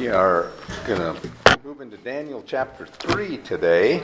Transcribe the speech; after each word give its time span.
We 0.00 0.08
are 0.08 0.50
going 0.86 0.98
to 0.98 1.58
move 1.62 1.82
into 1.82 1.98
Daniel 1.98 2.42
chapter 2.46 2.86
3 2.86 3.36
today. 3.36 4.02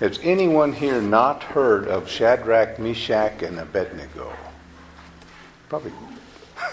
Has 0.00 0.18
anyone 0.22 0.72
here 0.72 1.02
not 1.02 1.42
heard 1.42 1.86
of 1.86 2.08
Shadrach, 2.08 2.78
Meshach, 2.78 3.42
and 3.42 3.60
Abednego? 3.60 4.32
Probably, 5.68 5.92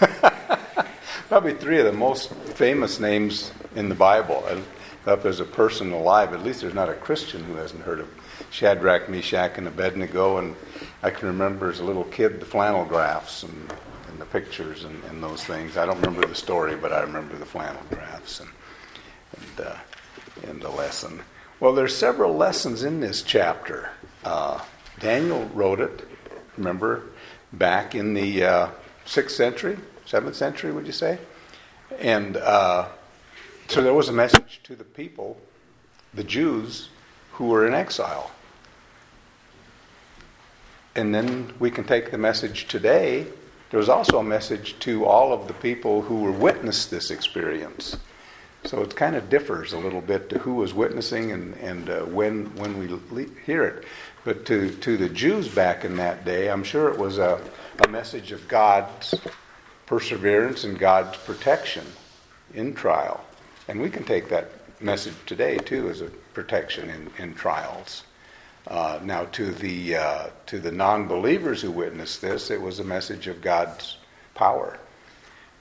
probably 1.28 1.52
three 1.52 1.80
of 1.80 1.84
the 1.84 1.92
most 1.92 2.32
famous 2.32 2.98
names 2.98 3.52
in 3.74 3.90
the 3.90 3.94
Bible. 3.94 4.42
If 5.06 5.22
there's 5.22 5.40
a 5.40 5.44
person 5.44 5.92
alive, 5.92 6.32
at 6.32 6.42
least 6.42 6.62
there's 6.62 6.72
not 6.72 6.88
a 6.88 6.94
Christian 6.94 7.44
who 7.44 7.56
hasn't 7.56 7.82
heard 7.82 8.00
of 8.00 8.08
Shadrach, 8.50 9.08
Meshach, 9.08 9.58
and 9.58 9.68
Abednego. 9.68 10.38
And 10.38 10.54
I 11.02 11.10
can 11.10 11.28
remember 11.28 11.70
as 11.70 11.80
a 11.80 11.84
little 11.84 12.04
kid 12.04 12.40
the 12.40 12.46
flannel 12.46 12.84
graphs 12.84 13.42
and, 13.42 13.72
and 14.08 14.20
the 14.20 14.26
pictures 14.26 14.84
and, 14.84 15.02
and, 15.04 15.22
those 15.22 15.44
things. 15.44 15.76
I 15.76 15.86
don't 15.86 16.00
remember 16.00 16.26
the 16.26 16.34
story, 16.34 16.76
but 16.76 16.92
I 16.92 17.00
remember 17.00 17.36
the 17.36 17.46
flannel 17.46 17.82
graphs 17.90 18.40
and, 18.40 18.50
and, 19.36 19.66
uh, 19.66 19.76
and 20.48 20.60
the 20.60 20.70
lesson. 20.70 21.22
Well, 21.60 21.74
there's 21.74 21.96
several 21.96 22.36
lessons 22.36 22.82
in 22.82 23.00
this 23.00 23.22
chapter. 23.22 23.90
Uh, 24.24 24.60
Daniel 25.00 25.44
wrote 25.54 25.80
it, 25.80 26.06
remember, 26.56 27.04
back 27.52 27.94
in 27.94 28.14
the 28.14 28.44
uh, 28.44 28.68
6th 29.06 29.30
century, 29.30 29.78
7th 30.06 30.34
century, 30.34 30.72
would 30.72 30.86
you 30.86 30.92
say? 30.92 31.18
And 31.98 32.36
uh, 32.36 32.88
so 33.68 33.82
there 33.82 33.94
was 33.94 34.08
a 34.08 34.12
message 34.12 34.60
to 34.64 34.76
the 34.76 34.84
people, 34.84 35.38
the 36.14 36.24
Jews, 36.24 36.88
who 37.36 37.46
were 37.46 37.66
in 37.66 37.74
exile. 37.74 38.30
And 40.94 41.14
then 41.14 41.52
we 41.58 41.70
can 41.70 41.84
take 41.84 42.10
the 42.10 42.18
message 42.18 42.66
today. 42.66 43.26
There 43.70 43.78
was 43.78 43.90
also 43.90 44.18
a 44.18 44.24
message 44.24 44.78
to 44.80 45.04
all 45.04 45.32
of 45.34 45.46
the 45.46 45.52
people 45.52 46.00
who 46.00 46.22
were 46.22 46.32
witnessed 46.32 46.90
this 46.90 47.10
experience. 47.10 47.98
So 48.64 48.80
it 48.80 48.96
kind 48.96 49.14
of 49.14 49.28
differs 49.28 49.74
a 49.74 49.78
little 49.78 50.00
bit 50.00 50.30
to 50.30 50.38
who 50.38 50.54
was 50.54 50.72
witnessing 50.72 51.30
and, 51.32 51.54
and 51.56 51.90
uh, 51.90 52.00
when, 52.04 52.46
when 52.56 52.78
we 52.78 52.88
le- 52.88 53.30
hear 53.44 53.64
it. 53.64 53.84
But 54.24 54.46
to, 54.46 54.70
to 54.70 54.96
the 54.96 55.08
Jews 55.10 55.46
back 55.46 55.84
in 55.84 55.96
that 55.98 56.24
day, 56.24 56.50
I'm 56.50 56.64
sure 56.64 56.88
it 56.88 56.98
was 56.98 57.18
a, 57.18 57.40
a 57.84 57.88
message 57.88 58.32
of 58.32 58.48
God's 58.48 59.14
perseverance 59.84 60.64
and 60.64 60.78
God's 60.78 61.16
protection 61.18 61.84
in 62.54 62.74
trial. 62.74 63.22
And 63.68 63.80
we 63.80 63.90
can 63.90 64.04
take 64.04 64.30
that 64.30 64.50
message 64.80 65.14
today, 65.26 65.58
too, 65.58 65.90
as 65.90 66.00
a 66.00 66.10
protection 66.36 66.90
in, 66.90 67.10
in 67.16 67.32
trials. 67.34 68.04
Uh, 68.66 69.00
now, 69.02 69.24
to 69.32 69.52
the 69.52 69.96
uh, 69.96 70.26
to 70.44 70.58
the 70.58 70.70
non-believers 70.70 71.62
who 71.62 71.70
witnessed 71.70 72.20
this, 72.20 72.50
it 72.50 72.60
was 72.60 72.78
a 72.78 72.84
message 72.84 73.26
of 73.26 73.40
God's 73.40 73.96
power, 74.34 74.78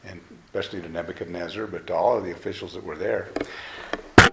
and 0.04 0.20
especially 0.48 0.82
to 0.82 0.90
Nebuchadnezzar, 0.90 1.68
but 1.68 1.88
to 1.88 1.96
all 1.96 2.18
of 2.18 2.26
the 2.26 2.32
officials 2.32 2.74
that 2.74 2.84
were 2.84 2.98
there. 2.98 3.30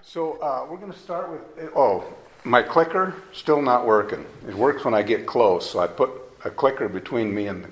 So 0.03 0.33
uh, 0.41 0.67
we're 0.69 0.81
going 0.83 0.91
to 0.91 0.99
start 0.99 1.31
with 1.31 1.71
oh, 1.77 2.03
my 2.43 2.61
clicker 2.61 3.15
still 3.31 3.61
not 3.61 3.87
working. 3.87 4.25
It 4.45 4.55
works 4.55 4.83
when 4.83 4.93
I 4.93 5.01
get 5.01 5.25
close, 5.25 5.71
so 5.71 5.79
I 5.79 5.87
put 5.87 6.11
a 6.43 6.49
clicker 6.49 6.89
between 6.89 7.33
me 7.33 7.47
and 7.47 7.63
the, 7.63 7.69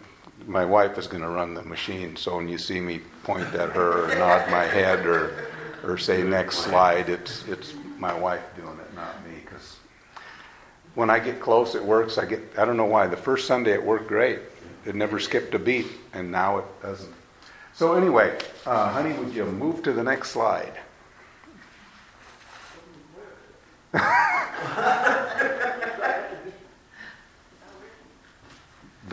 my 0.47 0.63
wife 0.63 0.97
is 0.97 1.07
going 1.07 1.23
to 1.23 1.29
run 1.29 1.55
the 1.55 1.63
machine. 1.63 2.15
So 2.15 2.37
when 2.37 2.47
you 2.47 2.57
see 2.57 2.79
me 2.79 3.01
point 3.23 3.53
at 3.53 3.71
her 3.71 4.05
or 4.05 4.15
nod 4.15 4.49
my 4.49 4.63
head 4.63 5.05
or 5.05 5.35
or 5.83 5.97
say 5.97 6.21
next 6.23 6.59
slide, 6.59 7.09
it's 7.09 7.45
it's 7.47 7.73
my 8.01 8.13
wife 8.13 8.43
doing 8.55 8.79
it, 8.79 8.95
not 8.95 9.23
me, 9.25 9.35
because 9.45 9.77
when 10.95 11.11
I 11.11 11.19
get 11.19 11.39
close, 11.39 11.75
it 11.75 11.83
works. 11.83 12.17
I 12.17 12.25
get, 12.25 12.41
I 12.57 12.65
don't 12.65 12.75
know 12.75 12.85
why. 12.85 13.07
The 13.07 13.15
first 13.15 13.47
Sunday 13.47 13.73
it 13.73 13.83
worked 13.83 14.07
great. 14.07 14.39
It 14.85 14.95
never 14.95 15.19
skipped 15.19 15.53
a 15.53 15.59
beat, 15.59 15.85
and 16.11 16.31
now 16.31 16.57
it 16.57 16.65
doesn't. 16.81 17.13
So 17.73 17.93
anyway, 17.93 18.37
uh, 18.65 18.89
honey, 18.89 19.13
would 19.13 19.33
you 19.33 19.45
move 19.45 19.83
to 19.83 19.93
the 19.93 20.03
next 20.03 20.31
slide? 20.31 20.73
the 23.93 23.99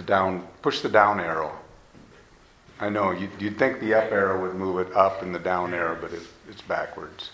down, 0.06 0.48
push 0.62 0.80
the 0.80 0.88
down 0.88 1.20
arrow. 1.20 1.56
I 2.80 2.88
know 2.88 3.10
you, 3.10 3.28
would 3.40 3.58
think 3.58 3.80
the 3.80 3.94
up 3.94 4.10
arrow 4.10 4.40
would 4.40 4.54
move 4.54 4.78
it 4.78 4.96
up 4.96 5.22
and 5.22 5.34
the 5.34 5.38
down 5.38 5.74
arrow, 5.74 5.98
but 6.00 6.12
it, 6.12 6.22
it's 6.48 6.62
backwards. 6.62 7.30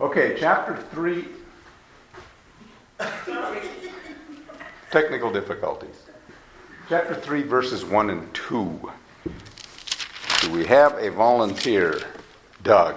Okay, 0.00 0.36
chapter 0.38 0.76
3 0.76 1.24
Technical 4.90 5.32
difficulties. 5.32 6.02
Chapter 6.88 7.14
3, 7.14 7.42
verses 7.42 7.84
1 7.84 8.10
and 8.10 8.34
2. 8.34 8.92
Do 10.40 10.50
we 10.52 10.64
have 10.66 10.96
a 10.98 11.10
volunteer? 11.10 12.00
Doug. 12.62 12.96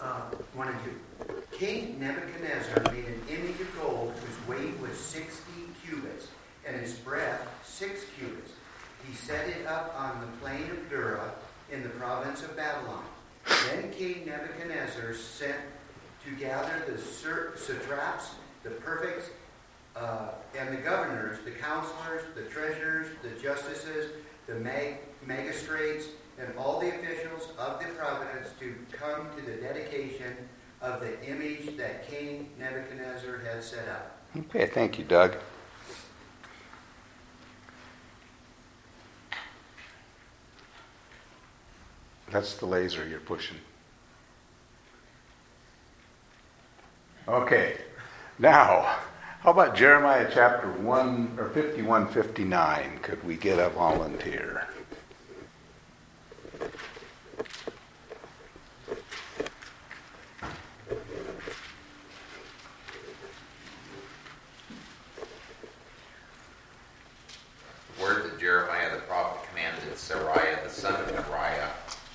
Uh, 0.00 0.22
1 0.54 0.68
and 0.68 0.78
2. 0.84 1.34
King 1.52 1.98
Nebuchadnezzar 2.00 2.92
made 2.92 3.04
an 3.06 3.22
image 3.28 3.60
of 3.60 3.80
gold 3.80 4.12
whose 4.12 4.48
weight 4.48 4.78
was 4.80 4.96
60 4.98 5.52
cubits 5.84 6.28
and 6.66 6.76
its 6.76 6.92
breadth 6.94 7.46
6 7.64 8.04
cubits. 8.18 8.52
He 9.06 9.14
set 9.14 9.48
it 9.48 9.66
up 9.66 9.94
on 9.96 10.20
the 10.20 10.26
plain 10.38 10.70
of 10.70 10.88
Dura 10.90 11.32
in 11.70 11.82
the 11.82 11.88
province 11.90 12.42
of 12.42 12.56
Babylon. 12.56 13.04
Then 13.46 13.90
King 13.92 14.26
Nebuchadnezzar 14.26 15.14
sent 15.14 15.56
to 16.24 16.30
gather 16.36 16.84
the 16.86 16.98
satraps, 16.98 18.30
the 18.62 18.70
prefects, 18.70 19.30
uh, 19.96 20.30
and 20.58 20.76
the 20.76 20.80
governors, 20.80 21.38
the 21.44 21.50
counselors, 21.50 22.22
the 22.34 22.42
treasurers, 22.42 23.08
the 23.22 23.30
justices, 23.40 24.10
the 24.46 24.54
mag- 24.54 24.98
magistrates, 25.26 26.06
and 26.38 26.48
all 26.58 26.80
the 26.80 26.88
officials 26.88 27.48
of 27.58 27.78
the 27.80 27.86
province 27.94 28.48
to 28.58 28.74
come 28.90 29.28
to 29.36 29.42
the 29.44 29.56
dedication 29.58 30.34
of 30.80 31.00
the 31.00 31.22
image 31.28 31.76
that 31.76 32.08
King 32.08 32.50
Nebuchadnezzar 32.58 33.38
had 33.38 33.62
set 33.62 33.88
up. 33.88 34.18
Okay, 34.36 34.66
thank 34.66 34.98
you, 34.98 35.04
Doug. 35.04 35.36
That's 42.34 42.54
the 42.54 42.66
laser 42.66 43.06
you're 43.06 43.20
pushing. 43.20 43.58
Okay. 47.28 47.76
Now, 48.40 48.96
how 49.38 49.52
about 49.52 49.76
Jeremiah 49.76 50.28
chapter 50.34 50.68
1 50.68 51.36
or 51.38 51.50
51 51.50 52.08
59? 52.08 52.98
Could 53.02 53.22
we 53.22 53.36
get 53.36 53.60
a 53.60 53.68
volunteer? 53.68 54.66
word 68.00 68.24
that 68.24 68.40
Jeremiah 68.40 68.92
the 68.92 69.02
prophet 69.02 69.48
commanded 69.50 69.84
Seraiah 69.94 70.64
the 70.64 70.68
son 70.68 71.00
of 71.00 71.06
Neriah, 71.12 71.70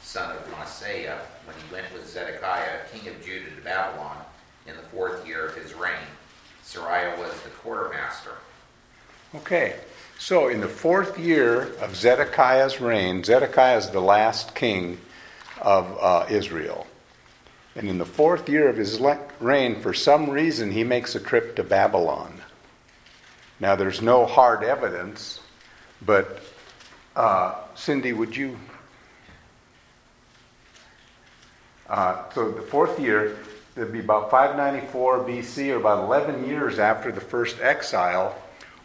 son 0.10 0.36
of 0.36 0.44
Maaseiah, 0.52 1.20
when 1.46 1.56
he 1.56 1.72
went 1.72 1.86
with 1.94 2.10
Zedekiah, 2.10 2.80
king 2.92 3.08
of 3.14 3.24
Judah, 3.24 3.52
to 3.56 3.62
Babylon 3.62 4.18
in 4.68 4.76
the 4.76 4.82
fourth 4.82 5.28
year 5.28 5.46
of 5.46 5.56
his 5.56 5.76
reign. 5.76 6.10
Seraiah 6.66 7.16
was 7.20 7.32
the 7.42 7.50
quartermaster. 7.50 8.32
Okay, 9.36 9.76
so 10.18 10.48
in 10.48 10.62
the 10.62 10.68
fourth 10.80 11.20
year 11.20 11.64
of 11.82 11.94
Zedekiah's 11.94 12.80
reign, 12.80 13.22
Zedekiah 13.22 13.80
is 13.80 13.90
the 13.90 14.00
last 14.00 14.56
king 14.56 14.98
of 15.62 15.98
uh, 16.00 16.26
Israel. 16.30 16.88
And 17.76 17.90
in 17.90 17.98
the 17.98 18.06
fourth 18.06 18.48
year 18.48 18.70
of 18.70 18.78
his 18.78 18.98
reign, 19.42 19.82
for 19.82 19.94
some 19.94 20.30
reason, 20.30 20.72
he 20.72 20.86
makes 20.86 21.16
a 21.16 21.20
trip 21.20 21.58
to 21.58 21.64
Babylon. 21.64 22.34
Now, 23.60 23.76
there's 23.76 24.02
no 24.02 24.26
hard 24.26 24.64
evidence, 24.64 25.42
but 26.02 26.42
uh, 27.14 27.56
Cindy, 27.76 28.14
would 28.14 28.34
you? 28.34 28.58
Uh, 31.90 32.24
so, 32.34 32.52
the 32.52 32.62
fourth 32.62 32.98
year, 33.02 33.38
it'd 33.76 33.92
be 33.92 34.00
about 34.00 34.32
594 34.32 35.26
BC, 35.26 35.74
or 35.74 35.76
about 35.76 36.06
11 36.06 36.48
years 36.48 36.80
after 36.80 37.12
the 37.12 37.20
first 37.20 37.60
exile, 37.60 38.34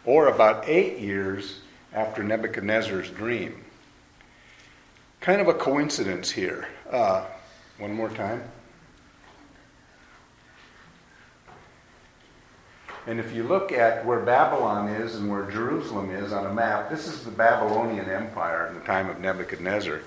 or 0.03 0.27
about 0.27 0.67
eight 0.67 0.99
years 0.99 1.61
after 1.95 2.21
Nebuchadnezzar's 2.21 3.09
dream. 3.09 3.63
Kind 5.21 5.41
of 5.41 5.47
a 5.47 5.53
coincidence 5.53 6.29
here. 6.29 6.67
Uh, 6.91 7.25
one 7.79 7.93
more 7.93 8.09
time. 8.09 8.43
And 13.07 13.19
if 13.19 13.33
you 13.33 13.43
look 13.43 13.71
at 13.71 14.05
where 14.05 14.19
Babylon 14.19 14.89
is 14.89 15.15
and 15.15 15.29
where 15.31 15.49
Jerusalem 15.49 16.11
is 16.11 16.33
on 16.33 16.45
a 16.45 16.53
map, 16.53 16.89
this 16.89 17.07
is 17.07 17.23
the 17.23 17.31
Babylonian 17.31 18.09
Empire 18.09 18.67
in 18.67 18.75
the 18.75 18.81
time 18.81 19.09
of 19.09 19.19
Nebuchadnezzar. 19.19 20.01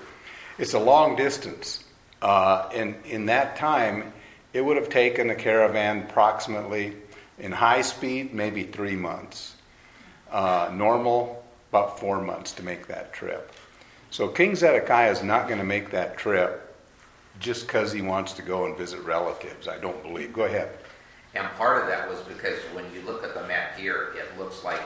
It's 0.57 0.73
a 0.73 0.79
long 0.79 1.15
distance. 1.15 1.83
Uh, 2.21 2.69
and 2.73 2.95
in 3.05 3.25
that 3.27 3.55
time, 3.55 4.13
it 4.53 4.61
would 4.61 4.77
have 4.77 4.89
taken 4.89 5.29
a 5.29 5.35
caravan 5.35 6.03
approximately 6.03 6.95
In 7.39 7.53
high 7.53 7.81
speed, 7.83 8.33
maybe 8.33 8.63
three 8.63 8.97
months. 8.97 9.55
Uh, 10.29 10.69
normal, 10.73 11.38
about 11.69 11.99
four 11.99 12.21
months 12.21 12.51
to 12.53 12.63
make 12.63 12.87
that 12.87 13.13
trip. 13.13 13.51
So 14.11 14.27
King 14.27 14.55
Zedekiah 14.55 15.11
is 15.11 15.23
not 15.23 15.47
going 15.47 15.59
to 15.59 15.65
make 15.65 15.91
that 15.91 16.17
trip 16.17 16.75
just 17.39 17.67
because 17.67 17.91
he 17.91 18.01
wants 18.01 18.33
to 18.33 18.41
go 18.41 18.65
and 18.65 18.75
visit 18.77 18.99
relatives. 19.01 19.67
I 19.67 19.77
don't 19.77 20.01
believe. 20.01 20.33
Go 20.33 20.43
ahead. 20.43 20.71
And 21.35 21.47
part 21.51 21.81
of 21.81 21.87
that 21.87 22.09
was 22.09 22.19
because 22.21 22.57
when 22.73 22.85
you 22.93 23.01
look 23.05 23.23
at 23.23 23.35
the 23.35 23.47
map 23.47 23.77
here, 23.77 24.15
it 24.17 24.37
looks 24.39 24.63
like 24.63 24.81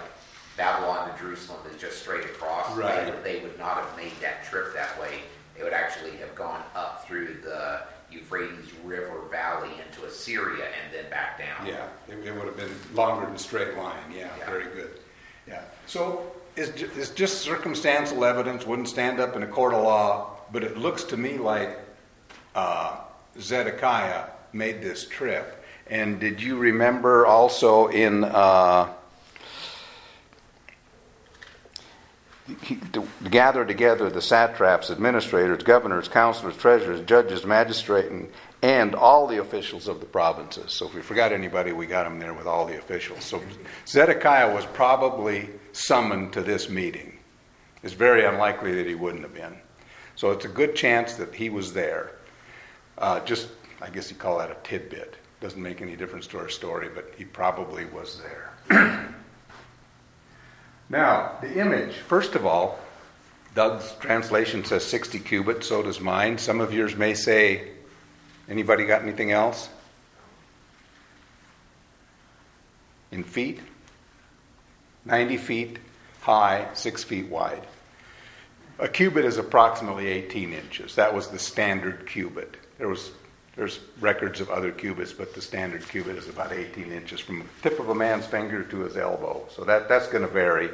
Babylon 0.58 1.10
to 1.12 1.18
Jerusalem 1.20 1.60
is 1.74 1.80
just 1.82 2.00
straight 2.00 2.26
across. 2.26 2.76
Right. 2.76 3.06
They, 3.06 3.12
would- 3.12 3.24
they 3.24 3.40
would 3.42 3.58
not 3.58 3.78
have 3.78 3.96
made 3.98 4.12
that 4.22 4.44
trip 4.44 4.74
that 4.76 5.00
way. 5.00 5.22
They 5.58 5.64
would 5.64 5.74
actually 5.74 6.12
have 6.18 6.36
gone 6.36 6.62
up 6.76 7.08
through 7.08 7.38
the 7.44 7.82
Euphrates 8.12 8.72
River 8.84 9.22
Valley 9.32 9.70
into 9.88 10.06
Assyria 10.06 10.66
and 10.66 10.94
then 10.94 11.10
back 11.10 11.40
down. 11.40 11.66
Yeah, 11.66 11.88
it, 12.10 12.18
it 12.28 12.34
would 12.36 12.46
have 12.46 12.58
been 12.58 12.72
longer 12.94 13.26
than 13.26 13.38
straight 13.38 13.76
line. 13.78 13.96
Yeah, 14.12 14.30
Yeah. 14.38 14.46
very 14.46 14.66
good. 14.66 15.00
Yeah. 15.48 15.62
So 15.88 16.32
it's, 16.56 16.72
ju- 16.80 16.90
it's 16.96 17.10
just 17.12 17.42
circumstantial 17.42 18.24
evidence, 18.26 18.66
wouldn't 18.66 18.88
stand 18.88 19.20
up 19.20 19.36
in 19.36 19.44
a 19.44 19.48
court 19.48 19.74
of 19.74 19.84
law, 19.84 20.38
but 20.52 20.64
it 20.64 20.78
looks 20.78 21.04
to 21.06 21.18
me 21.18 21.38
like 21.38 21.80
uh, 22.56 22.98
Zedekiah 23.40 24.26
made 24.52 24.82
this 24.82 25.08
trip. 25.08 25.64
And 25.88 26.20
did 26.20 26.42
you 26.42 26.58
remember 26.58 27.26
also 27.26 27.88
in 27.88 28.24
uh, 28.24 28.94
to 32.92 33.08
gather 33.30 33.66
together 33.66 34.10
the 34.10 34.22
satraps, 34.22 34.92
administrators, 34.92 35.64
governors, 35.64 36.08
counselors, 36.08 36.58
treasurers, 36.58 37.02
judges, 37.06 37.46
magistrates, 37.46 38.10
and, 38.10 38.30
and 38.62 38.96
all 38.96 39.28
the 39.28 39.40
officials 39.40 39.88
of 39.88 40.00
the 40.00 40.06
provinces. 40.06 40.72
So 40.72 40.88
if 40.88 40.94
we 40.94 41.02
forgot 41.02 41.32
anybody, 41.32 41.72
we 41.72 41.86
got 41.86 42.04
them 42.04 42.20
there 42.20 42.34
with 42.34 42.46
all 42.46 42.66
the 42.66 42.78
officials. 42.78 43.24
So 43.24 43.42
Zedekiah 43.88 44.54
was 44.54 44.66
probably 44.68 45.50
summoned 45.74 46.32
to 46.34 46.42
this 46.42 46.70
meeting. 46.70 47.18
It's 47.84 47.94
very 47.94 48.26
unlikely 48.26 48.74
that 48.76 48.88
he 48.88 48.96
wouldn't 48.96 49.24
have 49.24 49.34
been. 49.34 49.58
So 50.16 50.32
it's 50.32 50.46
a 50.46 50.50
good 50.50 50.76
chance 50.76 51.16
that 51.16 51.36
he 51.36 51.50
was 51.50 51.74
there. 51.74 52.12
Uh, 52.98 53.20
just, 53.22 53.50
I 53.82 53.90
guess 53.90 54.10
you 54.10 54.16
call 54.16 54.38
that 54.38 54.52
a 54.52 54.58
tidbit. 54.64 55.16
Doesn't 55.42 55.62
make 55.62 55.82
any 55.82 55.98
difference 55.98 56.28
to 56.28 56.38
our 56.38 56.48
story, 56.48 56.90
but 56.94 57.12
he 57.18 57.26
probably 57.26 57.86
was 57.86 58.22
there. 58.22 59.10
Now, 60.90 61.32
the 61.42 61.60
image, 61.60 61.96
first 61.96 62.36
of 62.36 62.46
all, 62.46 62.78
Doug's 63.56 63.96
translation 64.00 64.64
says 64.64 64.86
60 64.86 65.20
cubits, 65.20 65.68
so 65.68 65.82
does 65.82 66.00
mine. 66.00 66.38
Some 66.38 66.62
of 66.62 66.72
yours 66.72 66.96
may 66.96 67.16
say, 67.16 67.70
anybody 68.48 68.86
got 68.86 69.02
anything 69.02 69.32
else? 69.32 69.70
In 73.12 73.24
feet? 73.24 73.60
90 75.06 75.38
feet 75.38 75.80
high, 76.22 76.68
6 76.74 77.04
feet 77.04 77.28
wide. 77.28 77.66
A 78.80 78.88
cubit 78.88 79.26
is 79.26 79.38
approximately 79.38 80.08
18 80.08 80.54
inches. 80.54 80.96
That 80.96 81.14
was 81.14 81.28
the 81.28 81.40
standard 81.40 82.08
cubit. 82.08 82.56
There 82.78 82.88
was 82.88 83.12
there's 83.56 83.80
records 84.00 84.42
of 84.42 84.50
other 84.50 84.72
cubits, 84.72 85.14
but 85.14 85.36
the 85.36 85.42
standard 85.42 85.88
cubit 85.88 86.18
is 86.18 86.28
about 86.28 86.52
18 86.52 86.92
inches 86.92 87.20
from 87.20 87.40
the 87.40 87.46
tip 87.62 87.80
of 87.80 87.90
a 87.90 87.96
man's 87.96 88.26
finger 88.26 88.64
to 88.64 88.80
his 88.80 88.98
elbow. 88.98 89.46
So 89.52 89.64
that, 89.66 89.88
that's 89.88 90.08
going 90.08 90.24
to 90.24 90.28
vary. 90.28 90.70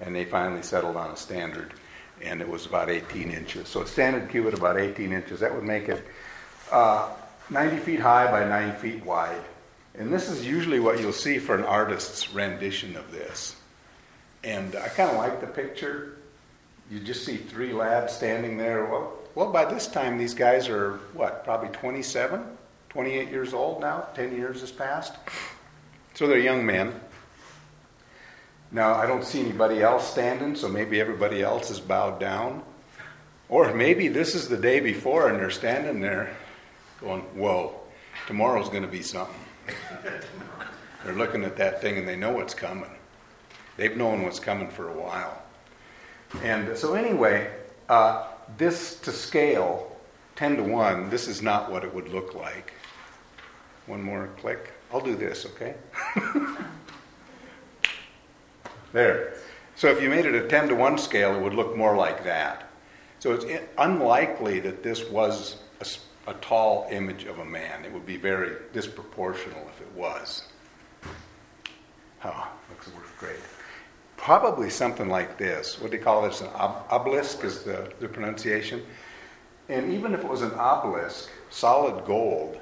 And 0.00 0.16
they 0.16 0.24
finally 0.24 0.62
settled 0.62 0.96
on 0.96 1.10
a 1.10 1.16
standard, 1.16 1.74
and 2.22 2.40
it 2.40 2.48
was 2.48 2.64
about 2.64 2.88
18 2.88 3.30
inches. 3.30 3.68
So 3.68 3.82
a 3.82 3.86
standard 3.86 4.30
cubit 4.30 4.54
about 4.54 4.78
18 4.78 5.12
inches. 5.12 5.40
That 5.40 5.54
would 5.54 5.64
make 5.64 5.88
it 5.88 6.02
uh, 6.70 7.10
90 7.50 7.76
feet 7.78 8.00
high 8.00 8.30
by 8.30 8.48
9 8.48 8.76
feet 8.76 9.04
wide. 9.04 9.44
And 9.94 10.10
this 10.10 10.30
is 10.30 10.46
usually 10.46 10.80
what 10.80 11.00
you'll 11.00 11.12
see 11.12 11.38
for 11.38 11.54
an 11.54 11.64
artist's 11.64 12.32
rendition 12.32 12.96
of 12.96 13.12
this. 13.12 13.56
And 14.44 14.74
I 14.76 14.88
kind 14.88 15.10
of 15.10 15.16
like 15.16 15.40
the 15.40 15.46
picture. 15.46 16.16
You 16.90 17.00
just 17.00 17.24
see 17.24 17.36
three 17.36 17.72
lads 17.72 18.12
standing 18.12 18.58
there. 18.58 18.84
Well, 18.86 19.12
well, 19.34 19.50
by 19.50 19.64
this 19.64 19.86
time, 19.86 20.18
these 20.18 20.34
guys 20.34 20.68
are 20.68 20.98
what, 21.14 21.44
probably 21.44 21.70
27, 21.70 22.44
28 22.90 23.28
years 23.30 23.54
old 23.54 23.80
now? 23.80 24.06
10 24.14 24.36
years 24.36 24.60
has 24.60 24.70
passed. 24.70 25.14
So 26.14 26.26
they're 26.26 26.38
young 26.38 26.66
men. 26.66 26.92
Now, 28.70 28.94
I 28.94 29.06
don't 29.06 29.24
see 29.24 29.40
anybody 29.40 29.82
else 29.82 30.10
standing, 30.10 30.54
so 30.54 30.68
maybe 30.68 31.00
everybody 31.00 31.42
else 31.42 31.70
is 31.70 31.80
bowed 31.80 32.20
down. 32.20 32.62
Or 33.48 33.72
maybe 33.74 34.08
this 34.08 34.34
is 34.34 34.48
the 34.48 34.56
day 34.56 34.80
before 34.80 35.28
and 35.28 35.38
they're 35.38 35.50
standing 35.50 36.00
there 36.00 36.34
going, 37.00 37.20
Whoa, 37.34 37.74
tomorrow's 38.26 38.68
going 38.68 38.82
to 38.82 38.88
be 38.88 39.02
something. 39.02 39.34
they're 41.04 41.14
looking 41.14 41.44
at 41.44 41.56
that 41.58 41.80
thing 41.80 41.98
and 41.98 42.08
they 42.08 42.16
know 42.16 42.32
what's 42.32 42.54
coming. 42.54 42.90
They've 43.76 43.96
known 43.96 44.22
what's 44.22 44.38
coming 44.38 44.68
for 44.68 44.88
a 44.88 44.92
while. 44.92 45.42
And 46.42 46.76
so, 46.76 46.94
anyway, 46.94 47.50
uh, 47.88 48.26
this 48.56 48.98
to 49.00 49.12
scale, 49.12 49.96
10 50.36 50.56
to 50.56 50.62
1, 50.62 51.10
this 51.10 51.28
is 51.28 51.42
not 51.42 51.70
what 51.70 51.84
it 51.84 51.94
would 51.94 52.08
look 52.08 52.34
like. 52.34 52.72
One 53.86 54.02
more 54.02 54.28
click. 54.38 54.72
I'll 54.92 55.00
do 55.00 55.16
this, 55.16 55.46
okay? 55.46 55.74
there. 58.92 59.34
So 59.74 59.88
if 59.88 60.02
you 60.02 60.08
made 60.08 60.26
it 60.26 60.34
a 60.34 60.46
10 60.48 60.68
to 60.68 60.74
1 60.74 60.98
scale, 60.98 61.34
it 61.34 61.40
would 61.40 61.54
look 61.54 61.76
more 61.76 61.96
like 61.96 62.24
that. 62.24 62.68
So 63.18 63.32
it's 63.32 63.46
unlikely 63.78 64.60
that 64.60 64.82
this 64.82 65.08
was 65.08 65.56
a 66.26 66.34
tall 66.34 66.86
image 66.90 67.24
of 67.24 67.38
a 67.38 67.44
man. 67.44 67.84
It 67.84 67.92
would 67.92 68.06
be 68.06 68.16
very 68.16 68.56
disproportional 68.72 69.68
if 69.68 69.80
it 69.80 69.92
was. 69.94 70.44
Oh, 72.24 72.48
looks 72.70 72.88
great. 73.18 73.36
Probably 74.22 74.70
something 74.70 75.08
like 75.08 75.36
this. 75.36 75.80
What 75.80 75.90
do 75.90 75.98
they 75.98 76.04
call 76.04 76.22
this? 76.22 76.42
An 76.42 76.46
ob- 76.54 76.86
obelisk 76.90 77.42
is 77.42 77.64
the, 77.64 77.92
the 77.98 78.06
pronunciation. 78.06 78.80
And 79.68 79.92
even 79.92 80.14
if 80.14 80.20
it 80.20 80.28
was 80.28 80.42
an 80.42 80.52
obelisk, 80.52 81.28
solid 81.50 82.04
gold 82.04 82.60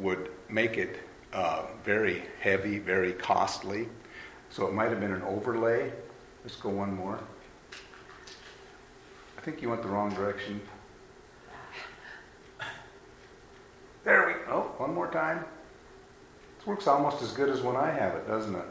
would 0.00 0.32
make 0.48 0.78
it 0.78 0.98
uh, 1.32 1.62
very 1.84 2.24
heavy, 2.40 2.80
very 2.80 3.12
costly. 3.12 3.88
So 4.50 4.66
it 4.66 4.74
might 4.74 4.88
have 4.88 4.98
been 4.98 5.12
an 5.12 5.22
overlay. 5.22 5.92
Let's 6.42 6.56
go 6.56 6.70
one 6.70 6.92
more. 6.96 7.20
I 9.38 9.40
think 9.42 9.62
you 9.62 9.70
went 9.70 9.82
the 9.82 9.88
wrong 9.88 10.12
direction. 10.12 10.60
There 14.02 14.26
we 14.26 14.32
go. 14.44 14.72
Oh, 14.76 14.82
one 14.82 14.92
more 14.92 15.08
time. 15.08 15.44
This 16.58 16.66
works 16.66 16.88
almost 16.88 17.22
as 17.22 17.30
good 17.30 17.48
as 17.48 17.60
when 17.60 17.76
I 17.76 17.92
have 17.92 18.16
it, 18.16 18.26
doesn't 18.26 18.56
it? 18.56 18.66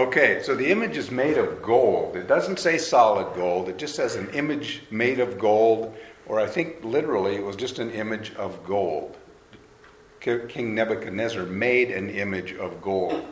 Okay, 0.00 0.40
so 0.42 0.54
the 0.54 0.70
image 0.70 0.96
is 0.96 1.10
made 1.10 1.36
of 1.36 1.60
gold. 1.60 2.16
It 2.16 2.26
doesn't 2.26 2.58
say 2.58 2.78
solid 2.78 3.34
gold, 3.34 3.68
it 3.68 3.76
just 3.76 3.94
says 3.94 4.16
an 4.16 4.30
image 4.30 4.82
made 4.90 5.20
of 5.20 5.38
gold, 5.38 5.94
or 6.24 6.40
I 6.40 6.46
think 6.46 6.82
literally 6.82 7.36
it 7.36 7.44
was 7.44 7.54
just 7.54 7.78
an 7.78 7.90
image 7.90 8.34
of 8.36 8.64
gold. 8.64 9.18
King 10.20 10.74
Nebuchadnezzar 10.74 11.44
made 11.44 11.90
an 11.90 12.08
image 12.08 12.54
of 12.54 12.80
gold. 12.80 13.26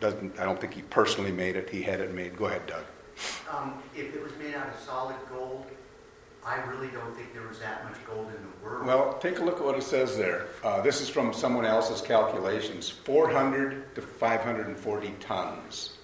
Doesn't, 0.00 0.40
I 0.40 0.44
don't 0.44 0.58
think 0.58 0.72
he 0.72 0.80
personally 0.80 1.32
made 1.32 1.54
it, 1.54 1.68
he 1.68 1.82
had 1.82 2.00
it 2.00 2.14
made. 2.14 2.34
Go 2.34 2.46
ahead, 2.46 2.66
Doug. 2.66 2.84
Um, 3.52 3.82
if 3.94 4.14
it 4.14 4.22
was 4.22 4.32
made 4.38 4.54
out 4.54 4.68
of 4.68 4.80
solid 4.80 5.16
gold, 5.30 5.66
I 6.46 6.56
really 6.66 6.88
don't 6.88 7.14
think 7.16 7.32
there 7.32 7.46
was 7.46 7.58
that 7.60 7.84
much 7.84 7.96
gold 8.06 8.26
in 8.26 8.34
the 8.42 8.64
world. 8.64 8.86
Well, 8.86 9.14
take 9.18 9.38
a 9.38 9.44
look 9.44 9.58
at 9.58 9.64
what 9.64 9.76
it 9.76 9.82
says 9.82 10.16
there. 10.16 10.48
Uh, 10.62 10.82
this 10.82 11.00
is 11.00 11.08
from 11.08 11.32
someone 11.32 11.64
else's 11.64 12.02
calculations 12.02 12.88
400 12.88 13.94
to 13.94 14.02
540 14.02 15.14
tons. 15.20 15.96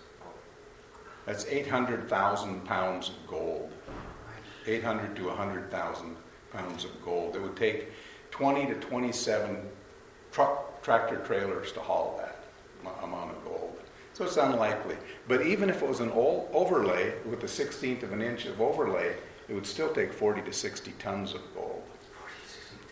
That's 1.27 1.45
800,000 1.47 2.65
pounds 2.65 3.11
of 3.11 3.27
gold. 3.27 3.71
800 4.67 5.15
to 5.17 5.27
100,000 5.27 6.17
pounds 6.53 6.85
of 6.85 7.05
gold. 7.05 7.37
It 7.37 7.43
would 7.43 7.57
take 7.57 7.89
20 8.31 8.67
to 8.67 8.75
27 8.75 9.59
truck 10.33 10.83
tractor 10.83 11.19
trailers 11.19 11.73
to 11.73 11.81
haul 11.81 12.19
that 12.19 12.45
am- 12.85 13.05
amount 13.11 13.33
of 13.33 13.45
gold. 13.45 13.77
So 14.15 14.25
it's 14.25 14.37
unlikely. 14.39 14.97
But 15.29 15.43
even 15.43 15.69
if 15.71 15.83
it 15.83 15.89
was 15.89 16.01
an 16.01 16.11
overlay 16.13 17.13
with 17.27 17.43
a 17.45 17.47
16th 17.47 18.03
of 18.03 18.13
an 18.13 18.23
inch 18.23 18.47
of 18.47 18.61
overlay, 18.61 19.15
it 19.51 19.55
would 19.55 19.67
still 19.67 19.93
take 19.93 20.13
40 20.13 20.43
to 20.43 20.53
60 20.53 20.93
tons 21.01 21.35
of 21.35 21.41
gold. 21.55 21.83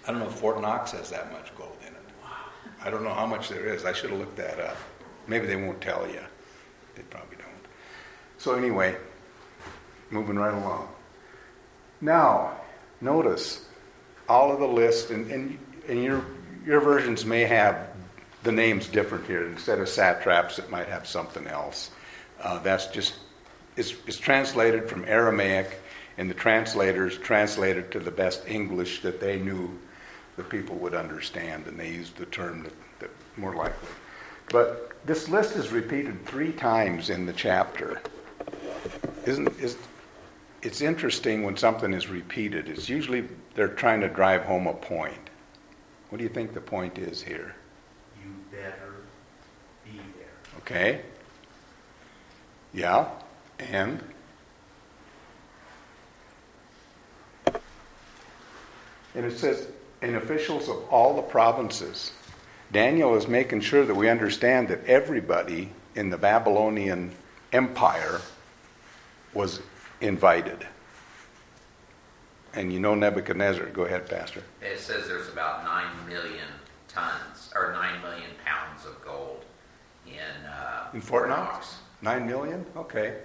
I 0.07 0.11
don't 0.11 0.19
know 0.19 0.27
if 0.27 0.35
Fort 0.35 0.61
Knox 0.61 0.91
has 0.91 1.09
that 1.11 1.33
much 1.33 1.55
gold 1.57 1.77
in 1.83 1.95
it. 1.95 2.03
I 2.85 2.91
don't 2.91 3.05
know 3.05 3.15
how 3.15 3.27
much 3.27 3.49
there 3.49 3.67
is. 3.67 3.85
I 3.85 3.93
should 3.93 4.11
have 4.11 4.19
looked 4.19 4.37
that 4.38 4.59
up. 4.59 4.77
Maybe 5.29 5.47
they 5.47 5.55
won't 5.55 5.81
tell 5.81 6.05
you. 6.09 6.21
They 6.97 7.03
probably 7.03 7.37
don't. 7.37 7.47
So 8.38 8.57
anyway, 8.57 8.97
moving 10.11 10.37
right 10.37 10.53
along. 10.53 10.88
Now, 12.00 12.57
notice 13.00 13.67
all 14.29 14.53
of 14.53 14.59
the 14.59 14.67
list, 14.67 15.11
and, 15.11 15.31
and, 15.31 15.59
and 15.87 16.03
your, 16.03 16.25
your 16.67 16.81
versions 16.81 17.25
may 17.25 17.43
have 17.43 17.88
the 18.43 18.53
names 18.53 18.88
different 18.88 19.27
here. 19.27 19.47
Instead 19.47 19.79
of 19.79 19.88
satraps, 19.88 20.59
it 20.59 20.71
might 20.71 20.88
have 20.88 21.07
something 21.07 21.47
else. 21.47 21.91
Uh, 22.43 22.59
that's 22.61 22.88
just, 22.88 23.15
it's, 23.77 23.95
it's 24.07 24.19
translated 24.19 24.88
from 24.88 25.05
Aramaic, 25.05 25.81
and 26.18 26.28
the 26.28 26.34
translators 26.34 27.16
translated 27.16 27.90
to 27.92 28.00
the 28.00 28.10
best 28.10 28.46
English 28.46 29.02
that 29.02 29.20
they 29.20 29.38
knew 29.38 29.70
the 30.37 30.42
people 30.42 30.76
would 30.76 30.94
understand, 30.94 31.66
and 31.66 31.78
they 31.78 31.88
used 31.88 32.16
the 32.16 32.26
term 32.26 32.64
that, 32.64 32.72
that 32.98 33.10
more 33.37 33.54
likely. 33.54 33.88
But 34.50 34.92
this 35.06 35.28
list 35.28 35.56
is 35.56 35.70
repeated 35.70 36.26
three 36.26 36.52
times 36.52 37.08
in 37.08 37.25
the 37.25 37.32
chapter. 37.32 38.00
Isn't 39.25 39.48
is 39.60 39.78
it's 40.62 40.80
interesting 40.80 41.44
when 41.44 41.56
something 41.56 41.92
is 41.92 42.08
repeated. 42.08 42.68
It's 42.68 42.88
usually 42.88 43.28
they're 43.54 43.68
trying 43.68 44.00
to 44.00 44.08
drive 44.08 44.42
home 44.42 44.66
a 44.66 44.75
point. 44.75 45.30
What 46.08 46.18
do 46.18 46.25
you 46.25 46.30
think 46.30 46.52
the 46.52 46.60
point 46.60 46.98
is 46.98 47.22
here? 47.22 47.54
You 48.22 48.30
better 48.50 48.94
be 49.84 50.00
there. 50.18 50.58
Okay? 50.58 51.02
Yeah, 52.72 53.08
and 53.58 54.02
and 59.15 59.25
it 59.25 59.38
says, 59.38 59.69
and 60.03 60.17
officials 60.17 60.69
of 60.69 60.77
all 60.91 61.15
the 61.17 61.23
provinces. 61.23 62.12
Daniel 62.73 63.17
is 63.17 63.27
making 63.27 63.61
sure 63.61 63.85
that 63.85 63.95
we 63.95 64.09
understand 64.09 64.69
that 64.69 64.85
everybody 64.85 65.71
in 65.95 66.11
the 66.11 66.19
Babylonian 66.19 67.12
Empire 67.53 68.21
was 69.35 69.61
invited. 70.00 70.67
And 72.55 72.73
you 72.73 72.81
know 72.81 72.95
Nebuchadnezzar. 72.95 73.67
Go 73.67 73.85
ahead, 73.85 74.09
Pastor. 74.09 74.43
It 74.62 74.79
says 74.79 75.09
there's 75.09 75.29
about 75.29 75.65
9 75.65 76.09
million 76.09 76.47
tons, 76.88 77.50
or 77.55 77.73
9 77.73 78.03
million 78.03 78.31
pounds 78.45 78.85
of 78.87 79.00
gold 79.05 79.45
in, 80.07 80.47
uh, 80.47 80.88
In 80.95 81.00
Fort 81.00 81.29
Knox? 81.29 81.77
Nine 82.00 82.27
million? 82.27 82.65
Okay. 82.77 83.17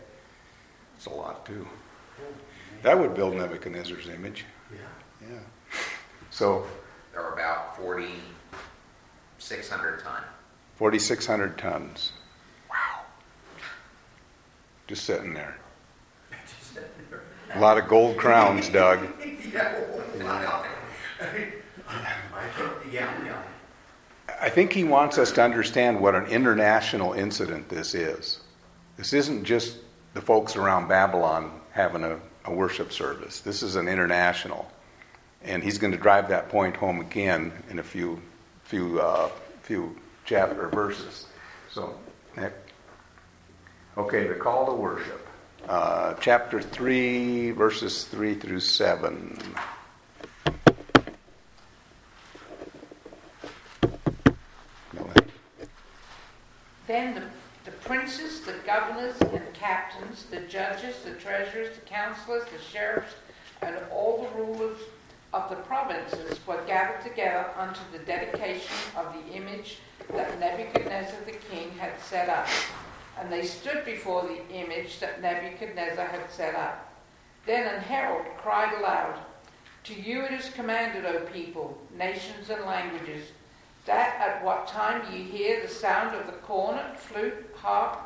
That's 0.94 1.06
a 1.06 1.12
lot, 1.12 1.46
too. 1.46 1.68
That 2.82 3.00
would 3.00 3.14
build 3.14 3.36
Nebuchadnezzar's 3.36 4.10
image. 4.10 4.46
Yeah. 4.72 5.30
Yeah. 5.30 5.40
So, 6.34 6.66
Or 7.16 7.34
about 7.34 7.78
4,600 7.78 10.00
ton. 10.00 10.24
4,600 10.78 11.60
tons. 11.60 12.12
Wow. 12.68 13.02
Just 14.88 15.06
sitting 15.06 15.36
there. 15.36 15.58
A 17.54 17.60
lot 17.60 17.78
of 17.78 17.88
gold 17.88 18.18
crowns, 18.18 18.68
Doug. 18.68 19.08
yeah, 19.54 19.80
wow. 20.24 20.66
I 21.22 21.26
think, 21.28 21.54
yeah, 22.92 23.14
yeah. 23.24 23.44
I 24.42 24.50
think 24.50 24.74
he 24.74 24.84
wants 24.84 25.20
us 25.20 25.32
to 25.34 25.44
understand 25.44 26.02
what 26.02 26.16
an 26.16 26.26
international 26.26 27.14
incident 27.14 27.70
this 27.70 27.94
is. 27.94 28.40
This 28.98 29.14
isn't 29.14 29.44
just 29.44 29.78
the 30.16 30.22
folks 30.22 30.56
around 30.56 30.88
Babylon 30.88 31.62
having 31.70 32.04
a, 32.04 32.20
a 32.46 32.52
worship 32.52 32.92
service. 32.92 33.42
This 33.42 33.62
is 33.62 33.76
an 33.76 33.88
international. 33.88 34.72
And 35.44 35.62
he's 35.62 35.78
going 35.78 35.92
to 35.92 36.00
drive 36.00 36.30
that 36.30 36.50
point 36.50 36.76
home 36.76 37.00
again 37.00 37.52
in 37.70 37.80
a 37.80 37.84
few, 37.84 38.22
few, 38.64 39.00
uh, 39.00 39.30
few 39.62 39.96
chapter 40.26 40.70
verses. 40.70 41.26
So. 41.72 41.98
Okay, 43.98 44.28
the 44.28 44.36
call 44.36 44.66
to 44.68 44.74
worship. 44.74 45.28
Uh, 45.68 46.14
chapter 46.16 46.62
3, 46.62 47.52
verses 47.52 48.06
3 48.06 48.36
through 48.36 48.60
7. 48.60 49.38
Then 56.86 57.16
the, 57.16 57.24
the 57.66 57.72
princes, 57.78 58.42
the 58.42 58.56
governors 58.66 59.16
and 59.22 59.54
captains, 59.54 60.26
the 60.30 60.42
judges, 60.42 60.98
the 61.04 61.12
treasurers, 61.12 61.76
the 61.76 61.86
counselors, 61.86 62.44
the 62.52 62.62
sheriffs, 62.62 63.14
and 63.62 63.76
all 63.90 64.24
the 64.24 64.42
rulers 64.44 64.80
of 65.34 65.50
the 65.50 65.56
provinces 65.56 66.40
were 66.46 66.62
gathered 66.68 67.02
together 67.02 67.50
unto 67.58 67.82
the 67.92 68.06
dedication 68.06 68.72
of 68.96 69.14
the 69.14 69.34
image 69.34 69.80
that 70.14 70.40
Nebuchadnezzar 70.40 71.20
the 71.26 71.32
king 71.32 71.72
had 71.80 72.00
set 72.00 72.30
up. 72.30 72.48
And 73.20 73.32
they 73.32 73.44
stood 73.44 73.84
before 73.84 74.24
the 74.24 74.48
image 74.54 75.00
that 75.00 75.22
Nebuchadnezzar 75.22 76.06
had 76.06 76.30
set 76.30 76.56
up. 76.56 76.94
Then 77.46 77.68
an 77.68 77.82
herald 77.82 78.26
cried 78.38 78.74
aloud, 78.78 79.20
To 79.86 79.94
you 79.94 80.22
it 80.22 80.34
is 80.34 80.50
commanded, 80.52 81.06
O 81.06 81.22
people, 81.22 81.78
nations, 81.98 82.50
and 82.50 82.66
languages, 82.66 83.28
that 83.86 84.16
at 84.20 84.44
what 84.46 84.68
time 84.68 85.02
ye 85.12 85.24
hear 85.24 85.62
the 85.62 85.68
sound 85.68 86.16
of 86.16 86.28
the 86.28 86.34
cornet, 86.34 86.98
flute, 86.98 87.50
harp, 87.56 88.00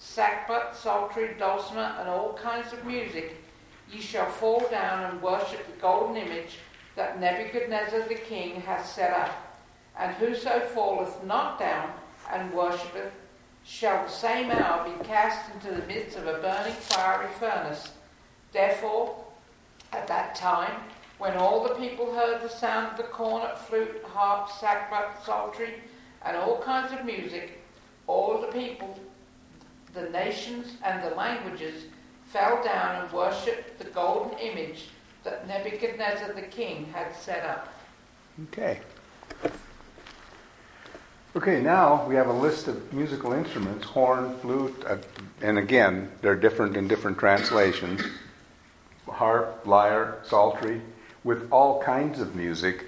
sackbut, 0.00 0.74
psaltery, 0.74 1.34
dulcimer, 1.38 1.96
and 1.98 2.08
all 2.08 2.34
kinds 2.34 2.72
of 2.72 2.84
music, 2.84 3.42
ye 3.90 4.00
shall 4.00 4.30
fall 4.30 4.64
down 4.70 5.10
and 5.10 5.22
worship 5.22 5.66
the 5.66 5.80
golden 5.80 6.16
image 6.16 6.58
that 6.96 7.20
Nebuchadnezzar 7.20 8.08
the 8.08 8.14
king 8.14 8.60
hath 8.62 8.86
set 8.86 9.12
up. 9.12 9.58
And 9.98 10.14
whoso 10.16 10.60
falleth 10.60 11.22
not 11.24 11.58
down 11.58 11.92
and 12.30 12.52
worshippeth 12.52 13.12
shall 13.64 14.04
the 14.04 14.10
same 14.10 14.50
hour 14.50 14.84
be 14.84 15.04
cast 15.04 15.52
into 15.54 15.68
the 15.68 15.86
midst 15.86 16.16
of 16.16 16.26
a 16.26 16.38
burning 16.38 16.74
fiery 16.74 17.28
furnace. 17.38 17.92
Therefore, 18.52 19.24
at 19.92 20.06
that 20.08 20.34
time, 20.34 20.80
when 21.18 21.36
all 21.36 21.66
the 21.66 21.74
people 21.74 22.14
heard 22.14 22.42
the 22.42 22.48
sound 22.48 22.92
of 22.92 22.96
the 22.98 23.04
cornet, 23.04 23.58
flute, 23.58 24.02
harp, 24.04 24.48
sackbut, 24.48 25.24
psaltery, 25.24 25.74
and 26.24 26.36
all 26.36 26.60
kinds 26.60 26.92
of 26.92 27.04
music, 27.04 27.62
all 28.06 28.40
the 28.40 28.48
people, 28.48 28.98
the 29.94 30.08
nations, 30.10 30.76
and 30.84 31.02
the 31.02 31.14
languages 31.16 31.84
fell 32.26 32.62
down 32.62 33.02
and 33.02 33.12
worshipped 33.12 33.78
the 33.78 33.90
golden 33.90 34.38
image 34.38 34.88
that 35.26 35.46
Nebuchadnezzar 35.46 36.32
the 36.32 36.42
king 36.42 36.86
had 36.86 37.14
set 37.14 37.44
up. 37.44 37.68
Okay. 38.44 38.80
Okay, 41.36 41.60
now 41.60 42.06
we 42.08 42.14
have 42.14 42.28
a 42.28 42.32
list 42.32 42.66
of 42.66 42.92
musical 42.94 43.34
instruments 43.34 43.84
horn, 43.84 44.38
flute, 44.38 44.82
uh, 44.86 44.96
and 45.42 45.58
again, 45.58 46.10
they're 46.22 46.34
different 46.34 46.78
in 46.78 46.88
different 46.88 47.18
translations 47.18 48.00
harp, 49.08 49.66
lyre, 49.66 50.18
psaltery, 50.24 50.80
with 51.24 51.50
all 51.50 51.82
kinds 51.82 52.20
of 52.20 52.34
music. 52.34 52.86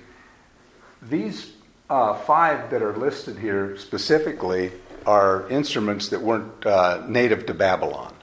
These 1.02 1.52
uh, 1.88 2.14
five 2.14 2.70
that 2.70 2.82
are 2.82 2.96
listed 2.96 3.38
here 3.38 3.76
specifically 3.78 4.72
are 5.06 5.48
instruments 5.48 6.08
that 6.08 6.20
weren't 6.20 6.66
uh, 6.66 7.04
native 7.08 7.46
to 7.46 7.54
Babylon. 7.54 8.14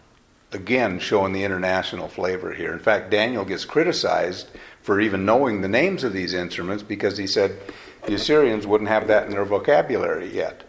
Again, 0.55 0.99
showing 0.99 1.33
the 1.33 1.43
international 1.43 2.07
flavor 2.07 2.53
here. 2.53 2.71
In 2.71 2.79
fact, 2.79 3.11
Daniel 3.11 3.43
gets 3.43 3.65
criticized 3.65 4.49
for 4.81 5.01
even 5.01 5.25
knowing 5.25 5.59
the 5.59 5.67
names 5.67 6.05
of 6.05 6.13
these 6.13 6.33
instruments 6.33 6.81
because 6.81 7.17
he 7.17 7.27
said 7.27 7.59
the 8.05 8.13
Assyrians 8.13 8.65
wouldn't 8.65 8.89
have 8.89 9.07
that 9.07 9.25
in 9.25 9.31
their 9.31 9.43
vocabulary 9.43 10.33
yet. 10.33 10.63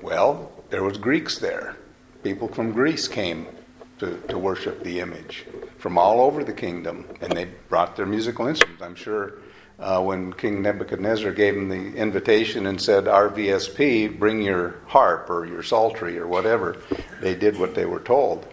Well, 0.00 0.52
there 0.70 0.84
was 0.84 0.96
Greeks 0.96 1.38
there. 1.38 1.74
People 2.22 2.46
from 2.46 2.70
Greece 2.70 3.08
came 3.08 3.48
to, 3.98 4.16
to 4.28 4.38
worship 4.38 4.84
the 4.84 5.00
image 5.00 5.44
from 5.78 5.98
all 5.98 6.20
over 6.20 6.44
the 6.44 6.52
kingdom, 6.52 7.04
and 7.20 7.32
they 7.32 7.46
brought 7.68 7.96
their 7.96 8.06
musical 8.06 8.46
instruments. 8.46 8.80
I'm 8.80 8.94
sure 8.94 9.38
uh, 9.80 10.00
when 10.00 10.32
King 10.34 10.62
Nebuchadnezzar 10.62 11.32
gave 11.32 11.56
them 11.56 11.68
the 11.68 11.96
invitation 11.96 12.66
and 12.66 12.80
said, 12.80 13.06
RVSP, 13.06 14.20
bring 14.20 14.40
your 14.40 14.76
harp 14.86 15.28
or 15.30 15.46
your 15.46 15.64
psaltery 15.64 16.16
or 16.16 16.28
whatever, 16.28 16.76
they 17.20 17.34
did 17.34 17.58
what 17.58 17.74
they 17.74 17.86
were 17.86 17.98
told. 17.98 18.46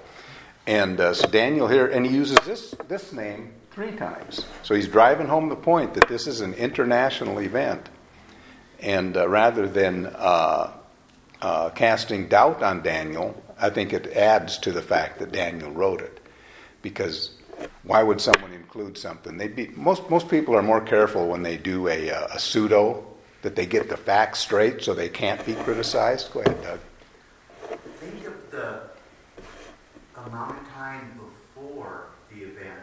And 0.67 0.99
uh, 0.99 1.13
so 1.13 1.27
Daniel 1.27 1.67
here, 1.67 1.87
and 1.87 2.05
he 2.05 2.13
uses 2.13 2.37
this, 2.39 2.75
this 2.87 3.11
name 3.13 3.53
three 3.71 3.91
times. 3.91 4.45
So 4.63 4.75
he's 4.75 4.87
driving 4.87 5.27
home 5.27 5.49
the 5.49 5.55
point 5.55 5.93
that 5.95 6.07
this 6.07 6.27
is 6.27 6.41
an 6.41 6.53
international 6.53 7.39
event. 7.39 7.89
And 8.79 9.17
uh, 9.17 9.27
rather 9.27 9.67
than 9.67 10.07
uh, 10.07 10.71
uh, 11.41 11.69
casting 11.71 12.27
doubt 12.27 12.61
on 12.61 12.83
Daniel, 12.83 13.41
I 13.59 13.69
think 13.69 13.93
it 13.93 14.13
adds 14.13 14.57
to 14.59 14.71
the 14.71 14.81
fact 14.81 15.19
that 15.19 15.31
Daniel 15.31 15.71
wrote 15.71 16.01
it. 16.01 16.19
Because 16.81 17.31
why 17.83 18.01
would 18.03 18.19
someone 18.21 18.53
include 18.53 18.97
something? 18.97 19.37
They'd 19.37 19.55
be, 19.55 19.67
most, 19.69 20.09
most 20.09 20.29
people 20.29 20.55
are 20.55 20.63
more 20.63 20.81
careful 20.81 21.27
when 21.27 21.43
they 21.43 21.57
do 21.57 21.87
a, 21.87 22.09
a 22.09 22.39
pseudo, 22.39 23.07
that 23.41 23.55
they 23.55 23.65
get 23.65 23.89
the 23.89 23.97
facts 23.97 24.39
straight 24.39 24.83
so 24.83 24.93
they 24.93 25.09
can't 25.09 25.43
be 25.45 25.55
criticized. 25.55 26.31
Go 26.31 26.41
ahead, 26.41 26.61
Doug. 26.61 26.79
Think 27.99 28.25
of 28.25 28.51
the 28.51 28.81
amount 30.27 30.57
of 30.59 30.67
time 30.69 31.19
before 31.19 32.07
the 32.33 32.43
event 32.43 32.79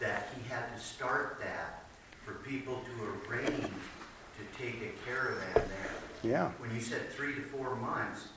that 0.00 0.28
he 0.36 0.48
had 0.48 0.74
to 0.74 0.82
start 0.82 1.38
that 1.40 1.84
for 2.24 2.34
people 2.48 2.82
to 2.84 3.32
arrange 3.32 3.50
to 3.52 4.58
take 4.58 4.76
a 4.82 5.08
caravan 5.08 5.54
there. 5.54 5.90
Yeah. 6.22 6.50
When 6.58 6.74
you 6.74 6.80
said 6.80 7.10
three 7.10 7.34
to 7.34 7.42
four 7.42 7.76
months, 7.76 8.28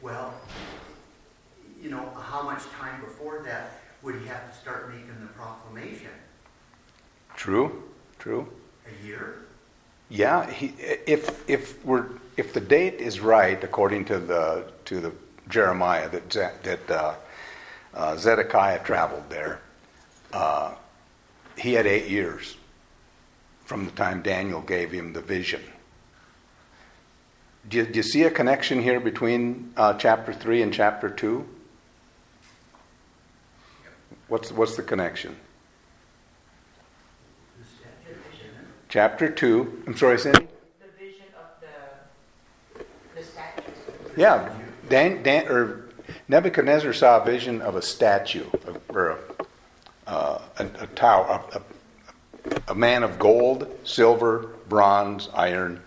well, 0.00 0.34
you 1.80 1.90
know, 1.90 2.10
how 2.20 2.42
much 2.42 2.62
time 2.70 3.00
before 3.00 3.42
that 3.44 3.80
would 4.02 4.16
he 4.16 4.26
have 4.26 4.52
to 4.52 4.58
start 4.58 4.90
making 4.90 5.20
the 5.20 5.26
proclamation? 5.28 6.10
True, 7.36 7.82
true. 8.18 8.46
A 8.86 9.06
year? 9.06 9.46
Yeah, 10.08 10.50
he, 10.50 10.74
if 11.06 11.48
if 11.48 11.82
we're 11.84 12.06
if 12.36 12.52
the 12.52 12.60
date 12.60 12.94
is 12.94 13.20
right 13.20 13.62
according 13.64 14.04
to 14.06 14.18
the 14.18 14.70
to 14.84 15.00
the 15.00 15.12
Jeremiah 15.48 16.08
that 16.10 16.30
that 16.62 16.90
uh, 16.90 17.14
uh, 17.94 18.16
Zedekiah 18.16 18.82
traveled 18.82 19.28
there, 19.28 19.60
uh, 20.32 20.74
he 21.56 21.74
had 21.74 21.86
eight 21.86 22.08
years 22.08 22.56
from 23.64 23.84
the 23.84 23.90
time 23.92 24.22
Daniel 24.22 24.60
gave 24.60 24.90
him 24.90 25.12
the 25.12 25.20
vision. 25.20 25.62
Do 27.68 27.78
you, 27.78 27.86
do 27.86 27.94
you 27.94 28.02
see 28.02 28.24
a 28.24 28.30
connection 28.30 28.82
here 28.82 28.98
between 28.98 29.72
uh, 29.76 29.94
chapter 29.94 30.32
3 30.32 30.62
and 30.62 30.72
chapter 30.72 31.08
2? 31.08 31.46
What's, 34.28 34.50
what's 34.50 34.76
the 34.76 34.82
connection? 34.82 35.36
Chapter 38.88 39.30
2. 39.30 39.84
I'm 39.86 39.96
sorry, 39.96 40.18
Cindy? 40.18 40.48
The 40.80 41.02
vision 41.02 41.24
of 41.38 41.60
the, 41.60 42.84
the 43.14 43.24
statues. 43.24 43.74
Yeah, 44.16 44.54
Dan, 44.90 45.22
Dan, 45.22 45.48
or 45.48 45.91
Nebuchadnezzar 46.28 46.92
saw 46.92 47.20
a 47.20 47.24
vision 47.24 47.60
of 47.62 47.76
a 47.76 47.82
statue, 47.82 48.46
or 48.88 49.10
a, 49.10 50.10
uh, 50.10 50.42
a, 50.58 50.64
a 50.80 50.86
tower, 50.88 51.42
a, 51.52 51.62
a, 52.72 52.74
man 52.74 53.02
of 53.02 53.18
gold, 53.18 53.66
silver, 53.84 54.50
bronze, 54.68 55.28
iron, 55.34 55.80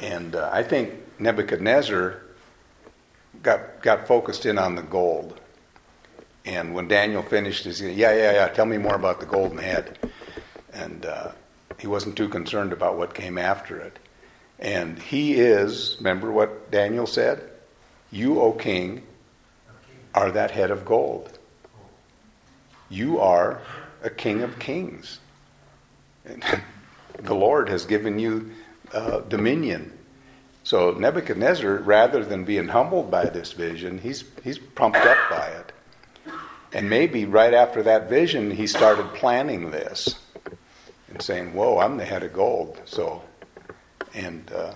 and 0.00 0.34
uh, 0.34 0.50
I 0.52 0.62
think 0.62 0.94
Nebuchadnezzar 1.18 2.22
got 3.42 3.82
got 3.82 4.06
focused 4.06 4.46
in 4.46 4.58
on 4.58 4.74
the 4.74 4.82
gold. 4.82 5.40
And 6.44 6.74
when 6.74 6.88
Daniel 6.88 7.22
finished, 7.22 7.64
he 7.64 7.72
said, 7.72 7.94
"Yeah, 7.94 8.14
yeah, 8.14 8.32
yeah. 8.32 8.48
Tell 8.48 8.66
me 8.66 8.78
more 8.78 8.94
about 8.94 9.20
the 9.20 9.26
golden 9.26 9.58
head." 9.58 9.98
And 10.72 11.04
uh, 11.04 11.32
he 11.78 11.86
wasn't 11.86 12.16
too 12.16 12.28
concerned 12.28 12.72
about 12.72 12.96
what 12.96 13.14
came 13.14 13.38
after 13.38 13.78
it. 13.78 13.98
And 14.58 14.98
he 14.98 15.34
is, 15.34 15.96
remember 15.98 16.30
what 16.30 16.70
Daniel 16.70 17.06
said? 17.06 17.42
You, 18.10 18.40
O 18.40 18.52
king, 18.52 19.02
are 20.14 20.30
that 20.30 20.50
head 20.50 20.70
of 20.70 20.84
gold. 20.84 21.38
You 22.88 23.20
are 23.20 23.60
a 24.02 24.10
king 24.10 24.42
of 24.42 24.58
kings. 24.58 25.20
The 27.22 27.34
Lord 27.34 27.68
has 27.68 27.84
given 27.84 28.18
you 28.18 28.50
uh, 28.92 29.20
dominion. 29.20 29.92
So 30.62 30.92
Nebuchadnezzar, 30.92 31.76
rather 31.78 32.24
than 32.24 32.44
being 32.44 32.68
humbled 32.68 33.10
by 33.10 33.26
this 33.26 33.52
vision, 33.52 33.98
he's, 33.98 34.24
he's 34.42 34.58
pumped 34.58 34.98
up 34.98 35.18
by 35.30 35.48
it. 35.48 35.72
And 36.72 36.88
maybe 36.88 37.24
right 37.24 37.52
after 37.52 37.82
that 37.82 38.08
vision, 38.08 38.50
he 38.50 38.66
started 38.66 39.12
planning 39.14 39.70
this 39.70 40.14
and 41.08 41.20
saying, 41.20 41.52
Whoa, 41.52 41.78
I'm 41.78 41.96
the 41.96 42.04
head 42.04 42.22
of 42.22 42.32
gold. 42.32 42.80
So, 42.84 43.22
and 44.14 44.50
uh, 44.52 44.74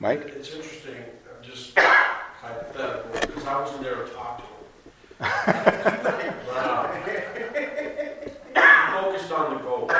Mike? 0.00 0.22
It's 0.26 0.54
interesting, 0.54 0.96
I'm 0.96 1.44
just 1.44 1.78
hypothetical, 2.46 3.10
because 3.20 3.46
I 3.46 3.60
wasn't 3.60 3.82
there 3.82 3.94
to 3.96 4.10
talk 4.12 4.38
to 4.38 4.44
him. 4.44 4.52
But, 6.46 6.64
uh, 6.64 6.92
He 8.54 9.02
focused 9.02 9.32
on 9.32 9.54
the 9.54 9.60
gold, 9.60 9.92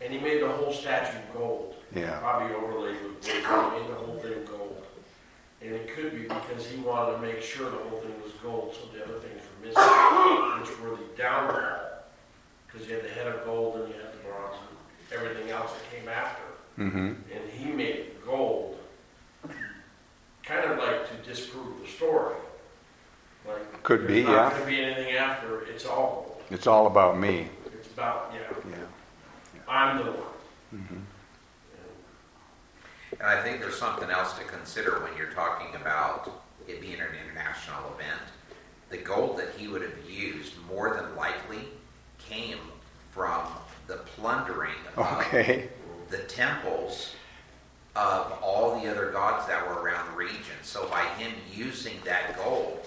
and 0.00 0.12
he 0.12 0.18
made 0.18 0.42
the 0.42 0.48
whole 0.48 0.72
statue 0.72 1.18
gold. 1.34 1.74
Yeah. 1.94 2.18
Probably 2.20 2.54
overlaid 2.54 2.96
with 3.02 3.44
gold. 3.46 3.72
he 3.72 3.78
made 3.80 3.90
the 3.90 3.94
whole 3.94 4.18
thing 4.20 4.44
gold. 4.44 4.84
And 5.60 5.72
it 5.74 5.94
could 5.94 6.12
be 6.12 6.22
because 6.22 6.66
he 6.66 6.80
wanted 6.80 7.12
to 7.16 7.18
make 7.18 7.42
sure 7.42 7.70
the 7.70 7.76
whole 7.88 8.00
thing 8.00 8.14
was 8.22 8.32
gold, 8.42 8.74
so 8.74 8.88
the 8.96 9.04
other 9.04 9.18
things 9.20 9.40
were 9.42 9.66
missing, 9.66 10.60
which 10.60 10.80
were 10.80 10.96
the 10.96 11.16
down 11.16 11.46
Because 12.66 12.88
you 12.88 12.94
had 12.96 13.04
the 13.04 13.10
head 13.10 13.26
of 13.28 13.44
gold 13.44 13.76
and 13.80 13.88
you 13.88 13.94
had 13.94 14.12
the 14.12 14.18
bronze 14.28 14.56
and 15.10 15.20
everything 15.20 15.50
else 15.50 15.70
that 15.72 15.96
came 15.98 16.08
after. 16.08 16.42
Mm-hmm. 16.78 16.98
and 17.30 17.50
he 17.52 17.70
made 17.70 17.96
it 17.96 18.24
gold, 18.24 18.78
kind 20.44 20.70
of 20.70 20.78
like 20.78 21.08
to 21.08 21.28
disprove 21.28 21.80
the 21.80 21.88
story. 21.88 22.36
Like 23.46 23.82
Could 23.82 24.06
be, 24.06 24.20
yeah. 24.20 24.26
There's 24.26 24.26
not 24.26 24.42
yeah. 24.44 24.50
going 24.50 24.60
to 24.60 24.66
be 24.66 24.82
anything 24.84 25.14
after. 25.16 25.62
It's 25.62 25.86
all. 25.86 26.40
It's 26.50 26.66
all 26.66 26.86
about 26.86 27.18
me. 27.18 27.48
It's 27.66 27.88
about 27.88 28.32
yeah. 28.34 28.70
Yeah. 28.70 28.76
I'm 29.68 29.98
the 29.98 30.12
one. 30.12 30.22
Mm-hmm. 30.74 30.96
And 33.18 33.22
I 33.28 33.42
think 33.42 33.60
there's 33.60 33.78
something 33.78 34.10
else 34.10 34.32
to 34.38 34.44
consider 34.44 35.02
when 35.02 35.16
you're 35.16 35.30
talking 35.32 35.74
about 35.80 36.44
it 36.66 36.80
being 36.80 36.94
an 37.00 37.08
international 37.26 37.92
event. 37.94 38.20
The 38.90 38.98
gold 38.98 39.38
that 39.38 39.50
he 39.56 39.68
would 39.68 39.82
have 39.82 39.96
used 40.08 40.54
more 40.68 40.94
than 40.94 41.16
likely 41.16 41.60
came 42.18 42.58
from 43.10 43.42
the 43.86 43.96
plundering 43.98 44.74
Okay. 44.96 45.68
of 46.04 46.10
the 46.10 46.18
temples 46.18 47.14
of 47.94 48.32
all 48.42 48.80
the 48.80 48.90
other 48.90 49.10
gods 49.10 49.46
that 49.46 49.66
were 49.66 49.82
around 49.82 50.10
the 50.10 50.16
region. 50.16 50.56
So 50.62 50.88
by 50.88 51.04
him 51.16 51.32
using 51.54 51.98
that 52.04 52.36
gold, 52.36 52.80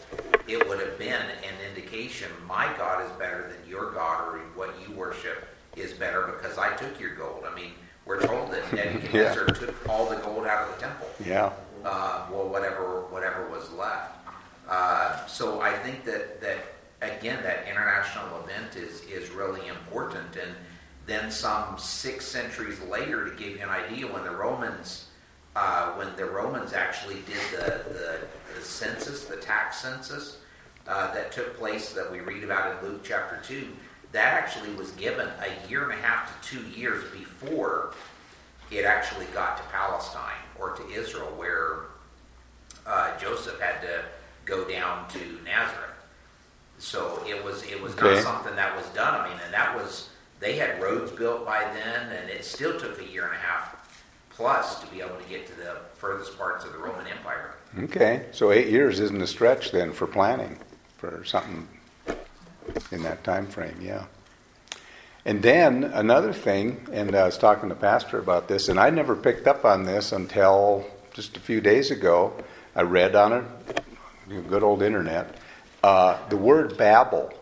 it 0.48 0.68
would 0.68 0.80
have 0.80 0.98
been 0.98 1.14
an 1.14 1.56
indication 1.70 2.30
my 2.48 2.74
God 2.78 3.06
is 3.06 3.12
better 3.14 3.48
than 3.50 3.70
your 3.70 3.92
God 3.92 4.34
or 4.34 4.40
what 4.56 4.74
you 4.82 4.96
worship 4.96 5.48
is 5.76 5.94
better 5.94 6.34
because 6.36 6.58
I 6.58 6.76
took 6.76 7.00
your 7.00 7.16
gold. 7.16 7.44
I 7.50 7.54
mean, 7.54 7.72
we're 8.06 8.22
told 8.26 8.52
that 8.52 8.74
Nebuchadnezzar 8.74 9.46
took 9.48 9.90
all 9.90 10.10
the 10.10 10.18
gold 10.18 10.48
out 10.48 10.68
of 10.70 10.76
the 10.76 10.82
temple. 10.82 11.08
Yeah. 11.24 11.52
Uh, 11.84 12.26
well, 12.32 12.48
whatever 12.48 13.02
whatever 13.12 13.48
was 13.50 13.72
left. 13.74 14.16
Uh, 14.68 15.24
so 15.28 15.62
I 15.62 15.74
think 15.74 16.04
that 16.06 16.42
that 16.42 16.58
again 17.02 17.44
that 17.44 17.68
international 17.70 18.40
event 18.44 18.76
is 18.76 19.02
is 19.04 19.30
really 19.30 19.68
important. 19.68 20.36
And 20.36 20.52
then 21.06 21.30
some 21.32 21.78
six 21.78 22.26
centuries 22.26 22.80
later, 22.82 23.30
to 23.30 23.36
give 23.36 23.58
you 23.58 23.62
an 23.64 23.70
idea, 23.70 24.08
when 24.08 24.24
the 24.24 24.32
Romans 24.32 25.08
uh, 25.56 25.94
when 25.94 26.14
the 26.18 26.26
Romans 26.26 26.74
actually 26.74 27.16
did 27.26 27.38
the, 27.54 27.94
the, 27.94 28.20
the 28.54 28.62
census, 28.62 29.24
the 29.24 29.38
tax 29.38 29.78
census 29.82 30.40
uh, 30.86 31.14
that 31.14 31.32
took 31.32 31.58
place 31.58 31.94
that 31.94 32.12
we 32.12 32.20
read 32.20 32.44
about 32.44 32.84
in 32.84 32.90
Luke 32.90 33.02
chapter 33.06 33.40
two, 33.42 33.70
that 34.12 34.34
actually 34.34 34.74
was 34.74 34.92
given 34.92 35.30
a 35.40 35.70
year 35.70 35.84
and 35.90 35.94
a 35.94 36.02
half 36.04 36.42
to 36.42 36.58
two 36.58 36.64
years 36.78 37.04
before 37.12 37.94
it 38.70 38.84
actually 38.84 39.28
got 39.28 39.56
to 39.58 39.64
Palestine 39.72 40.34
or 40.60 40.72
to 40.72 40.86
Israel, 40.90 41.32
where 41.38 41.84
uh, 42.86 43.18
Joseph 43.18 43.58
had 43.62 43.82
to 43.82 44.04
go 44.44 44.68
down 44.68 45.08
to 45.10 45.20
Nazareth. 45.46 45.92
So 46.80 47.24
it 47.26 47.42
was 47.46 47.64
it 47.64 47.82
was 47.82 47.94
Okay. 47.94 48.16
not 48.16 48.24
something 48.24 48.56
that 48.58 48.76
was 48.76 48.86
done. 48.88 49.22
I 49.22 49.30
mean, 49.30 49.38
and 49.46 49.54
that 49.54 49.74
was 49.74 50.10
they 50.40 50.58
had 50.58 50.82
roads 50.82 51.12
built 51.12 51.46
by 51.46 51.64
then, 51.64 52.12
and 52.12 52.30
it 52.30 52.46
still 52.46 52.80
took 52.80 53.02
a 53.02 53.06
year 53.06 53.26
and 53.26 53.34
a 53.34 53.40
half 53.40 53.76
plus 54.30 54.82
to 54.82 54.88
be 54.88 55.02
able 55.02 55.16
to 55.16 55.30
get 55.30 55.48
to 55.48 55.56
the 55.56 55.78
furthest 55.96 56.38
parts 56.38 56.66
of 56.66 56.74
the 56.74 56.78
Roman 56.78 57.08
Empire. 57.08 57.56
Okay. 57.84 58.26
So 58.32 58.52
eight 58.52 58.68
years 58.68 59.00
isn't 59.00 59.22
a 59.22 59.28
stretch 59.28 59.72
then 59.72 59.94
for 59.94 60.08
planning 60.08 60.58
for 60.98 61.24
something 61.26 61.68
in 62.92 63.04
that 63.04 63.24
time 63.24 63.48
frame. 63.48 63.78
Yeah. 63.82 64.06
And 65.26 65.42
then 65.42 65.86
another 65.86 66.34
thing, 66.34 66.86
and 66.92 67.16
I 67.16 67.26
was 67.26 67.38
talking 67.38 67.70
to 67.70 67.76
Pastor 67.76 68.20
about 68.20 68.48
this, 68.48 68.70
and 68.70 68.80
I 68.80 68.92
never 68.92 69.16
picked 69.16 69.48
up 69.48 69.66
on 69.66 69.84
this 69.84 70.12
until 70.12 70.86
just 71.14 71.36
a 71.38 71.40
few 71.40 71.62
days 71.62 71.90
ago. 71.90 72.34
I 72.76 72.82
read 72.82 73.16
on 73.16 73.32
know, 74.28 74.42
good 74.42 74.64
old 74.64 74.84
internet, 74.84 75.38
uh, 75.84 76.18
the 76.30 76.38
word 76.38 76.78
Babel. 76.78 77.34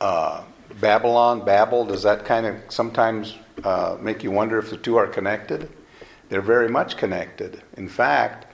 Uh, 0.00 0.42
Babylon, 0.80 1.44
Babel, 1.44 1.84
does 1.84 2.02
that 2.02 2.24
kind 2.24 2.46
of 2.46 2.56
sometimes 2.68 3.36
uh, 3.64 3.96
make 4.00 4.22
you 4.22 4.30
wonder 4.30 4.58
if 4.58 4.70
the 4.70 4.76
two 4.76 4.96
are 4.96 5.06
connected? 5.06 5.68
They're 6.28 6.40
very 6.40 6.68
much 6.68 6.96
connected. 6.96 7.62
In 7.76 7.88
fact, 7.88 8.46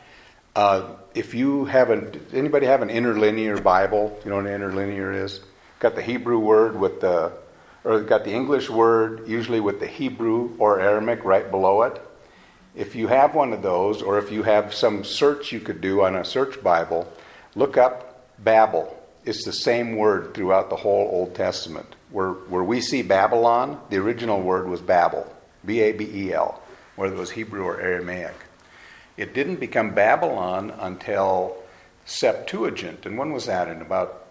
uh, 0.56 0.96
if 1.14 1.34
you 1.34 1.64
have 1.66 1.90
an, 1.90 2.20
anybody 2.32 2.66
have 2.66 2.82
an 2.82 2.90
interlinear 2.90 3.58
Bible? 3.58 4.18
You 4.24 4.30
know 4.30 4.36
what 4.36 4.46
an 4.46 4.52
interlinear 4.52 5.12
is? 5.12 5.40
Got 5.78 5.94
the 5.94 6.02
Hebrew 6.02 6.38
word 6.38 6.78
with 6.78 7.00
the, 7.00 7.32
or 7.84 8.00
got 8.00 8.24
the 8.24 8.32
English 8.32 8.68
word 8.68 9.28
usually 9.28 9.60
with 9.60 9.78
the 9.78 9.86
Hebrew 9.86 10.56
or 10.58 10.80
Aramaic 10.80 11.24
right 11.24 11.48
below 11.50 11.82
it. 11.82 12.02
If 12.74 12.96
you 12.96 13.06
have 13.06 13.34
one 13.34 13.52
of 13.52 13.62
those, 13.62 14.02
or 14.02 14.18
if 14.18 14.30
you 14.30 14.42
have 14.42 14.74
some 14.74 15.04
search 15.04 15.52
you 15.52 15.60
could 15.60 15.80
do 15.80 16.02
on 16.02 16.16
a 16.16 16.24
search 16.24 16.62
Bible, 16.62 17.10
look 17.54 17.76
up 17.76 18.24
Babel. 18.38 18.97
It's 19.28 19.44
the 19.44 19.52
same 19.52 19.96
word 19.96 20.32
throughout 20.32 20.70
the 20.70 20.76
whole 20.76 21.06
Old 21.12 21.34
Testament. 21.34 21.96
Where, 22.10 22.30
where 22.30 22.64
we 22.64 22.80
see 22.80 23.02
Babylon, 23.02 23.78
the 23.90 23.98
original 23.98 24.40
word 24.40 24.66
was 24.66 24.80
Babel, 24.80 25.30
B 25.66 25.80
A 25.80 25.92
B 25.92 26.08
E 26.10 26.32
L, 26.32 26.62
whether 26.96 27.14
it 27.14 27.18
was 27.18 27.32
Hebrew 27.32 27.62
or 27.62 27.78
Aramaic. 27.78 28.34
It 29.18 29.34
didn't 29.34 29.60
become 29.60 29.90
Babylon 29.90 30.72
until 30.78 31.58
Septuagint. 32.06 33.04
And 33.04 33.18
when 33.18 33.34
was 33.34 33.44
that? 33.44 33.68
In 33.68 33.82
about 33.82 34.28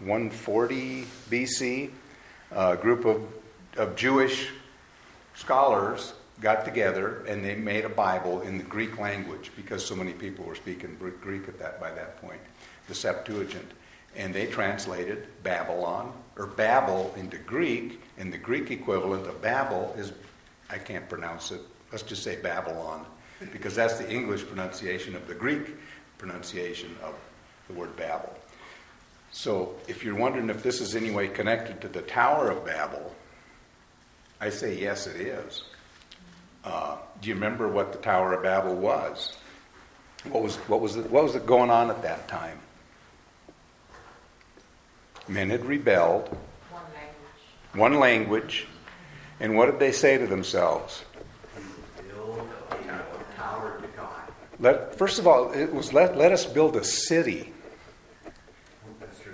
140 0.00 1.06
BC? 1.30 1.90
A 2.50 2.76
group 2.76 3.04
of, 3.04 3.22
of 3.76 3.94
Jewish 3.94 4.48
scholars 5.36 6.12
got 6.40 6.64
together 6.64 7.24
and 7.28 7.44
they 7.44 7.54
made 7.54 7.84
a 7.84 7.88
Bible 7.88 8.40
in 8.40 8.58
the 8.58 8.64
Greek 8.64 8.98
language 8.98 9.52
because 9.54 9.86
so 9.86 9.94
many 9.94 10.12
people 10.12 10.44
were 10.44 10.56
speaking 10.56 10.96
Greek 11.20 11.46
at 11.46 11.60
that 11.60 11.78
by 11.78 11.92
that 11.92 12.20
point, 12.20 12.40
the 12.88 12.96
Septuagint. 12.96 13.70
And 14.16 14.34
they 14.34 14.46
translated 14.46 15.26
Babylon 15.42 16.12
or 16.36 16.46
Babel 16.46 17.14
into 17.16 17.38
Greek, 17.38 18.00
and 18.18 18.32
the 18.32 18.38
Greek 18.38 18.70
equivalent 18.70 19.26
of 19.26 19.40
Babel 19.40 19.94
is 19.96 20.12
I 20.70 20.78
can't 20.78 21.08
pronounce 21.08 21.50
it. 21.50 21.60
Let's 21.92 22.02
just 22.02 22.22
say 22.22 22.36
Babylon, 22.36 23.06
because 23.52 23.74
that's 23.74 23.98
the 23.98 24.10
English 24.10 24.46
pronunciation 24.46 25.14
of 25.14 25.26
the 25.28 25.34
Greek 25.34 25.76
pronunciation 26.18 26.96
of 27.02 27.14
the 27.68 27.74
word 27.74 27.94
Babel. 27.96 28.34
So 29.30 29.74
if 29.88 30.04
you're 30.04 30.14
wondering 30.14 30.48
if 30.48 30.62
this 30.62 30.80
is 30.80 30.94
any 30.94 31.10
way 31.10 31.28
connected 31.28 31.80
to 31.82 31.88
the 31.88 32.02
Tower 32.02 32.50
of 32.50 32.64
Babel, 32.64 33.14
I 34.40 34.50
say 34.50 34.78
yes, 34.78 35.06
it 35.06 35.20
is. 35.20 35.64
Uh, 36.64 36.96
do 37.20 37.28
you 37.28 37.34
remember 37.34 37.68
what 37.68 37.92
the 37.92 37.98
Tower 37.98 38.32
of 38.32 38.42
Babel 38.42 38.74
was? 38.74 39.36
What 40.30 40.42
was 40.42 40.56
what 40.56 40.80
was 40.80 40.96
it, 40.96 41.10
what 41.10 41.24
was 41.24 41.36
going 41.36 41.70
on 41.70 41.90
at 41.90 42.02
that 42.02 42.26
time? 42.28 42.58
Men 45.28 45.50
had 45.50 45.64
rebelled. 45.64 46.28
One 46.70 46.82
language. 46.94 47.74
One 47.74 48.00
language. 48.00 48.66
And 49.40 49.56
what 49.56 49.66
did 49.66 49.78
they 49.78 49.92
say 49.92 50.18
to 50.18 50.26
themselves? 50.26 51.04
Let, 54.60 54.96
first 54.96 55.18
of 55.18 55.26
all, 55.26 55.52
it 55.52 55.74
was 55.74 55.92
let, 55.92 56.16
let 56.16 56.32
us 56.32 56.46
build 56.46 56.76
a 56.76 56.84
city. 56.84 57.52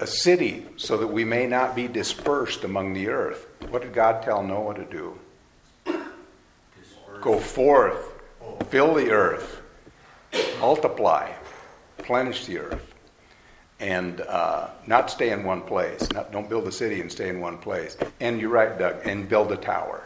A 0.01 0.07
city 0.07 0.67
so 0.77 0.97
that 0.97 1.07
we 1.07 1.25
may 1.25 1.47
not 1.47 1.77
be 1.77 1.87
dispersed 1.87 2.65
among 2.65 2.95
the 2.95 3.09
earth. 3.09 3.47
What 3.69 3.83
did 3.83 3.93
God 3.93 4.23
tell 4.23 4.43
Noah 4.43 4.75
to 4.75 4.85
do? 4.85 5.19
Go 7.21 7.39
forth, 7.39 8.15
fill 8.71 8.95
the 8.95 9.11
earth, 9.11 9.61
multiply, 10.59 11.31
plenish 11.99 12.47
the 12.47 12.59
earth, 12.59 12.90
and 13.81 14.21
uh, 14.23 14.69
not 14.87 15.11
stay 15.11 15.31
in 15.31 15.43
one 15.43 15.63
place. 15.63 16.07
Not, 16.13 16.31
don't 16.33 16.49
build 16.49 16.69
a 16.69 16.73
city 16.73 17.01
and 17.01 17.11
stay 17.11 17.29
in 17.29 17.41
one 17.41 17.59
place. 17.59 17.97
And 18.21 18.41
you're 18.41 18.51
right, 18.51 18.79
Doug, 18.79 18.97
and 19.05 19.29
build 19.29 19.51
a 19.53 19.57
tower. 19.57 20.05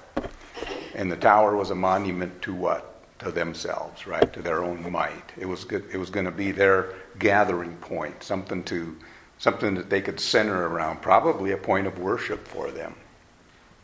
And 0.94 1.10
the 1.10 1.16
tower 1.16 1.56
was 1.56 1.70
a 1.70 1.74
monument 1.74 2.40
to 2.42 2.54
what? 2.54 2.90
To 3.18 3.30
themselves, 3.32 4.06
right? 4.06 4.32
To 4.32 4.42
their 4.42 4.62
own 4.62 4.90
might. 4.90 5.32
It 5.36 5.46
was 5.46 5.64
good. 5.64 5.84
It 5.92 5.96
was 5.98 6.10
going 6.10 6.26
to 6.26 6.32
be 6.32 6.52
their 6.52 6.94
gathering 7.18 7.76
point, 7.76 8.22
something 8.22 8.62
to, 8.64 8.96
something 9.38 9.74
that 9.74 9.90
they 9.90 10.00
could 10.00 10.20
center 10.20 10.68
around. 10.68 11.02
Probably 11.02 11.52
a 11.52 11.56
point 11.56 11.86
of 11.86 11.98
worship 11.98 12.46
for 12.46 12.70
them. 12.70 12.94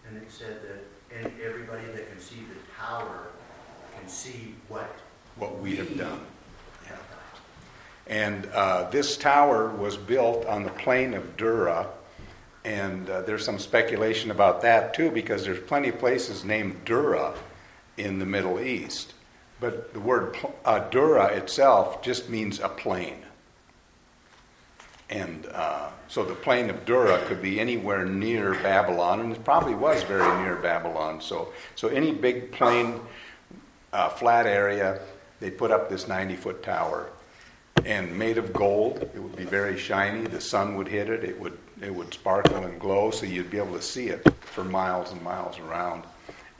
And 0.08 0.16
it 0.16 0.30
said 0.30 0.60
that, 0.62 1.18
and 1.18 1.32
everybody 1.44 1.84
that 1.94 2.10
can 2.10 2.20
see 2.20 2.36
the 2.36 2.82
tower 2.82 3.28
can 3.98 4.08
see 4.08 4.54
what 4.68 4.94
What 5.36 5.58
we 5.58 5.76
done. 5.76 5.86
have 5.86 5.98
done. 5.98 6.20
And 8.10 8.46
uh, 8.46 8.90
this 8.90 9.16
tower 9.16 9.68
was 9.68 9.96
built 9.96 10.44
on 10.46 10.64
the 10.64 10.70
plain 10.70 11.14
of 11.14 11.36
Dura, 11.36 11.86
and 12.64 13.08
uh, 13.08 13.22
there's 13.22 13.44
some 13.44 13.60
speculation 13.60 14.32
about 14.32 14.62
that 14.62 14.92
too, 14.94 15.12
because 15.12 15.44
there's 15.44 15.60
plenty 15.60 15.90
of 15.90 16.00
places 16.00 16.44
named 16.44 16.84
Dura 16.84 17.34
in 17.96 18.18
the 18.18 18.26
Middle 18.26 18.58
East. 18.58 19.14
But 19.60 19.94
the 19.94 20.00
word 20.00 20.36
uh, 20.64 20.80
Dura 20.90 21.26
itself 21.26 22.02
just 22.02 22.28
means 22.28 22.58
a 22.58 22.68
plain. 22.68 23.14
And 25.08 25.46
uh, 25.52 25.90
so 26.08 26.24
the 26.24 26.34
plain 26.34 26.68
of 26.68 26.84
Dura 26.84 27.24
could 27.26 27.40
be 27.40 27.60
anywhere 27.60 28.04
near 28.04 28.54
Babylon, 28.54 29.20
and 29.20 29.32
it 29.32 29.44
probably 29.44 29.74
was 29.76 30.02
very 30.02 30.42
near 30.42 30.56
Babylon. 30.56 31.20
So, 31.20 31.52
so 31.76 31.86
any 31.86 32.10
big 32.10 32.50
plain, 32.50 33.00
uh, 33.92 34.08
flat 34.08 34.48
area, 34.48 35.00
they 35.38 35.50
put 35.52 35.70
up 35.70 35.88
this 35.88 36.08
90 36.08 36.34
foot 36.34 36.64
tower 36.64 37.08
and 37.84 38.16
made 38.18 38.38
of 38.38 38.52
gold. 38.52 39.02
It 39.14 39.18
would 39.18 39.36
be 39.36 39.44
very 39.44 39.78
shiny. 39.78 40.26
The 40.26 40.40
sun 40.40 40.76
would 40.76 40.88
hit 40.88 41.08
it. 41.08 41.24
It 41.24 41.38
would 41.40 41.58
it 41.82 41.94
would 41.94 42.12
sparkle 42.12 42.56
and 42.56 42.78
glow, 42.78 43.10
so 43.10 43.24
you'd 43.24 43.50
be 43.50 43.56
able 43.56 43.72
to 43.72 43.82
see 43.82 44.08
it 44.08 44.26
for 44.40 44.64
miles 44.64 45.12
and 45.12 45.22
miles 45.22 45.58
around. 45.58 46.04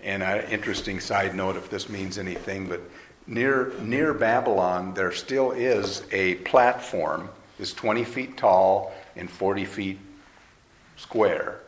And 0.02 0.22
an 0.22 0.50
interesting 0.50 0.98
side 0.98 1.34
note, 1.34 1.56
if 1.56 1.68
this 1.68 1.90
means 1.90 2.16
anything, 2.16 2.66
but 2.66 2.80
near 3.26 3.72
near 3.80 4.14
Babylon, 4.14 4.94
there 4.94 5.12
still 5.12 5.52
is 5.52 6.02
a 6.10 6.36
platform. 6.36 7.28
It's 7.58 7.74
20 7.74 8.04
feet 8.04 8.36
tall 8.38 8.94
and 9.16 9.28
40 9.28 9.66
feet 9.66 9.98
square. 10.96 11.60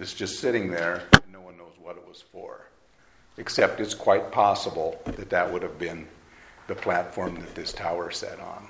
It's 0.00 0.14
just 0.14 0.40
sitting 0.40 0.70
there, 0.70 1.02
and 1.12 1.32
no 1.32 1.40
one 1.40 1.56
knows 1.56 1.74
what 1.80 1.96
it 1.96 2.06
was 2.06 2.24
for. 2.32 2.60
Except 3.36 3.78
it's 3.78 3.94
quite 3.94 4.32
possible 4.32 5.00
that 5.04 5.30
that 5.30 5.52
would 5.52 5.62
have 5.62 5.78
been 5.78 6.08
the 6.66 6.74
platform 6.74 7.36
that 7.36 7.54
this 7.54 7.72
tower 7.72 8.10
sat 8.10 8.40
on 8.40 8.68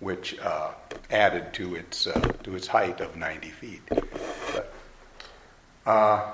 which 0.00 0.38
uh, 0.38 0.70
added 1.10 1.52
to 1.54 1.74
its 1.74 2.06
uh, 2.06 2.20
to 2.42 2.54
its 2.54 2.66
height 2.66 3.00
of 3.00 3.16
90 3.16 3.48
feet. 3.48 3.82
But, 3.88 4.72
uh, 5.86 6.32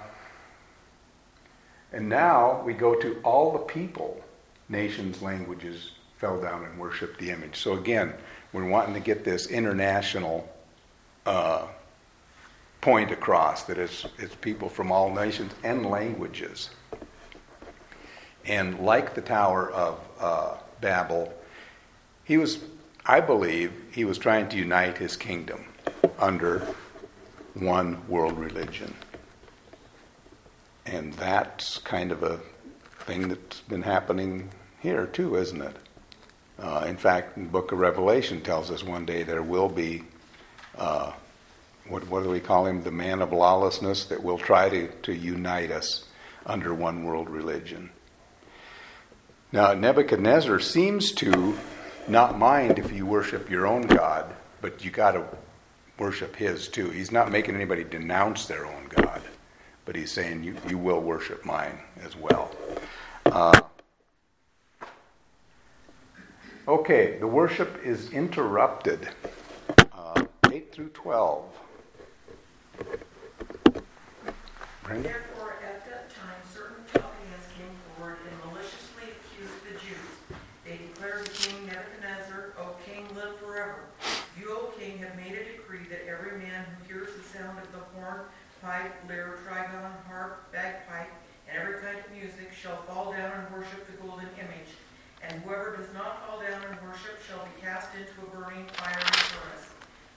and 1.93 2.09
now 2.09 2.63
we 2.65 2.75
go 2.75 2.95
to 2.97 3.21
all 3.23 3.53
the 3.53 3.61
people, 3.61 4.21
nations, 4.69 5.23
languages 5.23 5.93
fell 6.19 6.41
down 6.41 6.65
and 6.65 6.79
worshipped 6.79 7.19
the 7.21 7.31
image. 7.31 7.57
So 7.57 7.75
again, 7.75 8.13
we're 8.53 8.69
wanting 8.69 8.95
to 8.95 9.01
get 9.01 9.25
this 9.25 9.47
international 9.47 10.49
uh, 11.27 11.67
point 12.81 13.11
across 13.11 13.65
that 13.65 13.79
it's, 13.79 14.07
it's 14.19 14.35
people 14.37 14.69
from 14.69 14.91
all 14.91 15.13
nations 15.15 15.53
and 15.63 15.87
languages. 15.87 16.71
And 18.47 18.81
like 18.81 19.15
the 19.15 19.23
Tower 19.23 19.71
of 19.71 20.01
uh, 20.21 20.57
Babel, 20.81 21.33
he 22.25 22.37
was 22.37 22.59
I 23.07 23.21
believe 23.21 23.73
he 23.93 24.05
was 24.05 24.17
trying 24.17 24.49
to 24.49 24.57
unite 24.57 24.97
his 24.97 25.17
kingdom 25.17 25.65
under 26.19 26.67
one 27.53 28.07
world 28.09 28.39
religion. 28.39 28.95
And 30.87 31.13
that's 31.15 31.79
kind 31.79 32.13
of 32.13 32.23
a 32.23 32.41
thing 33.01 33.29
that's 33.29 33.61
been 33.61 33.83
happening 33.83 34.51
here 34.81 35.07
too, 35.07 35.37
isn't 35.37 35.61
it? 35.61 35.77
Uh, 36.59 36.87
in 36.89 36.97
fact, 36.97 37.37
the 37.37 37.45
book 37.45 37.73
of 37.73 37.79
Revelation 37.79 38.41
tells 38.41 38.71
us 38.71 38.83
one 38.83 39.05
day 39.05 39.23
there 39.23 39.43
will 39.43 39.69
be, 39.69 40.05
uh, 40.79 41.13
what, 41.89 42.09
what 42.09 42.23
do 42.23 42.31
we 42.31 42.41
call 42.41 42.67
him, 42.67 42.83
the 42.83 42.91
man 42.91 43.21
of 43.21 43.33
lawlessness 43.33 44.07
that 44.07 44.23
will 44.23 44.39
try 44.39 44.69
to, 44.71 44.89
to 45.03 45.15
unite 45.15 45.71
us 45.71 46.07
under 46.47 46.73
one 46.73 47.05
world 47.05 47.29
religion. 47.29 47.91
Now, 49.53 49.75
Nebuchadnezzar 49.75 50.59
seems 50.61 51.13
to 51.13 51.59
not 52.09 52.39
mind 52.39 52.79
if 52.79 52.93
you 52.93 53.07
worship 53.07 53.51
your 53.51 53.67
own 53.67 53.83
God, 53.83 54.35
but 54.61 54.85
you 54.85 54.91
got 54.91 55.13
to 55.13 55.25
worship 55.99 56.37
his 56.37 56.69
too. 56.69 56.91
He's 56.91 57.13
not 57.13 57.31
making 57.31 57.55
anybody 57.55 57.85
denounce 57.85 58.47
their 58.47 58.67
own 58.67 58.89
God, 58.89 59.23
but 59.85 59.97
he's 59.97 60.11
saying 60.11 60.43
you, 60.43 60.57
you 60.69 60.79
will 60.79 61.01
worship 61.01 61.45
mine 61.45 61.79
as 62.03 62.17
well. 62.17 62.51
Uh, 63.27 63.61
okay, 66.69 67.19
the 67.19 67.27
worship 67.27 67.81
is 67.85 68.11
interrupted. 68.11 69.09
Uh, 69.93 70.25
8 70.51 70.73
through 70.73 70.91
12. 70.91 71.45
Brenda? 74.83 75.09
Therefore, 75.09 75.57
at 75.65 75.89
that 75.89 76.11
time, 76.11 76.37
certain 76.53 76.85
Chaldeans 76.93 77.49
came 77.57 77.73
forward 77.97 78.19
and 78.29 78.53
maliciously 78.53 79.17
accused 79.17 79.65
the 79.65 79.81
Jews. 79.81 80.39
They 80.65 80.77
declared 80.77 81.25
to 81.25 81.31
King 81.33 81.67
Nebuchadnezzar, 81.67 82.53
O 82.61 82.77
king, 82.85 83.09
live 83.17 83.37
forever. 83.41 83.85
You, 84.39 84.51
O 84.51 84.73
king, 84.79 84.99
have 84.99 85.17
made 85.17 85.33
a 85.33 85.45
decree 85.57 85.89
that 85.89 86.07
every 86.07 86.39
man 86.39 86.65
who 86.65 86.95
hears 86.95 87.09
the 87.17 87.23
sound 87.23 87.59
of 87.59 87.73
the 87.73 87.81
horn, 88.05 88.21
pipe, 88.63 88.93
lyre, 89.09 89.39
trigon, 89.45 89.93
harp, 90.07 90.53
bagpipe, 90.53 91.13
and 91.49 91.59
every 91.59 91.81
kind 91.81 91.99
of 91.99 92.13
music 92.13 92.53
shall 92.53 92.83
fall 92.83 93.13
down 93.13 93.33
and 93.33 93.57
worship 93.57 93.87
the 93.87 93.97
golden 94.07 94.29
image. 94.39 94.77
And 95.23 95.43
whoever 95.43 95.77
does 95.77 95.93
not 95.95 96.27
fall 96.27 96.41
down 96.41 96.61
and 96.69 96.77
worship 96.87 97.17
shall 97.27 97.45
be 97.45 97.61
cast 97.61 97.89
into 97.95 98.13
a 98.21 98.37
burning 98.37 98.67
fiery 98.73 99.03
furnace. 99.03 99.69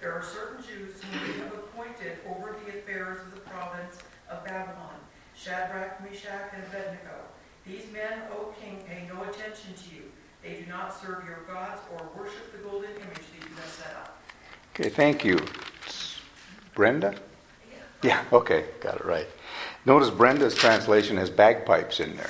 There 0.02 0.12
are 0.12 0.22
certain 0.24 0.64
Jews 0.64 1.02
whom 1.02 1.22
we 1.22 1.40
have 1.40 1.54
appointed 1.54 2.20
over 2.28 2.56
the 2.64 2.78
affairs 2.78 3.20
of 3.22 3.34
the 3.34 3.42
province 3.42 3.98
of 4.30 4.44
Babylon, 4.44 5.00
Shadrach, 5.36 6.04
Meshach, 6.04 6.52
and 6.54 6.64
Abednego. 6.64 7.24
These 7.66 7.92
men, 7.92 8.20
O 8.34 8.54
king, 8.62 8.84
pay 8.88 9.08
no 9.08 9.24
attention 9.24 9.74
to 9.74 9.96
you. 9.96 10.04
They 10.44 10.62
do 10.62 10.70
not 10.70 10.94
serve 11.02 11.26
your 11.26 11.44
gods 11.48 11.82
or 11.94 12.10
worship 12.18 12.52
the 12.52 12.60
golden 12.60 12.92
image 12.92 13.26
that 13.34 13.50
you 13.50 13.56
have 13.56 13.66
set 13.66 13.96
up. 13.96 14.22
Okay, 14.74 14.90
thank 14.90 15.26
you. 15.26 15.40
Brenda? 16.76 17.16
Yeah, 18.04 18.24
okay, 18.32 18.66
got 18.80 18.96
it 18.96 19.06
right. 19.06 19.28
Notice 19.86 20.10
Brenda's 20.10 20.54
translation 20.54 21.18
has 21.18 21.30
bagpipes 21.30 22.00
in 22.00 22.16
there. 22.18 22.30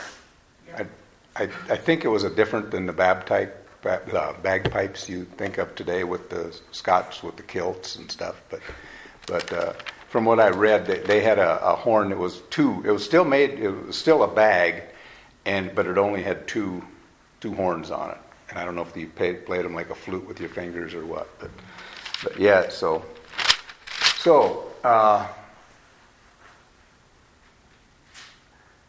I, 0.78 1.44
I, 1.44 1.50
I 1.70 1.76
think 1.76 2.06
it 2.06 2.08
was 2.08 2.24
a 2.24 2.30
different 2.30 2.72
than 2.72 2.86
the 2.86 2.94
bagpipe, 2.94 3.68
uh, 3.86 4.34
bagpipes 4.42 5.10
you 5.10 5.26
think 5.26 5.58
of 5.58 5.74
today 5.76 6.04
with 6.04 6.30
the 6.30 6.56
Scots 6.72 7.24
with 7.24 7.36
the 7.36 7.44
kilts 7.44 7.96
and 7.96 8.10
stuff. 8.10 8.42
But, 8.50 8.62
but 9.26 9.52
uh, 9.52 9.74
from 10.08 10.24
what 10.24 10.40
I 10.40 10.50
read, 10.50 10.86
they, 10.86 11.00
they 11.00 11.20
had 11.20 11.40
a, 11.40 11.64
a 11.66 11.76
horn 11.76 12.10
that 12.10 12.18
was 12.18 12.42
two. 12.50 12.82
It 12.86 12.92
was 12.92 13.04
still 13.04 13.26
made. 13.26 13.52
It 13.60 13.70
was 13.70 13.98
still 13.98 14.24
a 14.24 14.28
bag, 14.28 14.84
and 15.46 15.76
but 15.76 15.86
it 15.86 15.98
only 15.98 16.24
had 16.24 16.48
two 16.48 16.82
two 17.42 17.54
horns 17.54 17.92
on 17.92 18.12
it. 18.12 18.18
And 18.50 18.58
I 18.58 18.64
don't 18.64 18.76
know 18.76 18.84
if 18.84 18.96
you 18.96 19.08
played, 19.08 19.46
played 19.46 19.66
them 19.66 19.76
like 19.76 19.90
a 19.90 19.96
flute 19.96 20.26
with 20.26 20.40
your 20.40 20.50
fingers 20.50 20.94
or 20.94 21.06
what. 21.06 21.28
But, 21.40 21.52
but 22.24 22.40
yeah, 22.40 22.70
so 22.70 23.04
so. 24.16 24.72
Uh, 24.84 25.28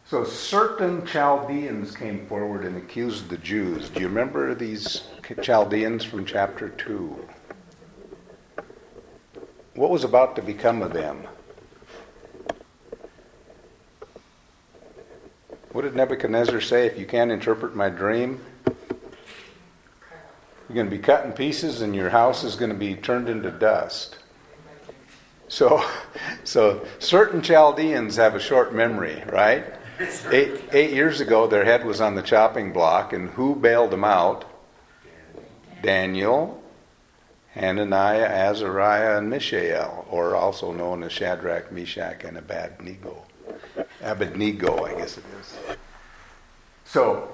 So 0.09 0.23
certain 0.23 1.05
Chaldeans 1.05 1.95
came 1.95 2.25
forward 2.25 2.65
and 2.65 2.77
accused 2.77 3.29
the 3.29 3.37
Jews. 3.37 3.89
Do 3.89 3.99
you 3.99 4.07
remember 4.07 4.55
these 4.55 5.03
Chaldeans 5.43 6.03
from 6.03 6.25
chapter 6.25 6.69
2? 6.69 7.27
What 9.75 9.91
was 9.91 10.03
about 10.03 10.35
to 10.37 10.41
become 10.41 10.81
of 10.81 10.93
them? 10.93 11.27
What 15.73 15.83
did 15.83 15.95
Nebuchadnezzar 15.95 16.59
say? 16.59 16.87
If 16.87 16.97
you 16.97 17.05
can't 17.05 17.31
interpret 17.31 17.75
my 17.75 17.89
dream, 17.89 18.43
you're 18.65 20.73
going 20.73 20.89
to 20.89 20.91
be 20.95 20.97
cut 20.97 21.23
in 21.23 21.33
pieces 21.33 21.81
and 21.81 21.95
your 21.95 22.09
house 22.09 22.43
is 22.43 22.55
going 22.55 22.71
to 22.71 22.77
be 22.77 22.95
turned 22.95 23.29
into 23.29 23.51
dust. 23.51 24.17
So, 25.49 25.85
so 26.43 26.83
certain 26.97 27.43
Chaldeans 27.43 28.15
have 28.15 28.33
a 28.33 28.39
short 28.39 28.73
memory, 28.73 29.23
right? 29.27 29.75
Eight, 30.31 30.61
eight 30.71 30.91
years 30.91 31.19
ago, 31.19 31.47
their 31.47 31.65
head 31.65 31.85
was 31.85 31.99
on 31.99 32.15
the 32.15 32.21
chopping 32.21 32.71
block, 32.71 33.11
and 33.11 33.29
who 33.31 33.55
bailed 33.55 33.91
them 33.91 34.05
out? 34.05 34.45
Daniel, 35.81 36.61
Hananiah, 37.51 38.25
Azariah, 38.25 39.17
and 39.17 39.29
Mishael, 39.29 40.05
or 40.09 40.35
also 40.35 40.71
known 40.71 41.03
as 41.03 41.11
Shadrach, 41.11 41.71
Meshach, 41.71 42.23
and 42.23 42.37
Abednego. 42.37 43.25
Abednego, 44.01 44.85
I 44.85 44.93
guess 44.95 45.17
it 45.17 45.23
is. 45.39 45.57
So, 46.85 47.29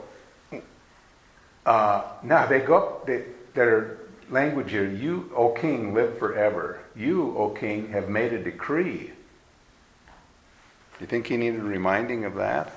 uh, 1.65 2.04
now 2.23 2.47
they 2.47 2.60
go 2.60 2.78
up, 2.78 3.06
they, 3.06 3.25
their 3.54 3.97
language 4.30 4.71
here, 4.71 4.89
you, 4.89 5.32
O 5.36 5.49
king, 5.49 5.93
live 5.93 6.17
forever. 6.17 6.80
You, 6.95 7.38
O 7.38 7.49
king, 7.49 7.89
have 7.89 8.10
made 8.10 8.34
a 8.34 8.43
decree. 8.43 9.12
You 10.99 11.08
think 11.08 11.27
he 11.27 11.38
needed 11.38 11.62
reminding 11.62 12.25
of 12.25 12.36
that? 12.36 12.71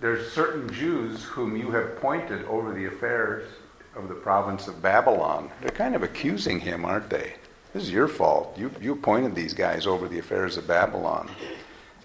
There's 0.00 0.30
certain 0.32 0.70
Jews 0.72 1.24
whom 1.24 1.56
you 1.56 1.70
have 1.70 1.98
pointed 2.00 2.44
over 2.44 2.74
the 2.74 2.86
affairs 2.86 3.48
of 3.96 4.08
the 4.08 4.14
province 4.14 4.68
of 4.68 4.82
Babylon. 4.82 5.50
They're 5.60 5.70
kind 5.70 5.94
of 5.94 6.02
accusing 6.02 6.60
him, 6.60 6.84
aren't 6.84 7.08
they? 7.08 7.34
This 7.72 7.84
is 7.84 7.90
your 7.90 8.08
fault. 8.08 8.56
You, 8.58 8.70
you 8.80 8.92
appointed 8.92 9.34
these 9.34 9.54
guys 9.54 9.86
over 9.86 10.06
the 10.06 10.18
affairs 10.18 10.56
of 10.56 10.66
Babylon. 10.66 11.30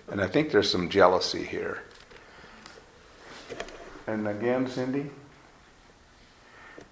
And 0.10 0.22
I 0.22 0.28
think 0.28 0.52
there's 0.52 0.72
some 0.72 0.90
jealousy 0.90 1.44
here. 1.44 1.84
And 4.08 4.28
again, 4.28 4.68
Cindy? 4.68 5.10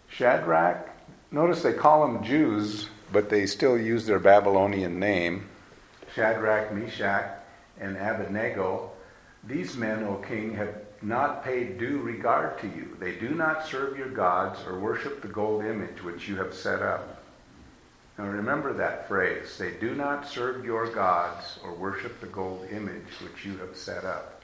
Shadrach, 0.10 0.89
notice 1.32 1.63
they 1.63 1.74
call 1.74 2.06
them 2.06 2.24
Jews, 2.24 2.89
but 3.12 3.30
they 3.30 3.46
still 3.46 3.78
use 3.78 4.06
their 4.06 4.20
Babylonian 4.20 5.00
name. 5.00 5.48
Shadrach, 6.13 6.74
Meshach, 6.74 7.30
and 7.80 7.96
Abednego. 7.98 8.91
These 9.43 9.76
men, 9.76 10.04
O 10.04 10.15
king, 10.15 10.54
have 10.56 10.76
not 11.02 11.43
paid 11.43 11.78
due 11.78 12.00
regard 12.00 12.60
to 12.60 12.67
you. 12.67 12.98
They 13.00 13.13
do 13.15 13.30
not 13.30 13.67
serve 13.67 13.98
your 13.98 14.10
gods 14.10 14.60
or 14.65 14.80
worship 14.80 15.22
the 15.22 15.28
gold 15.28 15.63
image 15.63 16.04
which 16.04 16.28
you 16.28 16.36
have 16.38 16.54
set 16.54 16.82
up. 16.82 17.24
Now 18.17 18.26
remember 18.26 18.74
that 18.74 19.08
phrase. 19.08 19.58
They 19.58 19.72
do 19.72 19.93
not 19.93 20.28
serve 20.28 20.65
your 20.65 20.91
gods 20.91 21.60
or 21.63 21.74
worship 21.76 22.20
the 22.20 22.28
gold 22.28 22.67
image 22.72 23.22
which 23.22 23.46
you 23.46 23.58
have 23.58 23.76
set 23.76 24.04
up. 24.06 24.41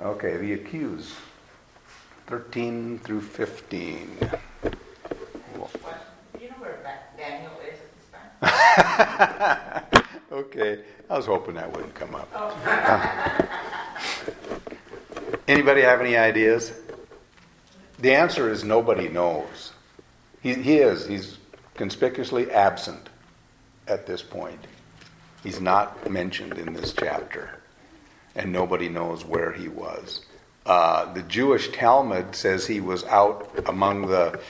Okay, 0.00 0.36
the 0.36 0.52
accused. 0.52 1.12
13 2.26 3.00
through 3.00 3.20
15. 3.20 4.16
You 6.40 6.48
know 6.48 6.56
where 6.58 6.78
Daniel 7.26 7.52
is 7.66 7.80
at 7.80 8.40
this 8.40 8.52
time? 9.90 10.04
okay, 10.32 10.80
I 11.08 11.16
was 11.16 11.26
hoping 11.26 11.54
that 11.54 11.72
wouldn't 11.72 11.94
come 11.94 12.14
up. 12.14 12.28
Anybody 15.48 15.80
have 15.82 16.00
any 16.00 16.16
ideas? 16.16 16.72
The 17.98 18.14
answer 18.14 18.50
is 18.50 18.64
nobody 18.64 19.08
knows. 19.08 19.72
He, 20.42 20.54
he 20.54 20.78
is. 20.78 21.06
He's 21.06 21.38
conspicuously 21.74 22.50
absent 22.50 23.08
at 23.86 24.06
this 24.06 24.22
point. 24.22 24.66
He's 25.42 25.60
not 25.60 26.10
mentioned 26.10 26.58
in 26.58 26.72
this 26.72 26.92
chapter, 26.92 27.60
and 28.34 28.52
nobody 28.52 28.88
knows 28.88 29.24
where 29.24 29.52
he 29.52 29.68
was. 29.68 30.24
Uh, 30.64 31.12
the 31.12 31.22
Jewish 31.22 31.70
Talmud 31.72 32.34
says 32.34 32.66
he 32.66 32.80
was 32.80 33.04
out 33.04 33.50
among 33.66 34.06
the 34.06 34.40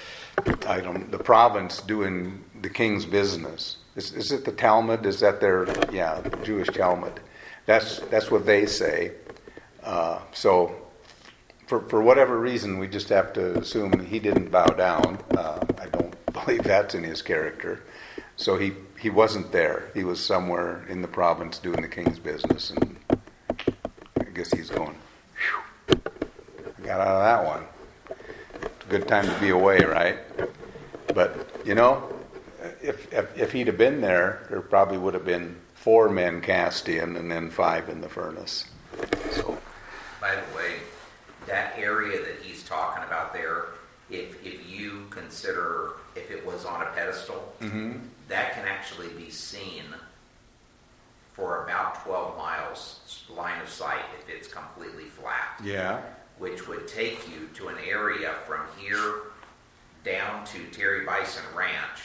I 0.66 0.80
don't, 0.80 1.10
the 1.10 1.18
province 1.18 1.80
doing 1.80 2.43
the 2.64 2.70
king's 2.70 3.04
business. 3.04 3.76
Is, 3.94 4.12
is 4.12 4.32
it 4.32 4.46
the 4.46 4.52
Talmud? 4.52 5.04
Is 5.04 5.20
that 5.20 5.38
their 5.38 5.66
yeah 5.92 6.22
Jewish 6.42 6.68
Talmud? 6.68 7.20
That's 7.66 8.00
that's 8.10 8.30
what 8.30 8.46
they 8.46 8.64
say. 8.64 9.12
Uh, 9.82 10.20
so 10.32 10.74
for 11.66 11.82
for 11.82 12.00
whatever 12.02 12.40
reason, 12.40 12.78
we 12.78 12.88
just 12.88 13.10
have 13.10 13.34
to 13.34 13.58
assume 13.58 14.00
he 14.00 14.18
didn't 14.18 14.50
bow 14.50 14.66
down. 14.66 15.22
Uh, 15.36 15.62
I 15.78 15.86
don't 15.88 16.16
believe 16.32 16.64
that's 16.64 16.94
in 16.94 17.04
his 17.04 17.20
character. 17.20 17.82
So 18.36 18.56
he 18.56 18.72
he 18.98 19.10
wasn't 19.10 19.52
there. 19.52 19.90
He 19.92 20.02
was 20.02 20.24
somewhere 20.24 20.86
in 20.88 21.02
the 21.02 21.08
province 21.08 21.58
doing 21.58 21.82
the 21.82 21.88
king's 21.88 22.18
business, 22.18 22.70
and 22.70 22.96
I 23.10 24.24
guess 24.34 24.50
he's 24.50 24.70
going. 24.70 24.96
Whew, 25.36 26.00
got 26.82 27.00
out 27.00 27.08
of 27.08 27.22
that 27.22 27.44
one. 27.44 27.64
It's 28.62 28.86
a 28.86 28.88
good 28.88 29.06
time 29.06 29.26
to 29.26 29.38
be 29.38 29.50
away, 29.50 29.80
right? 29.80 30.16
But 31.14 31.46
you 31.66 31.74
know, 31.74 32.13
if, 32.82 33.12
if, 33.12 33.36
if 33.36 33.52
he'd 33.52 33.66
have 33.66 33.78
been 33.78 34.00
there, 34.00 34.46
there 34.50 34.60
probably 34.60 34.98
would 34.98 35.14
have 35.14 35.24
been 35.24 35.56
four 35.74 36.08
men 36.08 36.40
cast 36.40 36.88
in 36.88 37.16
and 37.16 37.30
then 37.30 37.50
five 37.50 37.88
in 37.88 38.00
the 38.00 38.08
furnace. 38.08 38.66
So, 39.32 39.58
By 40.20 40.34
the 40.36 40.56
way, 40.56 40.76
that 41.46 41.74
area 41.78 42.20
that 42.20 42.42
he's 42.42 42.62
talking 42.62 43.04
about 43.04 43.32
there, 43.32 43.66
if, 44.10 44.44
if 44.44 44.68
you 44.70 45.06
consider 45.10 45.92
if 46.14 46.30
it 46.30 46.44
was 46.46 46.64
on 46.64 46.82
a 46.82 46.86
pedestal, 46.86 47.54
mm-hmm. 47.60 47.98
that 48.28 48.54
can 48.54 48.66
actually 48.66 49.08
be 49.08 49.30
seen 49.30 49.82
for 51.32 51.64
about 51.64 52.04
12 52.04 52.36
miles 52.36 53.24
line 53.28 53.60
of 53.60 53.68
sight 53.68 54.04
if 54.20 54.28
it's 54.28 54.46
completely 54.46 55.04
flat. 55.04 55.60
yeah, 55.64 56.00
which 56.38 56.66
would 56.68 56.86
take 56.86 57.28
you 57.28 57.48
to 57.54 57.68
an 57.68 57.76
area 57.86 58.34
from 58.46 58.60
here 58.78 59.14
down 60.04 60.44
to 60.44 60.64
Terry 60.66 61.04
Bison 61.04 61.42
Ranch, 61.54 62.00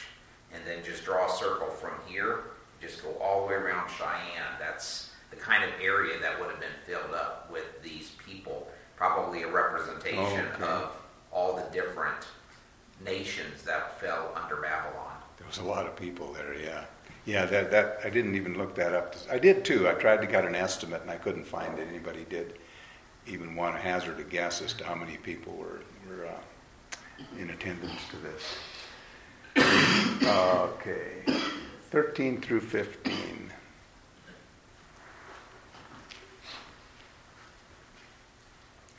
and 0.54 0.62
then 0.66 0.82
just 0.84 1.04
draw 1.04 1.26
a 1.32 1.36
circle 1.36 1.68
from 1.68 1.92
here, 2.06 2.40
just 2.80 3.02
go 3.02 3.10
all 3.20 3.42
the 3.42 3.48
way 3.48 3.54
around 3.54 3.88
Cheyenne. 3.90 4.56
That's 4.58 5.10
the 5.30 5.36
kind 5.36 5.62
of 5.64 5.70
area 5.80 6.18
that 6.20 6.38
would 6.40 6.50
have 6.50 6.60
been 6.60 6.68
filled 6.86 7.14
up 7.14 7.50
with 7.52 7.82
these 7.82 8.10
people. 8.26 8.68
Probably 8.96 9.42
a 9.42 9.48
representation 9.48 10.18
Oh, 10.20 10.54
okay. 10.54 10.64
of 10.64 10.92
all 11.32 11.56
the 11.56 11.62
different 11.72 12.26
nations 13.04 13.62
that 13.62 13.98
fell 14.00 14.32
under 14.36 14.56
Babylon. 14.56 15.14
there 15.38 15.46
was 15.46 15.58
a 15.58 15.62
lot 15.64 15.86
of 15.86 15.96
people 15.96 16.32
there. 16.32 16.54
Yeah, 16.54 16.84
yeah. 17.24 17.46
That 17.46 17.70
that 17.70 17.98
I 18.04 18.10
didn't 18.10 18.34
even 18.34 18.58
look 18.58 18.74
that 18.74 18.92
up. 18.92 19.14
I 19.30 19.38
did 19.38 19.64
too. 19.64 19.88
I 19.88 19.92
tried 19.94 20.20
to 20.20 20.26
get 20.26 20.44
an 20.44 20.54
estimate 20.54 21.00
and 21.02 21.10
I 21.10 21.16
couldn't 21.16 21.44
find 21.44 21.78
it. 21.78 21.88
Anybody 21.88 22.26
did 22.28 22.58
even 23.26 23.54
want 23.56 23.74
to 23.76 23.80
hazard 23.80 24.18
a 24.20 24.24
guess 24.24 24.60
as 24.60 24.72
to 24.74 24.84
how 24.84 24.94
many 24.94 25.16
people 25.18 25.54
were 25.54 25.80
were 26.08 26.26
uh, 26.26 27.36
in 27.38 27.48
attendance 27.50 28.00
to 28.10 28.16
this. 28.16 28.42
Okay, 29.56 31.24
thirteen 31.90 32.40
through 32.40 32.60
fifteen. 32.60 33.52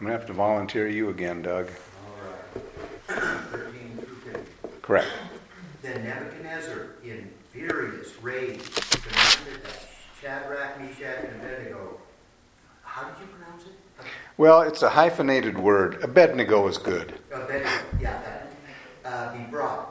I'm 0.01 0.07
gonna 0.07 0.17
have 0.17 0.25
to 0.27 0.33
volunteer 0.33 0.87
you 0.87 1.09
again, 1.09 1.43
Doug. 1.43 1.69
All 2.07 2.15
right. 2.25 3.39
13 3.51 3.97
through 3.97 4.15
15. 4.33 4.43
Correct. 4.81 5.07
Then 5.83 6.03
Nebuchadnezzar, 6.03 6.87
in 7.03 7.29
furious 7.51 8.15
rage, 8.19 8.63
commanded 8.73 9.63
that 9.63 9.87
Shadrach, 10.19 10.79
Meshach, 10.81 11.23
and 11.23 11.39
Abednego. 11.39 11.99
How 12.81 13.09
did 13.09 13.19
you 13.21 13.27
pronounce 13.27 13.65
it? 13.65 13.73
Well, 14.37 14.61
it's 14.61 14.81
a 14.81 14.89
hyphenated 14.89 15.55
word. 15.59 16.03
Abednego 16.03 16.67
is 16.67 16.79
good. 16.79 17.13
Abednego, 17.31 17.69
yeah, 17.99 18.19
that. 18.23 18.51
Uh, 19.05 19.37
be 19.37 19.43
brought. 19.51 19.90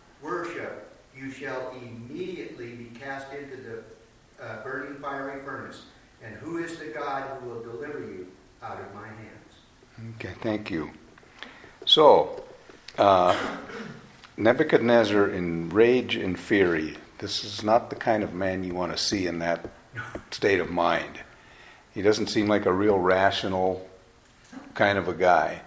worship, 0.21 0.87
you 1.15 1.31
shall 1.31 1.73
immediately 1.81 2.71
be 2.71 2.99
cast 2.99 3.27
into 3.33 3.57
the 3.57 4.43
uh, 4.43 4.63
burning 4.63 4.95
fiery 4.95 5.41
furnace. 5.43 5.83
And 6.23 6.35
who 6.35 6.57
is 6.59 6.77
the 6.77 6.87
God 6.87 7.23
who 7.39 7.49
will 7.49 7.63
deliver 7.63 7.99
you 7.99 8.27
out 8.61 8.79
of 8.79 8.93
my 8.93 9.07
hands? 9.07 10.15
Okay, 10.15 10.33
thank 10.41 10.69
you. 10.69 10.91
So, 11.85 12.43
uh, 12.97 13.37
Nebuchadnezzar 14.37 15.29
in 15.29 15.69
rage 15.69 16.15
and 16.15 16.39
fury. 16.39 16.97
This 17.17 17.43
is 17.43 17.63
not 17.63 17.89
the 17.89 17.95
kind 17.95 18.23
of 18.23 18.33
man 18.33 18.63
you 18.63 18.73
want 18.73 18.91
to 18.91 18.97
see 18.97 19.27
in 19.27 19.39
that 19.39 19.69
state 20.31 20.59
of 20.59 20.69
mind. 20.69 21.19
He 21.93 22.01
doesn't 22.01 22.27
seem 22.27 22.47
like 22.47 22.65
a 22.65 22.73
real 22.73 22.97
rational 22.97 23.87
kind 24.73 24.97
of 24.97 25.07
a 25.07 25.13
guy. 25.13 25.61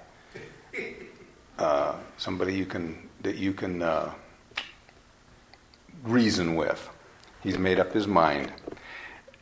Uh, 1.58 1.94
somebody 2.16 2.54
you 2.54 2.66
can 2.66 3.08
that 3.22 3.36
you 3.36 3.52
can 3.52 3.82
uh, 3.82 4.12
reason 6.04 6.54
with. 6.54 6.88
He's 7.42 7.58
made 7.58 7.78
up 7.78 7.92
his 7.92 8.06
mind, 8.06 8.52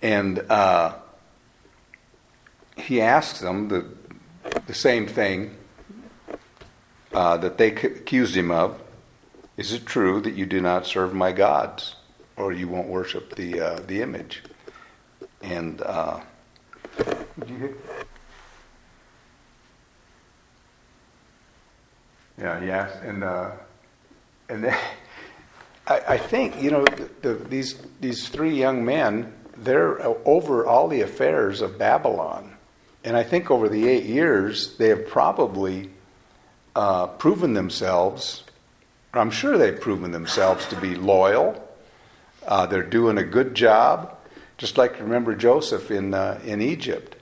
and 0.01 0.39
uh, 0.51 0.95
he 2.77 3.01
asks 3.01 3.41
them 3.41 3.69
the 3.69 3.87
the 4.67 4.75
same 4.75 5.07
thing 5.07 5.57
uh, 7.13 7.37
that 7.37 7.59
they 7.59 7.69
accused 7.69 8.35
him 8.35 8.51
of. 8.51 8.81
Is 9.57 9.73
it 9.73 9.87
true 9.87 10.21
that 10.23 10.35
you 10.35 10.47
do 10.47 10.61
not 10.61 10.87
serve 10.87 11.15
my 11.15 11.33
gods, 11.33 11.95
or 12.37 12.53
you 12.53 12.69
won't 12.69 12.89
worship 12.89 13.37
the 13.37 13.61
uh, 13.61 13.81
the 13.87 14.03
image? 14.03 14.43
And 15.43 15.81
uh? 15.83 16.21
Yeah, 22.39 22.65
yes, 22.65 22.91
and 23.05 23.23
uh, 23.23 23.51
and 24.49 24.65
then, 24.65 24.77
I, 25.87 26.01
I 26.09 26.19
think 26.19 26.63
you 26.63 26.71
know 26.71 26.85
the, 26.85 27.11
the, 27.23 27.35
these 27.35 27.77
these 28.01 28.29
three 28.29 28.57
young 28.57 28.85
men 28.85 29.33
they're 29.57 30.01
over 30.27 30.67
all 30.67 30.89
the 30.89 31.03
affairs 31.03 31.61
of 31.61 31.79
Babylon, 31.79 32.57
and 33.05 33.17
I 33.17 33.23
think 33.23 33.51
over 33.51 33.69
the 33.69 33.89
eight 33.89 34.05
years 34.05 34.77
they 34.77 34.89
have 34.89 35.07
probably 35.07 35.91
uh, 36.75 37.09
proven 37.09 37.55
themselves. 37.55 38.45
I'm 39.15 39.31
sure 39.31 39.59
they've 39.59 39.79
proven 39.79 40.11
themselves 40.11 40.67
to 40.69 40.81
be 40.81 40.95
loyal. 40.95 41.69
Uh, 42.47 42.67
they're 42.67 42.83
doing 42.83 43.19
a 43.19 43.25
good 43.25 43.55
job, 43.55 44.17
just 44.57 44.79
like 44.79 44.99
remember 44.99 45.35
Joseph 45.35 45.91
in 45.91 46.15
uh, 46.15 46.41
in 46.45 46.61
Egypt. 46.61 47.17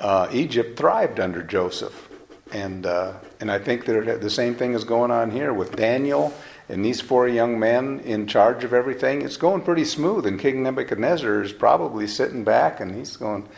Uh, 0.00 0.28
Egypt 0.32 0.78
thrived 0.78 1.20
under 1.20 1.42
Joseph, 1.42 2.08
and 2.52 2.86
uh, 2.86 3.14
and 3.40 3.50
I 3.50 3.58
think 3.58 3.84
that 3.86 4.20
the 4.20 4.30
same 4.30 4.54
thing 4.54 4.74
is 4.74 4.84
going 4.84 5.10
on 5.10 5.30
here 5.30 5.52
with 5.52 5.76
Daniel 5.76 6.34
and 6.68 6.84
these 6.84 7.00
four 7.00 7.28
young 7.28 7.58
men 7.58 8.00
in 8.00 8.26
charge 8.26 8.64
of 8.64 8.72
everything. 8.72 9.22
It's 9.22 9.36
going 9.36 9.62
pretty 9.62 9.84
smooth, 9.84 10.26
and 10.26 10.38
King 10.38 10.62
Nebuchadnezzar 10.62 11.42
is 11.42 11.52
probably 11.52 12.06
sitting 12.06 12.44
back 12.44 12.80
and 12.80 12.94
he's 12.94 13.16
going, 13.16 13.48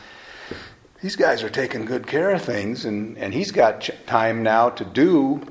These 1.03 1.17
guys 1.17 1.43
are 1.43 1.51
taking 1.51 1.85
good 1.85 2.07
care 2.07 2.31
of 2.31 2.43
things, 2.43 2.85
and, 2.85 3.17
and 3.19 3.33
he's 3.33 3.51
got 3.51 3.81
ch- 3.81 3.91
time 4.07 4.43
now 4.43 4.71
to 4.71 4.85
do 4.85 5.43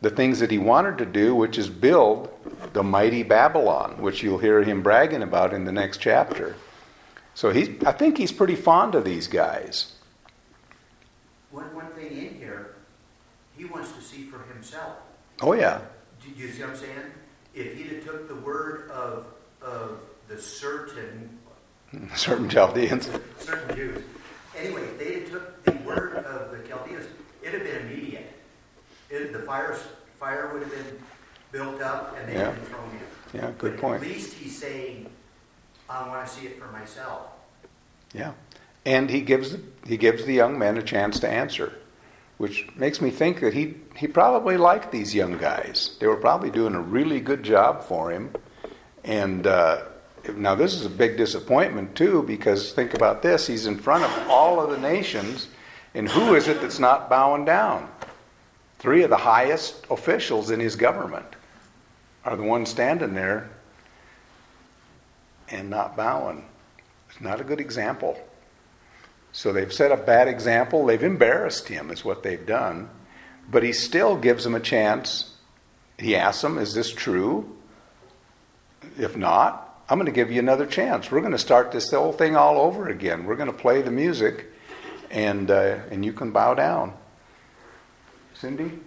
the 0.00 0.10
things 0.10 0.40
that 0.40 0.50
he 0.50 0.58
wanted 0.58 0.98
to 0.98 1.06
do, 1.06 1.34
which 1.34 1.56
is 1.58 1.68
build 1.68 2.28
the 2.72 2.82
mighty 2.82 3.22
Babylon, 3.22 4.00
which 4.00 4.22
you'll 4.22 4.38
hear 4.38 4.62
him 4.62 4.82
bragging 4.82 5.22
about 5.22 5.52
in 5.52 5.64
the 5.64 5.72
next 5.72 5.98
chapter. 5.98 6.56
So 7.34 7.50
he's, 7.50 7.70
I 7.84 7.92
think 7.92 8.18
he's 8.18 8.32
pretty 8.32 8.56
fond 8.56 8.94
of 8.94 9.04
these 9.04 9.26
guys. 9.26 9.94
One, 11.50 11.74
one 11.74 11.86
thing 11.92 12.06
in 12.06 12.34
here, 12.34 12.74
he 13.56 13.64
wants 13.64 13.92
to 13.92 14.02
see 14.02 14.24
for 14.24 14.42
himself. 14.52 14.96
Oh, 15.40 15.52
yeah. 15.52 15.80
You 16.36 16.48
see 16.48 16.62
what 16.62 16.70
I'm 16.70 16.76
saying? 16.76 16.98
If 17.54 17.76
he'd 17.76 17.92
have 17.96 18.04
took 18.04 18.28
the 18.28 18.34
word 18.36 18.90
of, 18.90 19.26
of 19.60 19.98
the 20.28 20.40
certain 20.40 21.38
certain 22.14 22.48
Chaldeans, 22.48 23.10
certain 23.38 23.76
Jews. 23.76 24.02
Anyway, 24.56 24.82
if 24.82 24.98
they 24.98 25.14
had 25.20 25.26
took 25.30 25.64
the 25.64 25.72
word 25.86 26.16
of 26.24 26.50
the 26.56 26.66
Chaldeans, 26.66 27.06
it'd 27.42 27.54
have 27.60 27.62
been 27.64 27.86
immediate. 27.86 28.32
It, 29.10 29.32
the 29.32 29.40
fire 29.40 29.76
fire 30.18 30.50
would 30.52 30.62
have 30.62 30.70
been 30.70 30.98
built 31.50 31.82
up 31.82 32.16
and 32.18 32.28
they 32.28 32.34
Yeah. 32.34 32.48
would 32.48 32.56
have 32.56 32.64
been 32.64 32.74
thrown 32.74 32.90
in. 32.90 33.40
Yeah, 33.40 33.50
good 33.58 33.72
but 33.72 33.80
point. 33.80 34.02
At 34.02 34.08
least 34.08 34.32
he's 34.34 34.56
saying, 34.58 35.10
I 35.88 36.08
want 36.08 36.26
to 36.26 36.32
see 36.32 36.46
it 36.46 36.58
for 36.58 36.68
myself. 36.68 37.22
Yeah, 38.14 38.32
and 38.86 39.08
he 39.10 39.20
gives 39.20 39.56
he 39.86 39.96
gives 39.96 40.24
the 40.24 40.32
young 40.34 40.58
men 40.58 40.76
a 40.78 40.82
chance 40.82 41.20
to 41.20 41.28
answer, 41.28 41.74
which 42.42 42.66
makes 42.74 43.00
me 43.00 43.08
think 43.08 43.38
that 43.38 43.54
he 43.54 43.72
he 43.94 44.08
probably 44.08 44.56
liked 44.56 44.90
these 44.90 45.14
young 45.14 45.38
guys. 45.38 45.96
They 46.00 46.08
were 46.08 46.16
probably 46.16 46.50
doing 46.50 46.74
a 46.74 46.80
really 46.80 47.20
good 47.20 47.44
job 47.44 47.84
for 47.84 48.10
him. 48.10 48.34
And 49.04 49.46
uh, 49.46 49.84
now 50.34 50.56
this 50.56 50.74
is 50.74 50.84
a 50.84 50.90
big 50.90 51.16
disappointment 51.16 51.94
too, 51.94 52.24
because 52.24 52.72
think 52.72 52.94
about 52.94 53.22
this: 53.22 53.46
he's 53.46 53.66
in 53.66 53.78
front 53.78 54.02
of 54.02 54.28
all 54.28 54.60
of 54.60 54.70
the 54.70 54.78
nations, 54.80 55.46
and 55.94 56.08
who 56.08 56.34
is 56.34 56.48
it 56.48 56.60
that's 56.60 56.80
not 56.80 57.08
bowing 57.08 57.44
down? 57.44 57.88
Three 58.80 59.04
of 59.04 59.10
the 59.10 59.16
highest 59.16 59.86
officials 59.88 60.50
in 60.50 60.58
his 60.58 60.74
government 60.74 61.36
are 62.24 62.34
the 62.34 62.42
ones 62.42 62.70
standing 62.70 63.14
there 63.14 63.50
and 65.48 65.70
not 65.70 65.96
bowing. 65.96 66.44
It's 67.08 67.20
not 67.20 67.40
a 67.40 67.44
good 67.44 67.60
example. 67.60 68.18
So 69.32 69.52
they've 69.52 69.72
set 69.72 69.90
a 69.90 69.96
bad 69.96 70.28
example. 70.28 70.84
They've 70.84 71.02
embarrassed 71.02 71.68
him, 71.68 71.90
is 71.90 72.04
what 72.04 72.22
they've 72.22 72.44
done. 72.44 72.90
But 73.50 73.62
he 73.62 73.72
still 73.72 74.16
gives 74.16 74.44
them 74.44 74.54
a 74.54 74.60
chance. 74.60 75.34
He 75.98 76.14
asks 76.14 76.42
them, 76.42 76.58
Is 76.58 76.74
this 76.74 76.92
true? 76.92 77.56
If 78.98 79.16
not, 79.16 79.84
I'm 79.88 79.98
going 79.98 80.06
to 80.06 80.12
give 80.12 80.30
you 80.30 80.38
another 80.38 80.66
chance. 80.66 81.10
We're 81.10 81.20
going 81.20 81.32
to 81.32 81.38
start 81.38 81.72
this 81.72 81.90
whole 81.90 82.12
thing 82.12 82.36
all 82.36 82.58
over 82.58 82.88
again. 82.88 83.24
We're 83.24 83.36
going 83.36 83.50
to 83.50 83.56
play 83.56 83.82
the 83.82 83.90
music, 83.90 84.46
and, 85.10 85.50
uh, 85.50 85.78
and 85.90 86.04
you 86.04 86.12
can 86.12 86.30
bow 86.30 86.54
down. 86.54 86.94
Cindy? 88.34 88.78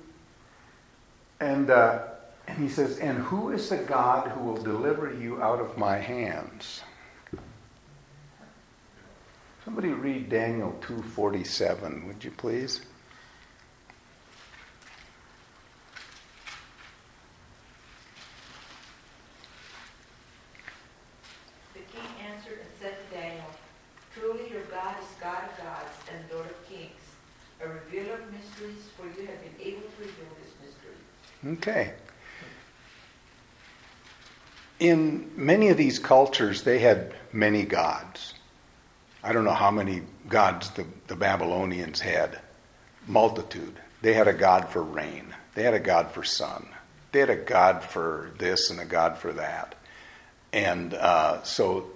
And, 1.39 1.69
uh, 1.69 2.03
and 2.47 2.57
he 2.57 2.69
says, 2.69 2.99
And 2.99 3.17
who 3.19 3.51
is 3.51 3.69
the 3.69 3.77
God 3.77 4.29
who 4.29 4.41
will 4.43 4.61
deliver 4.61 5.13
you 5.13 5.41
out 5.41 5.59
of 5.59 5.77
my 5.77 5.97
hands? 5.97 6.81
Somebody 9.65 9.89
read 9.89 10.29
Daniel 10.29 10.77
2:47, 10.81 12.05
would 12.05 12.23
you 12.23 12.29
please? 12.29 12.81
The 21.73 21.79
king 21.79 22.07
answered 22.23 22.59
and 22.59 22.69
said 22.79 22.95
to 23.09 23.15
Daniel, 23.15 23.43
Truly 24.13 24.51
your 24.51 24.61
God 24.65 24.97
is 25.01 25.07
God 25.19 25.43
of 25.49 25.57
gods 25.57 25.97
and 26.13 26.23
Lord 26.31 26.45
of 26.45 26.69
kings, 26.69 26.91
a 27.59 27.67
revealer 27.67 28.19
of 28.19 28.31
mysteries, 28.31 28.83
for 28.95 29.07
you 29.19 29.25
have 29.25 29.41
been 29.41 29.59
able 29.59 29.81
to 29.81 29.99
reveal 29.99 30.29
this 30.43 30.53
mystery. 30.61 31.57
Okay. 31.57 31.93
In 34.79 35.31
many 35.35 35.69
of 35.69 35.77
these 35.77 35.97
cultures, 35.97 36.61
they 36.61 36.77
had 36.77 37.15
many 37.33 37.63
gods. 37.63 38.34
I 39.25 39.33
don't 39.33 39.43
know 39.43 39.53
how 39.53 39.71
many 39.71 40.03
gods 40.29 40.69
the, 40.69 40.85
the 41.07 41.15
Babylonians 41.15 41.99
had. 41.99 42.39
Multitude. 43.07 43.73
They 44.03 44.13
had 44.13 44.27
a 44.27 44.33
god 44.33 44.69
for 44.69 44.83
rain. 44.83 45.33
They 45.55 45.63
had 45.63 45.73
a 45.73 45.79
god 45.79 46.11
for 46.11 46.23
sun. 46.23 46.67
They 47.11 47.21
had 47.21 47.31
a 47.31 47.35
god 47.35 47.83
for 47.83 48.31
this 48.37 48.69
and 48.69 48.79
a 48.79 48.85
god 48.85 49.17
for 49.17 49.33
that. 49.33 49.73
And 50.53 50.93
uh, 50.93 51.41
so 51.41 51.87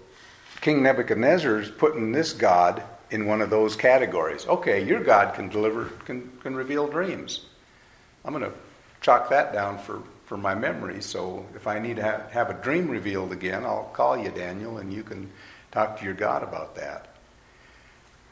King 0.62 0.82
Nebuchadnezzar 0.82 1.60
is 1.60 1.70
putting 1.70 2.12
this 2.12 2.34
god 2.34 2.82
in 3.12 3.28
one 3.28 3.42
of 3.42 3.52
those 3.52 3.76
categories. 3.76 4.48
Okay, 4.48 4.84
your 4.84 5.04
God 5.04 5.36
can 5.36 5.50
deliver, 5.50 5.86
can, 6.06 6.32
can 6.42 6.56
reveal 6.56 6.88
dreams. 6.88 7.46
I'm 8.26 8.34
going 8.34 8.44
to 8.44 8.58
chalk 9.02 9.30
that 9.30 9.54
down 9.54 9.78
for, 9.78 10.02
for 10.26 10.38
my 10.38 10.56
memory. 10.56 11.02
So 11.02 11.46
if 11.56 11.68
I 11.68 11.78
need 11.78 11.98
to 11.98 12.04
have, 12.04 12.32
have 12.32 12.50
a 12.50 12.56
dream 12.56 12.90
revealed 12.90 13.32
again, 13.32 13.66
I'll 13.66 13.92
call 13.94 14.18
you, 14.18 14.32
Daniel, 14.32 14.80
and 14.80 14.92
you 14.92 15.04
can 15.04 15.30
talk 15.72 16.00
to 16.00 16.06
your 16.06 16.16
God 16.16 16.42
about 16.42 16.76
that. 16.76 17.09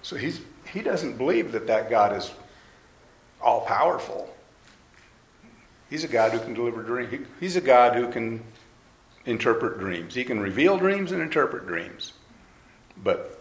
So 0.07 0.15
he's, 0.15 0.39
he 0.71 0.81
doesn't 0.81 1.17
believe 1.17 1.51
that 1.51 1.67
that 1.67 1.89
God 1.89 2.15
is 2.15 2.31
all 3.41 3.65
powerful. 3.65 4.33
He's 5.89 6.05
a 6.05 6.07
God 6.07 6.31
who 6.31 6.39
can 6.39 6.53
deliver 6.53 6.81
dreams. 6.81 7.27
He's 7.41 7.57
a 7.57 7.61
God 7.61 7.93
who 7.93 8.09
can 8.09 8.41
interpret 9.25 9.79
dreams. 9.79 10.15
He 10.15 10.23
can 10.23 10.39
reveal 10.39 10.77
dreams 10.77 11.11
and 11.11 11.21
interpret 11.21 11.67
dreams. 11.67 12.13
But 13.03 13.37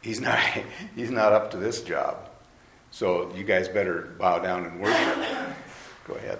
he's 0.00 0.18
not, 0.18 0.38
he's 0.96 1.10
not 1.10 1.34
up 1.34 1.50
to 1.50 1.58
this 1.58 1.82
job. 1.82 2.30
So 2.90 3.30
you 3.36 3.44
guys 3.44 3.68
better 3.68 4.14
bow 4.18 4.38
down 4.38 4.64
and 4.64 4.80
worship. 4.80 5.54
Go 6.08 6.14
ahead. 6.14 6.38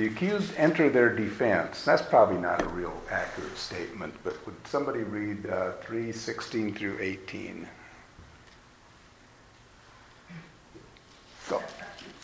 The 0.00 0.06
accused 0.06 0.54
enter 0.56 0.88
their 0.88 1.14
defense. 1.14 1.84
That's 1.84 2.00
probably 2.00 2.38
not 2.38 2.62
a 2.62 2.68
real 2.68 3.02
accurate 3.10 3.58
statement, 3.58 4.14
but 4.24 4.34
would 4.46 4.56
somebody 4.66 5.00
read 5.00 5.44
uh, 5.44 5.72
3 5.72 6.10
16 6.10 6.74
through 6.74 6.96
18? 6.98 7.68
Go. 11.50 11.60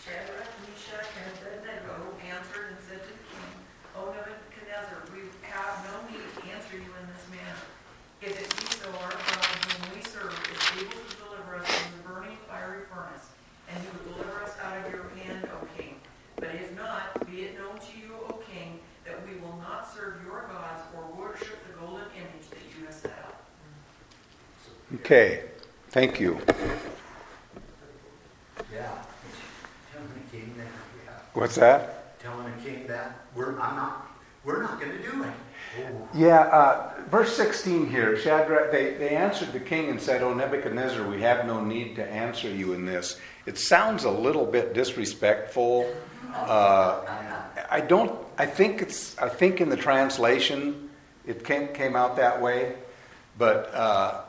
Shadrach, 0.01 0.49
Meshach, 0.64 1.05
and 1.20 1.29
Abednego 1.37 2.16
answered 2.24 2.64
and 2.72 2.81
said 2.89 3.05
to 3.05 3.12
the 3.12 3.24
king, 3.29 3.53
O 3.93 4.09
Nebuchadnezzar, 4.09 5.12
we 5.12 5.29
have 5.45 5.77
no 5.85 6.01
need 6.09 6.24
to 6.33 6.57
answer 6.57 6.81
you 6.81 6.89
in 6.97 7.05
this 7.12 7.29
manner. 7.29 7.61
If 8.22 8.41
it 8.41 8.49
be 8.57 8.72
so, 8.72 8.89
our 9.05 9.12
God 9.12 9.45
whom 9.68 9.93
we 9.93 10.01
serve 10.01 10.33
is 10.33 10.81
able 10.81 10.97
to 10.97 11.16
deliver 11.29 11.57
us 11.61 11.68
from 11.68 11.93
the 11.93 12.09
burning 12.09 12.39
fiery 12.49 12.89
furnace, 12.89 13.29
and 13.68 13.77
he 13.85 13.89
will 13.93 14.16
deliver 14.16 14.41
us 14.45 14.57
out 14.64 14.81
of 14.81 14.91
your 14.91 15.12
hand, 15.20 15.47
O 15.53 15.68
king. 15.77 16.01
But 16.37 16.55
if 16.55 16.77
not, 16.77 17.27
be 17.27 17.43
it 17.43 17.59
known 17.59 17.79
to 17.79 17.99
you, 17.99 18.12
O 18.29 18.35
king, 18.53 18.79
that 19.05 19.27
we 19.27 19.41
will 19.41 19.57
not 19.57 19.93
serve 19.93 20.20
your 20.24 20.47
gods 20.49 20.83
or 20.95 21.03
worship 21.16 21.57
the 21.66 21.72
golden 21.81 22.05
image 22.14 22.49
that 22.51 22.61
you 22.79 22.87
Okay, 25.07 25.44
thank 25.90 26.18
you. 26.18 26.36
Yeah. 28.74 28.90
Telling 29.92 30.09
the 30.09 30.36
king 30.36 30.52
that, 30.57 30.66
yeah. 30.66 31.12
What's 31.32 31.54
that? 31.54 32.18
Telling 32.18 32.52
the 32.57 32.68
king 32.68 32.88
that, 32.88 33.20
we're, 33.36 33.52
I'm 33.61 33.76
not, 33.76 34.11
we're 34.44 34.62
not 34.62 34.80
gonna 34.80 35.00
do 35.00 35.22
it. 35.22 35.30
Oh, 35.78 36.09
Yeah, 36.12 36.40
uh, 36.40 36.94
verse 37.09 37.36
16 37.36 37.88
here, 37.88 38.16
Shadrach, 38.16 38.72
they, 38.72 38.94
they 38.94 39.11
answered 39.11 39.52
the 39.52 39.61
king 39.61 39.90
and 39.90 40.02
said, 40.02 40.24
O 40.24 40.34
Nebuchadnezzar, 40.34 41.09
we 41.09 41.22
have 41.22 41.46
no 41.46 41.62
need 41.62 41.94
to 41.94 42.04
answer 42.04 42.50
you 42.50 42.72
in 42.72 42.84
this. 42.84 43.20
It 43.46 43.59
sounds 43.59 44.02
a 44.02 44.11
little 44.11 44.44
bit 44.44 44.74
disrespectful. 44.74 45.88
Uh, 46.34 47.02
I 47.70 47.80
don't, 47.80 48.12
I 48.38 48.46
think 48.46 48.82
it's, 48.82 49.16
I 49.18 49.28
think 49.28 49.61
in 49.61 49.68
the 49.68 49.76
translation 49.76 50.90
it 51.24 51.44
came, 51.44 51.68
came 51.68 51.94
out 51.94 52.16
that 52.16 52.42
way, 52.42 52.74
but 53.38 53.72
uh, 53.72 54.22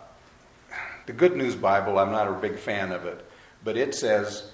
the 1.08 1.14
Good 1.14 1.36
News 1.36 1.56
Bible, 1.56 1.98
I'm 1.98 2.12
not 2.12 2.28
a 2.28 2.34
big 2.34 2.60
fan 2.60 2.92
of 2.92 3.06
it, 3.06 3.26
but 3.64 3.76
it 3.76 3.96
says, 3.96 4.52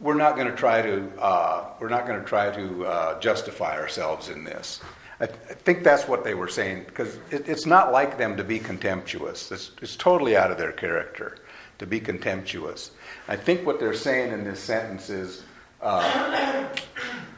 we're 0.00 0.14
not 0.14 0.34
going 0.34 0.48
to 0.48 0.56
try 0.56 0.82
to 0.82 1.08
uh, 1.20 1.64
we're 1.80 1.88
not 1.88 2.06
going 2.06 2.20
to 2.20 2.26
try 2.26 2.50
to 2.50 2.86
uh, 2.86 3.20
justify 3.20 3.78
ourselves 3.78 4.28
in 4.28 4.44
this. 4.44 4.80
I, 5.20 5.24
I 5.24 5.26
think 5.26 5.84
that's 5.84 6.08
what 6.08 6.24
they 6.24 6.34
were 6.34 6.48
saying 6.48 6.84
because 6.86 7.16
it, 7.30 7.48
it's 7.48 7.66
not 7.66 7.92
like 7.92 8.18
them 8.18 8.36
to 8.36 8.44
be 8.44 8.58
contemptuous. 8.58 9.52
It's, 9.52 9.70
it's 9.80 9.96
totally 9.96 10.36
out 10.36 10.50
of 10.50 10.58
their 10.58 10.72
character 10.72 11.36
to 11.78 11.86
be 11.86 12.00
contemptuous. 12.00 12.90
I 13.28 13.36
think 13.36 13.64
what 13.64 13.78
they're 13.78 13.94
saying 13.94 14.32
in 14.32 14.44
this 14.44 14.60
sentence 14.60 15.08
is. 15.08 15.44
Uh, 15.80 16.68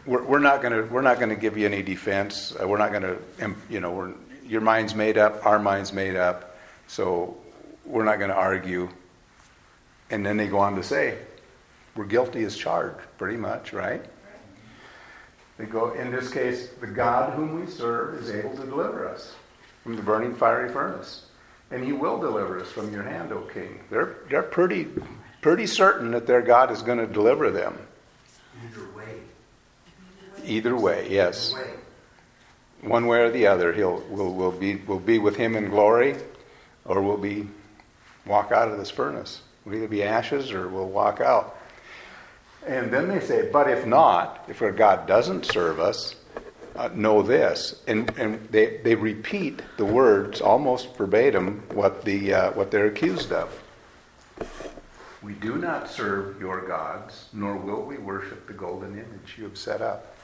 we're, 0.07 0.23
we're 0.23 0.39
not 0.39 0.61
going 0.61 0.73
to 0.75 0.83
we're 0.93 1.01
not 1.01 1.17
going 1.17 1.31
to 1.31 1.37
give 1.37 1.57
you 1.57 1.65
any 1.67 1.83
defense. 1.83 2.55
Uh, 2.61 2.69
we're 2.69 2.77
not 2.77 2.93
going 2.93 3.03
to 3.03 3.55
you 3.71 3.81
know 3.81 4.15
your 4.47 4.61
mind's 4.61 4.95
made 4.95 5.17
up, 5.17 5.47
our 5.47 5.59
mind's 5.59 5.95
made 5.95 6.15
up, 6.15 6.59
so 6.87 7.39
we're 7.85 8.05
not 8.05 8.19
going 8.19 8.31
to 8.31 8.37
argue. 8.37 8.89
And 10.11 10.25
then 10.25 10.37
they 10.37 10.49
go 10.49 10.59
on 10.59 10.77
to 10.77 10.83
say, 10.83 11.19
we're 11.97 12.05
guilty 12.05 12.45
as 12.45 12.57
charged, 12.57 13.01
pretty 13.19 13.37
much, 13.37 13.73
right? 13.73 14.05
They 15.57 15.67
go, 15.67 15.93
in 15.93 16.11
this 16.11 16.31
case, 16.31 16.71
the 16.81 16.87
God 16.87 17.35
whom 17.35 17.61
we 17.61 17.67
serve 17.67 18.15
is 18.21 18.31
able 18.31 18.57
to 18.57 18.65
deliver 18.65 19.09
us 19.09 19.35
from 19.83 19.97
the 19.97 20.03
burning 20.03 20.35
fiery 20.35 20.69
furnace. 20.71 21.27
And 21.71 21.85
he 21.85 21.93
will 21.93 22.19
deliver 22.19 22.61
us 22.61 22.71
from 22.71 22.93
your 22.93 23.03
hand, 23.03 23.33
O 23.33 23.43
king. 23.43 23.81
They're, 23.91 24.17
they're 24.29 24.43
pretty, 24.43 24.89
pretty 25.41 25.67
certain 25.67 26.11
that 26.11 26.27
their 26.27 26.43
God 26.43 26.71
is 26.71 26.83
going 26.83 26.99
to 26.99 27.07
deliver 27.07 27.51
them. 27.51 27.79
Either 28.65 28.89
way. 28.97 29.19
Either 30.45 30.77
way, 30.77 31.09
yes. 31.11 31.53
Either 31.53 31.65
way. 31.65 31.71
One 32.83 33.07
way 33.07 33.21
or 33.21 33.31
the 33.31 33.47
other, 33.47 33.73
he'll, 33.73 34.03
we'll, 34.11 34.35
we'll, 34.35 34.53
be, 34.53 34.77
we'll 34.77 35.01
be 35.01 35.19
with 35.19 35.37
him 35.37 35.57
in 35.57 35.71
glory, 35.71 36.17
or 36.85 37.01
we'll 37.01 37.17
be 37.17 37.49
walk 38.27 38.53
out 38.53 38.69
of 38.69 38.79
this 38.79 38.91
furnace. 38.91 39.41
We'll 39.65 39.77
either 39.77 39.89
be 39.89 40.03
ashes 40.03 40.53
or 40.53 40.69
we'll 40.69 40.89
walk 40.89 41.21
out. 41.21 41.57
And 42.67 42.91
then 42.91 43.09
they 43.09 43.21
say, 43.21 43.51
but 43.51 43.69
if 43.69 43.87
not, 43.87 44.45
if 44.49 44.63
our 44.63 44.73
God 44.73 45.07
doesn't 45.07 45.45
serve 45.45 45.79
us, 45.79 46.17
uh, 46.77 46.89
know 46.95 47.23
this. 47.23 47.83
And, 47.87 48.11
and 48.19 48.49
they, 48.51 48.79
they 48.79 48.95
repeat 48.95 49.63
the 49.77 49.85
words 49.85 50.41
almost 50.41 50.97
verbatim 50.97 51.63
what, 51.73 52.05
the, 52.05 52.33
uh, 52.35 52.53
what 52.53 52.71
they're 52.71 52.87
accused 52.87 53.33
of. 53.33 53.63
We 55.23 55.35
do 55.35 55.57
not 55.57 55.89
serve 55.89 56.41
your 56.41 56.67
gods, 56.67 57.29
nor 57.33 57.57
will 57.57 57.83
we 57.83 57.97
worship 57.97 58.47
the 58.47 58.53
golden 58.53 58.93
image 58.93 59.37
you 59.39 59.45
have 59.45 59.57
set 59.57 59.81
up. 59.81 60.17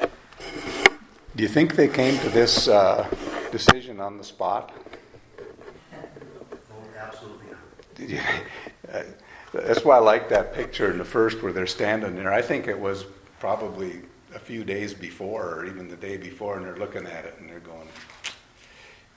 Do 0.00 1.42
you 1.42 1.48
think 1.48 1.76
they 1.76 1.88
came 1.88 2.18
to 2.20 2.28
this 2.30 2.66
uh, 2.66 3.08
decision 3.52 4.00
on 4.00 4.18
the 4.18 4.24
spot? 4.24 4.72
Oh, 5.92 5.96
absolutely 6.98 7.46
not. 7.50 7.58
Did 7.78 7.86
you- 7.86 7.87
uh, 7.87 7.87
That's 9.52 9.84
why 9.84 9.96
I 9.96 10.00
like 10.00 10.28
that 10.28 10.54
picture 10.54 10.90
in 10.90 10.98
the 10.98 11.04
first 11.04 11.42
where 11.42 11.52
they're 11.52 11.66
standing 11.66 12.14
there. 12.14 12.32
I 12.32 12.42
think 12.42 12.68
it 12.68 12.78
was 12.78 13.04
probably 13.40 14.00
a 14.34 14.38
few 14.38 14.62
days 14.64 14.92
before, 14.94 15.54
or 15.54 15.66
even 15.66 15.88
the 15.88 15.96
day 15.96 16.16
before, 16.16 16.56
and 16.56 16.66
they're 16.66 16.76
looking 16.76 17.06
at 17.06 17.24
it 17.24 17.36
and 17.40 17.48
they're 17.48 17.60
going, 17.60 17.88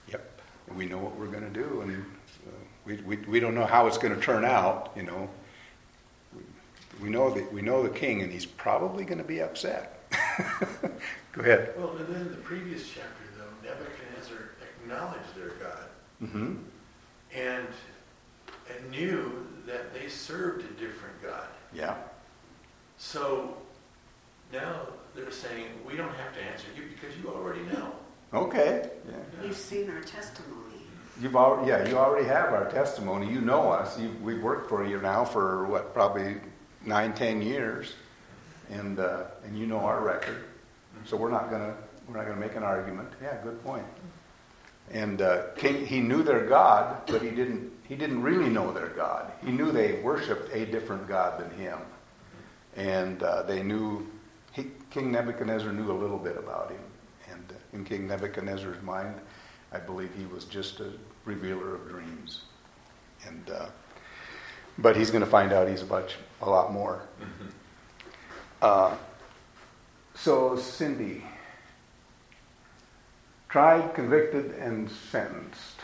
"Yep, 0.09 0.41
we 0.75 0.85
know 0.85 0.97
what 0.97 1.15
we're 1.17 1.27
going 1.27 1.43
to 1.43 1.59
do, 1.59 1.81
and 1.81 2.05
uh, 2.47 2.51
we, 2.85 2.95
we 2.97 3.17
we 3.17 3.39
don't 3.39 3.53
know 3.55 3.65
how 3.65 3.87
it's 3.87 3.97
going 3.97 4.15
to 4.15 4.21
turn 4.21 4.45
out. 4.45 4.91
You 4.95 5.03
know, 5.03 5.29
we, 6.33 6.41
we 7.03 7.09
know 7.09 7.29
that 7.29 7.51
we 7.51 7.61
know 7.61 7.83
the 7.83 7.89
king, 7.89 8.21
and 8.21 8.31
he's 8.31 8.45
probably 8.45 9.03
going 9.03 9.17
to 9.19 9.23
be 9.23 9.41
upset." 9.41 9.97
Go 11.33 11.41
ahead. 11.41 11.73
Well, 11.77 11.95
and 11.97 12.07
then 12.13 12.29
the 12.29 12.37
previous 12.37 12.89
chapter, 12.89 13.23
though, 13.37 13.69
Nebuchadnezzar 13.69 14.51
acknowledged 14.81 15.35
their 15.35 15.51
God 15.61 15.77
Mm-hmm. 16.21 16.53
and, 17.35 17.67
and 18.81 18.91
knew 18.91 19.45
that 19.65 19.93
they 19.93 20.07
served 20.07 20.63
a 20.63 20.73
different 20.73 21.21
God. 21.21 21.47
Yeah. 21.73 21.95
So 22.97 23.57
now 24.51 24.87
they're 25.15 25.31
saying, 25.31 25.67
we 25.87 25.95
don't 25.95 26.13
have 26.13 26.33
to 26.33 26.43
answer 26.43 26.67
you 26.75 26.83
because 26.89 27.17
you 27.17 27.29
already 27.29 27.61
know. 27.73 27.93
Okay. 28.33 28.89
Yeah. 29.07 29.45
You've 29.45 29.57
seen 29.57 29.89
our 29.89 30.01
testimony. 30.01 30.57
You've 31.21 31.35
already, 31.35 31.69
yeah, 31.69 31.87
you 31.87 31.97
already 31.97 32.27
have 32.27 32.53
our 32.53 32.69
testimony. 32.71 33.31
You 33.31 33.41
know 33.41 33.71
us. 33.71 33.99
You, 33.99 34.15
we've 34.23 34.41
worked 34.41 34.69
for 34.69 34.85
you 34.85 34.99
now 35.01 35.25
for 35.25 35.65
what, 35.65 35.93
probably 35.93 36.37
nine, 36.85 37.13
ten 37.13 37.41
years, 37.41 37.93
and 38.69 38.99
uh, 38.99 39.25
and 39.43 39.57
you 39.57 39.67
know 39.67 39.79
our 39.79 40.01
record. 40.01 40.45
So 41.05 41.17
we're 41.17 41.29
not 41.29 41.51
gonna 41.51 41.75
we're 42.07 42.15
not 42.15 42.25
gonna 42.25 42.39
make 42.39 42.55
an 42.55 42.63
argument. 42.63 43.09
Yeah, 43.21 43.37
good 43.43 43.61
point. 43.63 43.85
And 44.91 45.21
uh, 45.21 45.47
King, 45.57 45.85
he 45.85 45.99
knew 45.99 46.23
their 46.23 46.45
God, 46.45 47.01
but 47.07 47.21
he 47.21 47.29
didn't 47.29 47.71
he 47.91 47.97
didn't 47.97 48.23
really 48.23 48.47
know 48.47 48.71
their 48.71 48.87
God. 48.87 49.33
He 49.43 49.51
knew 49.51 49.69
they 49.69 49.99
worshipped 50.01 50.49
a 50.55 50.65
different 50.65 51.09
God 51.09 51.37
than 51.37 51.51
him, 51.59 51.77
and 52.77 53.21
uh, 53.21 53.41
they 53.43 53.61
knew 53.61 54.09
he, 54.53 54.67
King 54.91 55.11
Nebuchadnezzar 55.11 55.73
knew 55.73 55.91
a 55.91 55.99
little 55.99 56.17
bit 56.17 56.37
about 56.37 56.71
him. 56.71 56.79
And 57.29 57.43
uh, 57.51 57.55
in 57.73 57.83
King 57.83 58.07
Nebuchadnezzar's 58.07 58.81
mind, 58.81 59.15
I 59.73 59.79
believe 59.79 60.09
he 60.17 60.25
was 60.25 60.45
just 60.45 60.79
a 60.79 60.93
revealer 61.25 61.75
of 61.75 61.89
dreams. 61.89 62.43
And 63.27 63.49
uh, 63.49 63.65
but 64.77 64.95
he's 64.95 65.11
going 65.11 65.25
to 65.25 65.29
find 65.29 65.51
out 65.51 65.67
he's 65.67 65.81
a 65.81 65.85
bunch, 65.85 66.15
a 66.41 66.49
lot 66.49 66.71
more. 66.71 67.01
Uh, 68.61 68.95
so 70.15 70.55
Cindy, 70.55 71.25
tried, 73.49 73.93
convicted, 73.93 74.51
and 74.51 74.89
sentenced. 74.89 75.75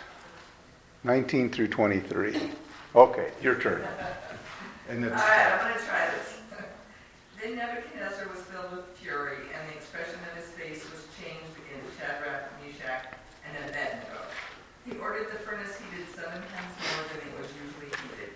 19 1.11 1.49
through 1.49 1.71
23. 1.71 2.35
Okay, 2.93 3.31
your 3.41 3.55
turn. 3.55 3.79
And 4.91 5.05
All 5.07 5.11
right, 5.15 5.47
I'm 5.55 5.71
gonna 5.71 5.79
try 5.87 6.03
this. 6.11 6.35
Then 7.39 7.55
Nebuchadnezzar 7.55 8.27
was 8.27 8.43
filled 8.51 8.75
with 8.75 8.91
fury, 8.99 9.39
and 9.55 9.63
the 9.71 9.75
expression 9.79 10.19
of 10.27 10.35
his 10.35 10.51
face 10.59 10.83
was 10.91 11.07
changed 11.15 11.55
against 11.63 11.95
Shadrach, 11.95 12.51
Meshach, 12.59 13.15
and 13.47 13.55
Abednego. 13.71 14.19
He 14.83 14.99
ordered 14.99 15.31
the 15.31 15.39
furnace 15.47 15.79
heated 15.79 16.11
seven 16.11 16.43
times 16.43 16.73
more 16.75 17.03
than 17.07 17.23
it 17.23 17.31
was 17.39 17.47
usually 17.55 17.87
heated. 18.03 18.35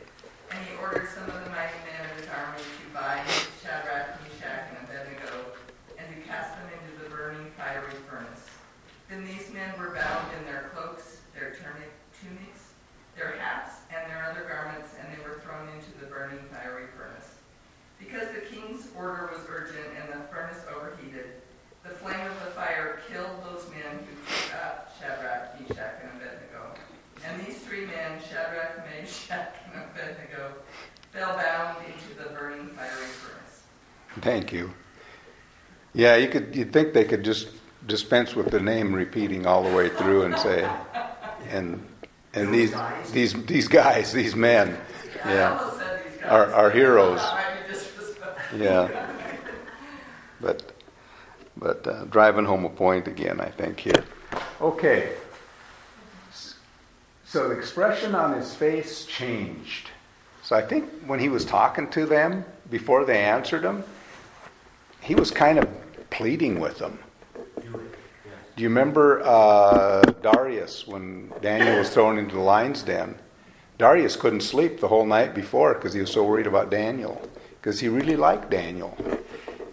And 0.55 0.59
he 0.63 0.71
ordered 0.79 1.11
some 1.11 1.27
of 1.27 1.43
the 1.43 1.51
mighty 1.51 1.75
men 1.83 2.07
of 2.07 2.15
his 2.23 2.31
army 2.31 2.63
to 2.63 2.85
bind 2.95 3.27
Shadrach, 3.59 4.15
Meshach, 4.23 4.71
and 4.71 4.79
Abednego, 4.87 5.59
and 5.99 6.07
to 6.07 6.17
cast 6.23 6.55
them 6.55 6.71
into 6.71 7.03
the 7.03 7.11
burning 7.11 7.51
fiery 7.59 7.99
furnace. 8.07 8.47
Then 9.11 9.27
these 9.27 9.51
men 9.51 9.75
were 9.75 9.91
bound 9.91 10.31
in 10.39 10.47
their 10.47 10.71
cloaks, 10.71 11.19
their 11.35 11.51
tunic- 11.51 11.95
tunics, 12.21 12.50
their 13.21 13.37
hats, 13.37 13.85
and 13.93 14.09
their 14.09 14.25
other 14.25 14.49
garments, 14.49 14.89
and 14.97 15.05
they 15.13 15.21
were 15.21 15.39
thrown 15.45 15.69
into 15.77 15.93
the 15.99 16.09
burning 16.09 16.39
fiery 16.49 16.89
furnace. 16.97 17.37
Because 17.99 18.27
the 18.33 18.41
king's 18.41 18.87
order 18.97 19.29
was 19.31 19.41
urgent 19.47 19.85
and 19.93 20.09
the 20.09 20.25
furnace 20.27 20.65
overheated, 20.73 21.37
the 21.83 21.89
flame 21.89 22.25
of 22.25 22.33
the 22.45 22.51
fire 22.51 22.99
killed 23.09 23.43
those 23.45 23.69
men 23.69 24.01
who 24.01 24.13
took 24.25 24.55
up 24.55 24.91
Shadrach, 24.99 25.59
Meshach, 25.59 26.01
and 26.01 26.11
Abednego. 26.17 26.73
And 27.25 27.45
these 27.45 27.59
three 27.59 27.85
men, 27.85 28.19
Shadrach, 28.27 28.85
Meshach, 28.89 29.53
and 29.65 29.83
Abednego, 29.83 30.53
fell 31.11 31.37
bound 31.37 31.77
into 31.85 32.23
the 32.23 32.33
burning 32.35 32.69
fiery 32.69 33.07
furnace. 33.21 33.63
thank 34.21 34.51
you. 34.51 34.71
Yeah, 35.93 36.15
you 36.15 36.29
could. 36.29 36.55
You'd 36.55 36.71
think 36.71 36.93
they 36.93 37.03
could 37.03 37.23
just 37.23 37.49
dispense 37.85 38.33
with 38.33 38.49
the 38.49 38.61
name 38.61 38.93
repeating 38.93 39.45
all 39.45 39.61
the 39.61 39.75
way 39.75 39.89
through 39.89 40.23
and 40.23 40.37
say, 40.39 40.69
and 41.49 41.85
and 42.33 42.53
these 42.53 42.73
these 43.11 43.33
these 43.45 43.67
guys, 43.67 44.11
these 44.13 44.35
men, 44.35 44.77
yeah, 45.25 45.59
these 45.59 45.79
guys. 46.21 46.29
Our- 46.31 46.53
our 46.53 46.69
heroes. 46.71 47.19
That 47.19 47.33
might 47.33 47.67
be 47.67 47.73
disrespectful. 47.73 48.59
yeah. 48.59 49.07
But 50.39 50.71
but 51.57 51.85
uh, 51.87 52.05
driving 52.05 52.45
home 52.45 52.65
a 52.65 52.69
point 52.69 53.07
again, 53.07 53.39
I 53.41 53.49
think 53.49 53.79
here. 53.79 54.03
Okay. 54.59 55.13
So 57.25 57.47
the 57.47 57.57
expression 57.57 58.13
on 58.15 58.35
his 58.35 58.53
face 58.53 59.05
changed. 59.05 59.89
So 60.43 60.55
I 60.55 60.61
think 60.61 60.89
when 61.05 61.19
he 61.19 61.29
was 61.29 61.45
talking 61.45 61.89
to 61.91 62.05
them 62.05 62.43
before 62.69 63.05
they 63.05 63.19
answered 63.23 63.63
him, 63.63 63.83
he 64.99 65.15
was 65.15 65.31
kind 65.31 65.57
of 65.57 65.69
pleading 66.09 66.59
with 66.59 66.77
them. 66.79 66.99
Do 68.61 68.65
you 68.65 68.69
remember 68.69 69.23
uh, 69.23 70.01
Darius 70.21 70.85
when 70.85 71.33
Daniel 71.41 71.79
was 71.79 71.89
thrown 71.89 72.19
into 72.19 72.35
the 72.35 72.41
lion's 72.41 72.83
den? 72.83 73.15
Darius 73.79 74.15
couldn't 74.15 74.41
sleep 74.41 74.79
the 74.79 74.87
whole 74.87 75.03
night 75.03 75.33
before 75.33 75.73
because 75.73 75.95
he 75.95 75.99
was 75.99 76.11
so 76.11 76.23
worried 76.23 76.45
about 76.45 76.69
Daniel 76.69 77.19
because 77.59 77.79
he 77.79 77.87
really 77.87 78.15
liked 78.15 78.51
Daniel. 78.51 78.95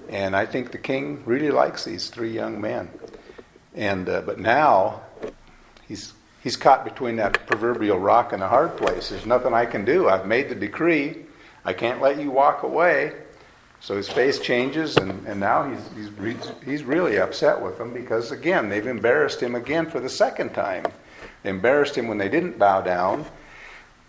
And 0.09 0.35
I 0.35 0.47
think 0.47 0.71
the 0.73 0.79
king 0.79 1.23
really 1.27 1.51
likes 1.51 1.85
these 1.85 2.09
three 2.09 2.33
young 2.33 2.63
men. 2.63 2.89
And 3.75 4.09
uh, 4.09 4.23
but 4.23 4.39
now 4.39 5.03
he's 5.87 6.15
he's 6.43 6.57
caught 6.57 6.83
between 6.85 7.17
that 7.17 7.47
proverbial 7.47 7.99
rock 7.99 8.33
and 8.33 8.43
a 8.43 8.49
hard 8.49 8.79
place. 8.79 9.11
There's 9.11 9.27
nothing 9.27 9.53
I 9.53 9.67
can 9.67 9.85
do. 9.85 10.09
I've 10.09 10.25
made 10.25 10.49
the 10.49 10.55
decree. 10.55 11.27
I 11.63 11.75
can't 11.75 12.01
let 12.01 12.19
you 12.19 12.31
walk 12.31 12.63
away. 12.63 13.13
So 13.81 13.97
his 13.97 14.09
face 14.09 14.41
changes, 14.41 14.97
and, 14.97 15.27
and 15.27 15.39
now 15.39 15.71
he's, 15.71 16.11
he's, 16.21 16.53
he's 16.65 16.83
really 16.83 17.19
upset 17.19 17.61
with 17.61 17.79
them 17.79 17.95
because, 17.95 18.33
again, 18.33 18.69
they've 18.69 18.87
embarrassed 18.87 19.41
him 19.41 19.55
again 19.55 19.89
for 19.89 20.01
the 20.01 20.09
second 20.09 20.53
time. 20.53 20.85
They 21.43 21.51
embarrassed 21.51 21.97
him 21.97 22.09
when 22.09 22.19
they 22.19 22.29
didn't 22.29 22.59
bow 22.59 22.81
down. 22.81 23.25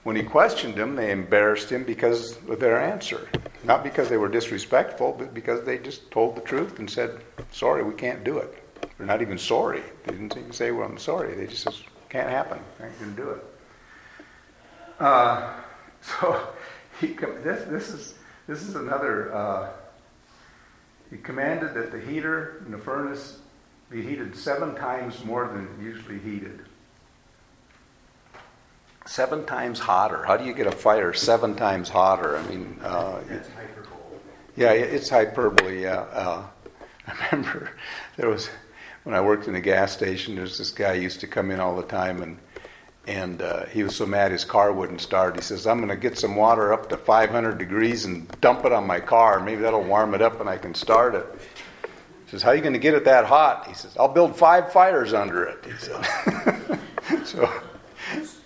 When 0.03 0.15
he 0.15 0.23
questioned 0.23 0.75
them, 0.75 0.95
they 0.95 1.11
embarrassed 1.11 1.69
him 1.69 1.83
because 1.83 2.37
of 2.47 2.59
their 2.59 2.81
answer. 2.81 3.29
Not 3.63 3.83
because 3.83 4.09
they 4.09 4.17
were 4.17 4.29
disrespectful, 4.29 5.15
but 5.17 5.33
because 5.33 5.63
they 5.65 5.77
just 5.77 6.09
told 6.09 6.35
the 6.35 6.41
truth 6.41 6.79
and 6.79 6.89
said, 6.89 7.19
sorry, 7.51 7.83
we 7.83 7.93
can't 7.93 8.23
do 8.23 8.37
it. 8.39 8.63
They're 8.97 9.05
not 9.05 9.21
even 9.21 9.37
sorry. 9.37 9.83
They 10.05 10.13
didn't 10.13 10.35
even 10.35 10.51
say, 10.51 10.71
well, 10.71 10.87
I'm 10.87 10.97
sorry. 10.97 11.35
They 11.35 11.45
just 11.45 11.63
said, 11.63 11.73
can't 12.09 12.29
happen. 12.29 12.59
I 12.79 12.87
can 12.97 13.15
do 13.15 13.29
it. 13.29 13.43
Uh, 14.99 15.53
so 16.01 16.47
he, 16.99 17.07
this, 17.07 17.65
this 17.69 17.89
is 17.89 18.13
this 18.49 18.63
is 18.63 18.75
another. 18.75 19.33
Uh, 19.33 19.69
he 21.11 21.17
commanded 21.17 21.75
that 21.75 21.91
the 21.91 21.99
heater 21.99 22.63
in 22.65 22.71
the 22.71 22.77
furnace 22.79 23.37
be 23.91 24.01
heated 24.01 24.35
seven 24.35 24.75
times 24.75 25.23
more 25.23 25.47
than 25.47 25.69
usually 25.81 26.17
heated. 26.17 26.61
Seven 29.05 29.45
times 29.45 29.79
hotter. 29.79 30.23
How 30.23 30.35
do 30.35 30.45
you 30.45 30.53
get 30.53 30.65
a 30.67 30.71
fire 30.71 31.13
seven 31.13 31.55
times 31.55 31.89
hotter? 31.89 32.37
I 32.37 32.47
mean, 32.47 32.79
uh, 32.81 33.21
That's 33.27 33.49
hyperbole. 33.49 34.19
yeah, 34.55 34.71
it's 34.71 35.09
hyperbole. 35.09 35.83
Yeah. 35.83 36.01
Uh, 36.11 36.43
I 37.07 37.27
remember 37.31 37.71
there 38.17 38.29
was 38.29 38.49
when 39.03 39.15
I 39.15 39.21
worked 39.21 39.47
in 39.47 39.55
a 39.55 39.61
gas 39.61 39.91
station. 39.91 40.35
There's 40.35 40.57
this 40.57 40.71
guy 40.71 40.95
who 40.95 41.01
used 41.03 41.19
to 41.21 41.27
come 41.27 41.51
in 41.51 41.59
all 41.59 41.75
the 41.75 41.83
time, 41.83 42.21
and 42.23 42.37
and 43.09 43.41
uh, 43.41 43.65
he 43.65 43.81
was 43.83 43.95
so 43.95 44.05
mad 44.05 44.31
his 44.31 44.45
car 44.45 44.71
wouldn't 44.71 45.01
start. 45.01 45.35
He 45.35 45.41
says, 45.41 45.65
"I'm 45.65 45.77
going 45.77 45.89
to 45.89 45.95
get 45.97 46.17
some 46.17 46.35
water 46.35 46.71
up 46.71 46.87
to 46.89 46.97
500 46.97 47.57
degrees 47.57 48.05
and 48.05 48.27
dump 48.39 48.65
it 48.65 48.71
on 48.71 48.85
my 48.85 48.99
car. 48.99 49.39
Maybe 49.39 49.61
that'll 49.63 49.83
warm 49.83 50.13
it 50.13 50.21
up 50.21 50.39
and 50.39 50.47
I 50.49 50.57
can 50.57 50.73
start 50.75 51.15
it." 51.15 51.25
He 52.25 52.31
says, 52.31 52.43
"How 52.43 52.51
are 52.51 52.55
you 52.55 52.61
going 52.61 52.73
to 52.73 52.79
get 52.79 52.93
it 52.93 53.03
that 53.05 53.25
hot?" 53.25 53.67
He 53.67 53.73
says, 53.73 53.97
"I'll 53.97 54.07
build 54.13 54.35
five 54.35 54.71
fires 54.71 55.13
under 55.13 55.43
it." 55.43 55.65
He 55.65 55.71
said. 55.77 56.79
so, 57.25 57.51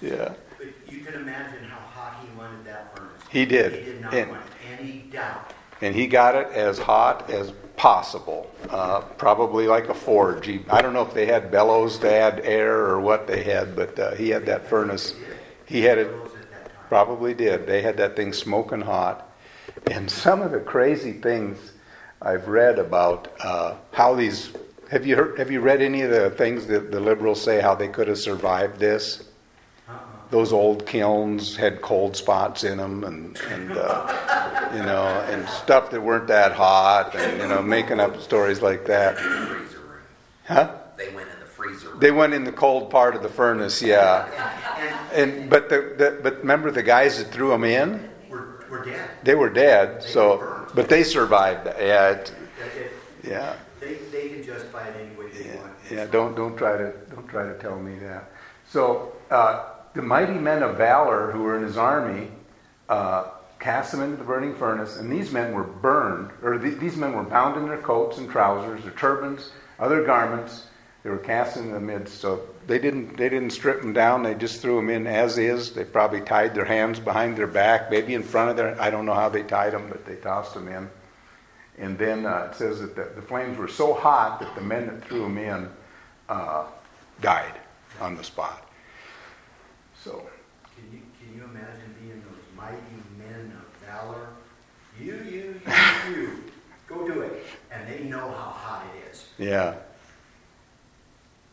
yeah, 0.01 0.33
But 0.57 0.67
you 0.89 1.01
can 1.01 1.15
imagine 1.15 1.63
how 1.65 1.79
hot 1.79 2.23
he 2.23 2.37
wanted 2.37 2.63
that 2.65 2.95
furnace. 2.97 3.11
He 3.29 3.45
did. 3.45 3.73
He 3.73 3.83
did 3.85 4.01
not 4.01 4.13
And- 4.13 4.31
want 4.31 4.43
any 4.79 5.05
doubt. 5.11 5.53
and 5.81 5.93
he 5.93 6.07
got 6.07 6.35
it 6.35 6.47
as 6.53 6.79
hot 6.79 7.29
as 7.29 7.51
possible, 7.83 8.49
uh, 8.69 9.01
probably 9.17 9.67
like 9.67 9.89
a 9.89 9.93
forge. 9.93 10.45
He, 10.45 10.61
I 10.69 10.81
don't 10.81 10.93
know 10.93 11.01
if 11.01 11.13
they 11.13 11.25
had 11.25 11.51
bellows 11.51 11.97
to 11.97 12.09
add 12.09 12.39
air 12.45 12.77
or 12.77 13.01
what 13.01 13.27
they 13.27 13.43
had, 13.43 13.75
but 13.75 13.99
uh, 13.99 14.15
he 14.15 14.29
had 14.29 14.45
that 14.45 14.69
furnace. 14.69 15.13
He 15.65 15.81
had 15.81 15.97
it. 15.97 16.09
Probably 16.87 17.33
did. 17.33 17.67
They 17.67 17.81
had 17.81 17.97
that 17.97 18.15
thing 18.15 18.31
smoking 18.31 18.79
hot. 18.79 19.29
And 19.91 20.09
some 20.23 20.41
of 20.41 20.53
the 20.53 20.61
crazy 20.61 21.11
things 21.11 21.73
I've 22.21 22.47
read 22.47 22.79
about 22.79 23.33
uh, 23.41 23.75
how 23.91 24.15
these. 24.15 24.53
Have 24.89 25.05
you 25.05 25.17
heard, 25.17 25.37
have 25.37 25.51
you 25.51 25.59
read 25.59 25.81
any 25.81 26.03
of 26.03 26.11
the 26.11 26.29
things 26.29 26.67
that 26.67 26.89
the 26.89 27.01
liberals 27.01 27.41
say 27.41 27.59
how 27.59 27.75
they 27.75 27.89
could 27.89 28.07
have 28.07 28.17
survived 28.17 28.79
this? 28.79 29.25
Those 30.33 30.51
old 30.51 30.87
kilns 30.87 31.55
had 31.55 31.79
cold 31.83 32.17
spots 32.17 32.63
in 32.63 32.79
them, 32.79 33.03
and, 33.03 33.39
and 33.51 33.71
uh, 33.73 34.71
you 34.73 34.81
know, 34.81 35.05
and 35.29 35.47
stuff 35.47 35.91
that 35.91 36.01
weren't 36.01 36.25
that 36.25 36.53
hot, 36.53 37.13
and 37.15 37.39
you 37.39 37.47
know, 37.47 37.61
making 37.61 37.99
up 37.99 38.19
stories 38.19 38.59
like 38.59 38.83
that. 38.87 39.15
Huh? 40.47 40.73
They 40.97 41.13
went 41.13 41.29
in 41.29 41.39
the 41.39 41.45
freezer 41.45 41.89
room. 41.89 41.99
They 41.99 42.09
went 42.09 42.33
in 42.33 42.45
the 42.45 42.51
cold 42.51 42.89
part 42.89 43.15
of 43.15 43.21
the 43.21 43.29
furnace, 43.29 43.79
yeah. 43.79 44.25
And, 45.13 45.51
but 45.51 45.69
the, 45.69 45.93
the 45.99 46.19
but 46.23 46.39
remember 46.39 46.71
the 46.71 46.81
guys 46.81 47.19
that 47.19 47.25
threw 47.31 47.49
them 47.49 47.63
in? 47.63 48.09
we're, 48.27 48.67
we're 48.71 48.85
dead. 48.85 49.07
They 49.21 49.35
were 49.35 49.51
dead, 49.51 50.01
They 50.01 50.07
so 50.07 50.37
were 50.39 50.67
but 50.73 50.89
they 50.89 51.03
survived. 51.03 51.67
Yeah, 51.79 52.09
it- 52.09 52.33
yeah, 53.23 53.55
They, 53.79 53.93
they 54.11 54.29
can 54.29 54.43
justify 54.43 54.87
it 54.87 54.95
any 54.99 55.15
way 55.15 55.29
they 55.31 55.45
yeah, 55.45 55.55
want. 55.57 55.71
yeah. 55.91 56.05
Don't 56.07 56.35
don't 56.35 56.57
try 56.57 56.75
to 56.75 56.91
don't 57.11 57.27
try 57.27 57.45
to 57.45 57.53
tell 57.59 57.77
me 57.79 57.99
that. 57.99 58.31
So 58.67 59.13
uh, 59.29 59.69
the 59.93 60.01
mighty 60.01 60.33
men 60.33 60.63
of 60.63 60.77
valor 60.77 61.31
who 61.31 61.43
were 61.43 61.57
in 61.57 61.63
his 61.63 61.77
army 61.77 62.29
uh, 62.89 63.29
cast 63.59 63.91
them 63.91 64.01
into 64.01 64.17
the 64.17 64.23
burning 64.23 64.55
furnace, 64.55 64.97
and 64.97 65.11
these 65.11 65.31
men 65.31 65.53
were 65.53 65.63
burned, 65.63 66.31
or 66.41 66.57
the, 66.57 66.71
these 66.71 66.97
men 66.97 67.13
were 67.13 67.23
bound 67.23 67.57
in 67.57 67.67
their 67.67 67.77
coats 67.77 68.17
and 68.17 68.29
trousers, 68.29 68.83
their 68.83 68.91
turbans, 68.91 69.51
other 69.79 70.03
garments. 70.03 70.67
They 71.03 71.09
were 71.09 71.17
cast 71.17 71.57
into 71.57 71.73
the 71.73 71.81
midst. 71.81 72.21
So 72.21 72.41
they 72.65 72.79
didn't 72.79 73.17
they 73.17 73.27
didn't 73.27 73.49
strip 73.49 73.81
them 73.81 73.91
down. 73.91 74.23
They 74.23 74.35
just 74.35 74.61
threw 74.61 74.77
them 74.77 74.89
in 74.89 75.05
as 75.05 75.37
is. 75.37 75.73
They 75.73 75.83
probably 75.83 76.21
tied 76.21 76.55
their 76.55 76.63
hands 76.65 76.99
behind 76.99 77.35
their 77.35 77.47
back, 77.47 77.91
maybe 77.91 78.13
in 78.13 78.23
front 78.23 78.51
of 78.51 78.57
their. 78.57 78.81
I 78.81 78.89
don't 78.89 79.05
know 79.05 79.13
how 79.13 79.27
they 79.27 79.43
tied 79.43 79.73
them, 79.73 79.87
but 79.89 80.05
they 80.05 80.15
tossed 80.15 80.53
them 80.53 80.69
in. 80.69 80.89
And 81.77 81.97
then 81.97 82.25
uh, 82.25 82.49
it 82.51 82.55
says 82.55 82.79
that 82.79 82.95
the, 82.95 83.09
the 83.15 83.21
flames 83.21 83.57
were 83.57 83.67
so 83.67 83.93
hot 83.93 84.39
that 84.39 84.55
the 84.55 84.61
men 84.61 84.87
that 84.87 85.03
threw 85.05 85.23
them 85.23 85.37
in 85.37 85.69
uh, 86.29 86.65
died 87.21 87.59
on 87.99 88.15
the 88.15 88.23
spot. 88.23 88.69
So, 90.03 90.21
Can 90.75 90.91
you, 90.91 90.99
can 91.19 91.37
you 91.37 91.43
imagine 91.45 91.95
being 92.01 92.21
those 92.21 92.57
mighty 92.57 92.75
men 93.17 93.53
of 93.57 93.87
valor? 93.87 94.27
You, 94.99 95.13
you, 95.29 95.61
you, 95.65 96.11
you, 96.13 96.43
go 96.87 97.07
do 97.07 97.21
it. 97.21 97.45
And 97.71 97.87
they 97.87 98.03
know 98.03 98.19
how 98.19 98.51
hot 98.51 98.85
it 98.93 99.11
is. 99.11 99.25
yeah. 99.37 99.75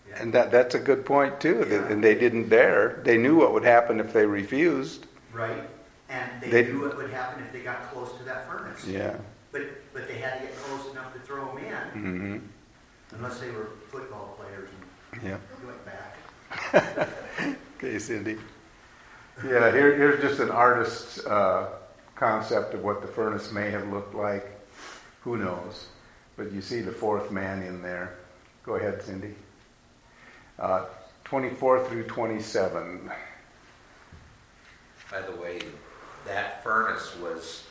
Yeah. 0.08 0.22
And 0.22 0.32
that, 0.32 0.50
that's 0.50 0.74
a 0.74 0.80
good 0.80 1.06
point, 1.06 1.40
too. 1.40 1.64
that- 1.66 1.92
And 1.92 2.02
they 2.02 2.16
didn't 2.16 2.48
dare. 2.48 3.00
They 3.04 3.16
knew 3.16 3.36
what 3.36 3.52
would 3.52 3.62
happen 3.62 4.00
if 4.00 4.12
they 4.12 4.26
refused. 4.26 5.06
Right? 5.32 5.62
And 6.08 6.28
they, 6.42 6.50
They- 6.50 6.64
knew 6.64 6.80
what 6.80 6.96
would 6.96 7.10
happen 7.10 7.44
if 7.44 7.52
they 7.52 7.60
got 7.60 7.92
close 7.92 8.12
to 8.18 8.24
that 8.24 8.48
furnace. 8.50 8.84
Yeah. 8.84 9.14
But, 9.52 9.62
but 9.92 10.08
they 10.08 10.18
had 10.18 10.40
to 10.40 10.46
get 10.46 10.56
close 10.56 10.90
enough 10.90 11.12
to 11.14 11.20
throw 11.20 11.46
them 11.54 11.58
in, 11.64 12.00
hmm 12.02 12.38
unless 13.12 13.40
they 13.40 13.50
were 13.50 13.70
football 13.90 14.36
players 14.38 14.68
and 15.12 15.22
Yeah. 15.22 15.36
went 15.64 15.84
back. 15.84 17.08
Okay, 17.82 17.98
Cindy. 17.98 18.36
Yeah, 19.42 19.72
here, 19.72 19.96
here's 19.96 20.20
just 20.20 20.38
an 20.38 20.50
artist's 20.50 21.24
uh, 21.24 21.70
concept 22.14 22.74
of 22.74 22.84
what 22.84 23.00
the 23.00 23.08
furnace 23.08 23.50
may 23.52 23.70
have 23.70 23.88
looked 23.90 24.14
like. 24.14 24.46
Who 25.22 25.38
knows? 25.38 25.86
But 26.36 26.52
you 26.52 26.60
see 26.60 26.82
the 26.82 26.92
fourth 26.92 27.30
man 27.30 27.62
in 27.62 27.80
there. 27.80 28.18
Go 28.64 28.74
ahead, 28.74 29.00
Cindy. 29.02 29.34
Uh, 30.58 30.84
24 31.24 31.86
through 31.86 32.04
27. 32.04 33.10
By 35.10 35.22
the 35.22 35.36
way, 35.40 35.60
that 36.26 36.62
furnace 36.62 37.16
was 37.16 37.64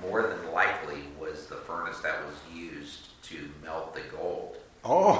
more 0.00 0.22
than 0.22 0.52
likely 0.52 1.02
was 1.18 1.46
the 1.48 1.56
furnace 1.56 1.98
that 1.98 2.24
was 2.24 2.36
used 2.54 3.20
to 3.24 3.50
melt 3.64 3.92
the 3.92 4.02
gold, 4.16 4.56
Oh, 4.84 5.16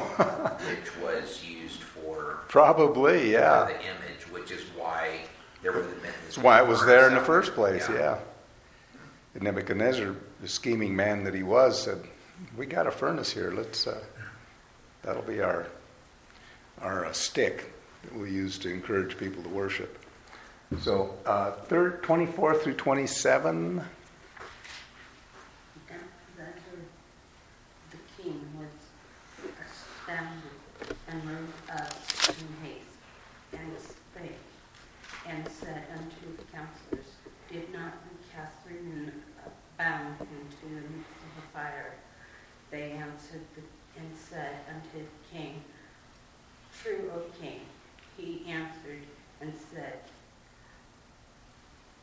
which 0.68 0.96
was 1.02 1.44
used 1.44 1.82
for, 1.82 2.38
probably, 2.48 3.18
for 3.18 3.26
yeah. 3.26 3.64
the 3.64 3.72
image, 3.74 3.80
which 3.80 3.84
is 3.84 4.07
why 4.78 5.20
there 5.62 5.72
would 5.72 5.84
have 5.84 5.94
been 5.94 6.02
this. 6.02 6.36
That's 6.36 6.38
why 6.38 6.60
it 6.60 6.66
was 6.66 6.84
there 6.86 7.08
in 7.08 7.14
the 7.14 7.20
first 7.20 7.54
place, 7.54 7.88
yeah. 7.88 8.18
And 9.34 9.42
Nebuchadnezzar, 9.42 10.14
the 10.40 10.48
scheming 10.48 10.94
man 10.94 11.24
that 11.24 11.34
he 11.34 11.42
was, 11.42 11.82
said, 11.82 12.02
"We 12.56 12.66
got 12.66 12.86
a 12.86 12.90
furnace 12.90 13.32
here. 13.32 13.50
Let's. 13.50 13.86
Uh, 13.86 14.00
that'll 15.02 15.22
be 15.22 15.40
our 15.40 15.66
our 16.80 17.06
uh, 17.06 17.12
stick 17.12 17.72
that 18.02 18.14
we'll 18.14 18.26
use 18.26 18.58
to 18.60 18.70
encourage 18.72 19.18
people 19.18 19.42
to 19.42 19.48
worship." 19.48 19.98
So, 20.80 21.14
uh, 21.26 21.52
third, 21.52 22.02
twenty-four 22.02 22.54
through 22.56 22.74
twenty-seven. 22.74 23.82
The 27.90 28.22
king, 28.22 28.40
was 28.58 28.68
astounded 29.38 30.96
and 31.08 31.24
rose 31.24 31.60
up 31.72 31.94
in 32.28 32.66
haste 32.66 32.98
and 33.52 33.72
spake 33.78 34.38
and 35.26 35.48
said 35.48 35.84
unto 35.92 36.36
the 36.36 36.44
counselors, 36.52 37.14
Did 37.50 37.72
not 37.72 37.92
we 38.04 38.16
cast 38.32 38.54
three 38.66 38.80
men 38.80 39.12
bound 39.78 40.16
into 40.20 40.74
the 40.74 40.88
midst 40.90 41.16
of 41.22 41.32
the 41.36 41.47
fire? 41.58 41.94
They 42.70 42.92
answered 42.92 43.40
and 43.96 44.10
said 44.16 44.56
unto 44.68 45.04
the 45.04 45.36
king, 45.36 45.62
True, 46.82 47.10
O 47.14 47.22
king. 47.40 47.60
He 48.16 48.44
answered 48.48 49.02
and 49.40 49.52
said, 49.72 50.00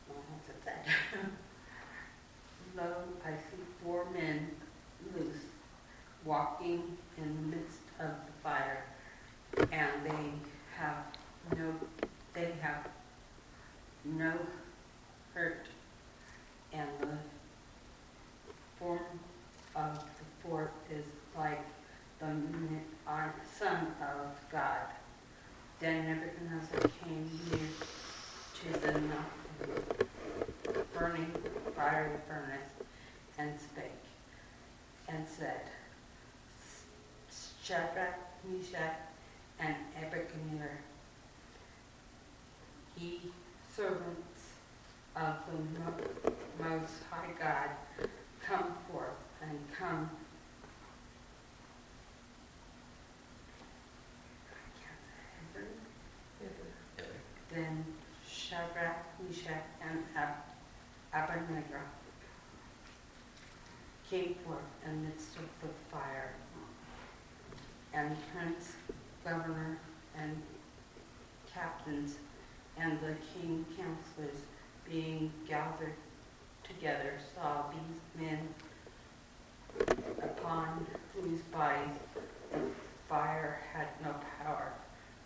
well? 0.08 0.18
Lo, 2.76 2.94
I 3.24 3.30
see 3.30 3.62
four 3.82 4.06
men 4.12 4.50
loose, 5.14 5.44
walking 6.24 6.96
in 7.16 7.50
the 7.50 7.56
midst 7.56 7.80
of 7.98 8.10
the 8.26 8.32
fire, 8.42 8.84
and 9.72 9.92
they 10.04 10.32
have 10.76 11.04
no, 11.56 11.74
they 12.34 12.52
have 12.60 12.88
no 14.04 14.34
hurt, 15.32 15.66
and 16.72 16.88
the 17.00 17.08
form 18.78 19.15
of 19.76 19.94
the 19.98 20.48
fourth 20.48 20.70
is 20.90 21.04
like 21.36 21.62
the 22.18 22.26
Son 23.58 23.94
of 24.00 24.50
God. 24.50 24.86
Then 25.78 26.06
Nebuchadnezzar 26.06 26.90
came 27.04 27.28
near 27.50 27.68
to 28.54 28.80
the 28.80 28.94
burning 30.94 31.32
fiery 31.76 32.16
furnace 32.26 32.72
and 33.38 33.60
spake 33.60 34.06
and 35.08 35.28
said, 35.28 35.60
Shadrach, 37.62 38.18
Meshach, 38.44 38.96
and 39.60 39.76
Abednego, 39.98 40.70
ye 42.98 43.20
servants 43.74 44.54
of 45.14 45.34
the 45.50 46.32
Most 46.64 47.02
High 47.10 47.32
God, 47.38 48.08
come 48.40 48.74
forth 48.90 49.25
and 49.42 49.58
come. 49.78 50.10
Then 57.52 57.84
Shadrach, 58.28 59.04
Meshach, 59.20 59.64
and 59.80 60.02
Ab- 60.14 60.44
Abednego 61.14 61.78
came 64.10 64.34
forth 64.44 64.58
in 64.84 64.90
the 65.02 65.08
midst 65.08 65.36
of 65.36 65.44
the 65.62 65.68
fire. 65.90 66.34
And 67.94 68.14
prince, 68.32 68.72
governor, 69.24 69.78
and 70.18 70.42
captains, 71.52 72.16
and 72.76 73.00
the 73.00 73.14
king 73.32 73.64
counselors 73.76 74.42
being 74.88 75.32
gathered 75.48 75.94
together 76.62 77.14
saw 77.34 77.64
these 77.70 78.22
men 78.22 78.48
upon 80.22 80.86
whose 81.14 81.40
bodies 81.42 81.94
the 82.52 82.60
fire 83.08 83.60
had 83.72 83.88
no 84.02 84.14
power, 84.42 84.72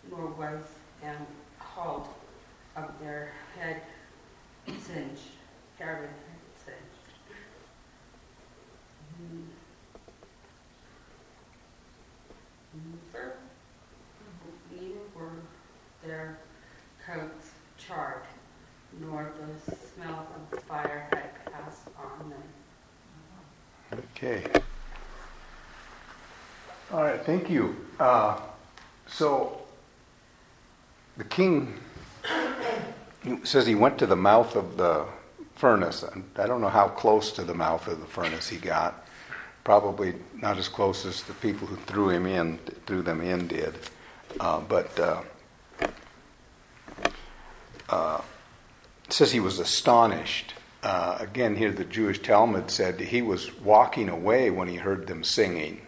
nor 0.09 0.27
was 0.27 0.63
an 1.03 1.25
halt 1.59 2.09
of 2.75 2.89
their 2.99 3.31
head 3.57 3.81
singed, 4.67 5.21
with 5.77 5.87
head 5.87 6.09
singed. 6.55 7.01
Mm-hmm. 9.21 9.41
Mm-hmm. 12.77 12.97
Neither, 13.13 13.33
neither 14.71 14.99
were 15.15 15.41
their 16.05 16.39
coats 17.05 17.51
charred, 17.77 18.23
nor 18.99 19.33
the 19.39 19.75
smell 19.75 20.27
of 20.35 20.51
the 20.51 20.65
fire 20.65 21.07
had 21.11 21.51
passed 21.51 21.87
on 21.97 22.29
them. 22.29 22.43
Okay. 23.93 24.43
All 26.93 27.03
right, 27.03 27.21
thank 27.25 27.49
you. 27.49 27.75
Uh, 27.99 28.39
so, 29.07 29.61
the 31.17 31.23
king 31.23 31.73
says 33.43 33.65
he 33.65 33.75
went 33.75 33.97
to 33.97 34.05
the 34.05 34.15
mouth 34.15 34.55
of 34.55 34.77
the 34.77 35.05
furnace. 35.55 36.03
I 36.37 36.47
don't 36.47 36.61
know 36.61 36.69
how 36.69 36.87
close 36.87 37.31
to 37.33 37.43
the 37.43 37.53
mouth 37.53 37.87
of 37.87 37.99
the 37.99 38.05
furnace 38.05 38.47
he 38.47 38.57
got. 38.57 39.05
Probably 39.63 40.15
not 40.33 40.57
as 40.57 40.67
close 40.67 41.05
as 41.05 41.23
the 41.23 41.33
people 41.35 41.67
who 41.67 41.75
threw 41.75 42.09
him 42.09 42.25
in, 42.25 42.57
threw 42.87 43.01
them 43.01 43.21
in, 43.21 43.47
did. 43.47 43.75
Uh, 44.39 44.61
but 44.61 44.99
uh, 44.99 45.21
uh, 47.89 48.21
says 49.09 49.31
he 49.31 49.39
was 49.39 49.59
astonished. 49.59 50.53
Uh, 50.83 51.17
again, 51.19 51.55
here 51.55 51.71
the 51.71 51.85
Jewish 51.85 52.21
Talmud 52.21 52.71
said 52.71 52.99
he 52.99 53.21
was 53.21 53.55
walking 53.59 54.09
away 54.09 54.49
when 54.49 54.67
he 54.67 54.75
heard 54.75 55.05
them 55.05 55.23
singing. 55.23 55.79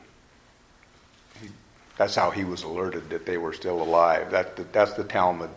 He, 1.41 1.49
that's 1.97 2.15
how 2.15 2.29
he 2.29 2.43
was 2.43 2.61
alerted 2.63 3.09
that 3.09 3.25
they 3.25 3.37
were 3.37 3.53
still 3.53 3.81
alive. 3.81 4.29
That, 4.29 4.71
that's 4.71 4.93
the 4.93 5.03
Talmud, 5.03 5.49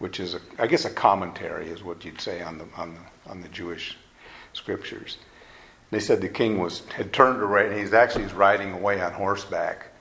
which 0.00 0.18
is, 0.18 0.34
a, 0.34 0.40
I 0.58 0.66
guess, 0.66 0.84
a 0.84 0.90
commentary, 0.90 1.68
is 1.68 1.84
what 1.84 2.04
you'd 2.04 2.20
say 2.20 2.42
on 2.42 2.58
the 2.58 2.66
on 2.76 2.94
the 2.94 3.30
on 3.30 3.40
the 3.40 3.48
Jewish 3.48 3.96
scriptures. 4.52 5.18
They 5.92 6.00
said 6.00 6.20
the 6.20 6.28
king 6.28 6.58
was 6.58 6.84
had 6.86 7.12
turned 7.12 7.40
away, 7.40 7.68
and 7.68 7.78
he's 7.78 7.92
actually 7.92 8.24
was 8.24 8.32
riding 8.32 8.72
away 8.72 9.00
on 9.00 9.12
horseback 9.12 9.92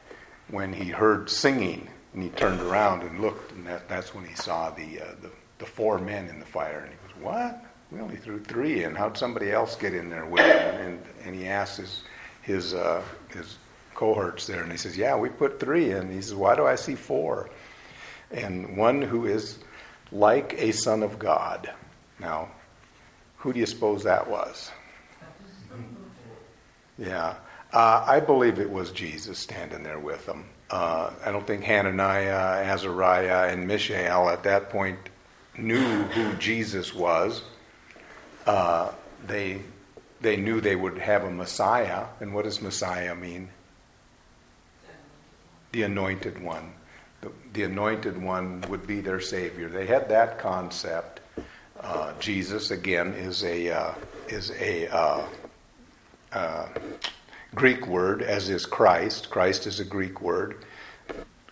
when 0.49 0.74
he 0.74 0.86
heard 0.86 1.30
singing, 1.30 1.88
and 2.13 2.24
he 2.24 2.30
turned 2.30 2.61
around 2.61 3.03
and 3.03 3.20
looked, 3.20 3.51
and 3.51 3.68
that, 3.68 3.88
that's 3.88 4.16
when 4.16 4.26
he 4.26 4.34
saw 4.36 4.72
the, 4.72 5.01
uh, 5.01 5.05
the 5.22 5.30
the 5.59 5.66
four 5.66 5.99
men 5.99 6.28
in 6.30 6.39
the 6.39 6.45
fire, 6.45 6.80
and 6.80 6.89
he 6.89 6.95
goes, 7.07 7.24
"What? 7.24 7.63
We 7.96 8.02
only 8.02 8.18
threw 8.18 8.39
three 8.39 8.84
in. 8.84 8.93
How'd 8.93 9.18
somebody 9.18 9.54
else 9.54 9.76
get 9.78 9.93
in 9.93 10.10
there 10.10 10.26
with 10.26 10.46
him?" 10.46 10.76
And, 10.76 11.04
and 11.24 11.34
he 11.34 11.48
asked 11.48 11.78
his 11.78 12.04
his 12.41 12.74
uh, 12.74 13.02
his 13.30 13.58
cohorts 13.93 14.46
there, 14.46 14.64
and 14.64 14.72
he 14.72 14.78
says, 14.78 14.98
"Yeah, 14.98 15.16
we 15.16 15.30
put 15.30 15.62
three 15.62 15.91
in." 15.91 16.12
He 16.12 16.22
says, 16.22 16.36
"Why 16.36 16.56
do 16.56 16.68
I 16.68 16.76
see 16.76 16.96
four? 16.96 17.50
And 18.32 18.76
one 18.76 19.02
who 19.02 19.28
is 19.28 19.60
like 20.12 20.56
a 20.58 20.74
son 20.74 21.04
of 21.04 21.18
God. 21.18 21.72
Now, 22.20 22.50
who 23.38 23.54
do 23.54 23.60
you 23.60 23.66
suppose 23.66 24.04
that 24.04 24.30
was? 24.30 24.72
Yeah, 26.98 27.36
uh, 27.72 28.04
I 28.06 28.20
believe 28.20 28.60
it 28.60 28.70
was 28.70 28.91
Jesus 28.91 29.39
standing 29.39 29.84
there 29.84 30.00
with 30.00 30.26
them. 30.26 30.46
Uh, 30.70 31.12
I 31.26 31.32
don't 31.32 31.48
think 31.48 31.64
Hananiah, 31.64 32.64
Azariah, 32.66 33.54
and 33.54 33.66
Mishael 33.66 34.28
at 34.30 34.43
that 34.43 34.70
point 34.70 34.98
knew 35.58 35.84
who 35.86 36.34
Jesus 36.34 36.93
was. 36.93 37.43
Uh, 38.46 38.91
they 39.26 39.62
they 40.22 40.38
knew 40.38 40.62
they 40.62 40.76
would 40.76 40.98
have 40.98 41.24
a 41.24 41.32
Messiah, 41.32 42.06
and 42.20 42.34
what 42.34 42.46
does 42.46 42.62
Messiah 42.62 43.14
mean? 43.16 43.50
The 45.72 45.84
anointed 45.84 46.41
one. 46.41 46.74
The, 47.22 47.32
the 47.54 47.64
anointed 47.64 48.22
one 48.22 48.62
would 48.70 48.88
be 48.88 49.02
their 49.02 49.20
savior. 49.20 49.68
They 49.68 49.86
had 49.86 50.10
that 50.10 50.39
concept. 50.39 51.20
Uh, 51.80 52.14
Jesus 52.20 52.72
again 52.72 53.14
is 53.14 53.43
a 53.43 53.70
uh, 53.70 53.93
is 54.28 54.52
a 54.52 54.88
uh, 54.88 55.28
uh, 56.32 56.68
Greek 57.54 57.88
word, 57.88 58.22
as 58.22 58.50
is 58.50 58.66
Christ. 58.66 59.30
Christ 59.30 59.68
is 59.68 59.80
a 59.80 59.86
Greek 59.86 60.22
word. 60.22 60.66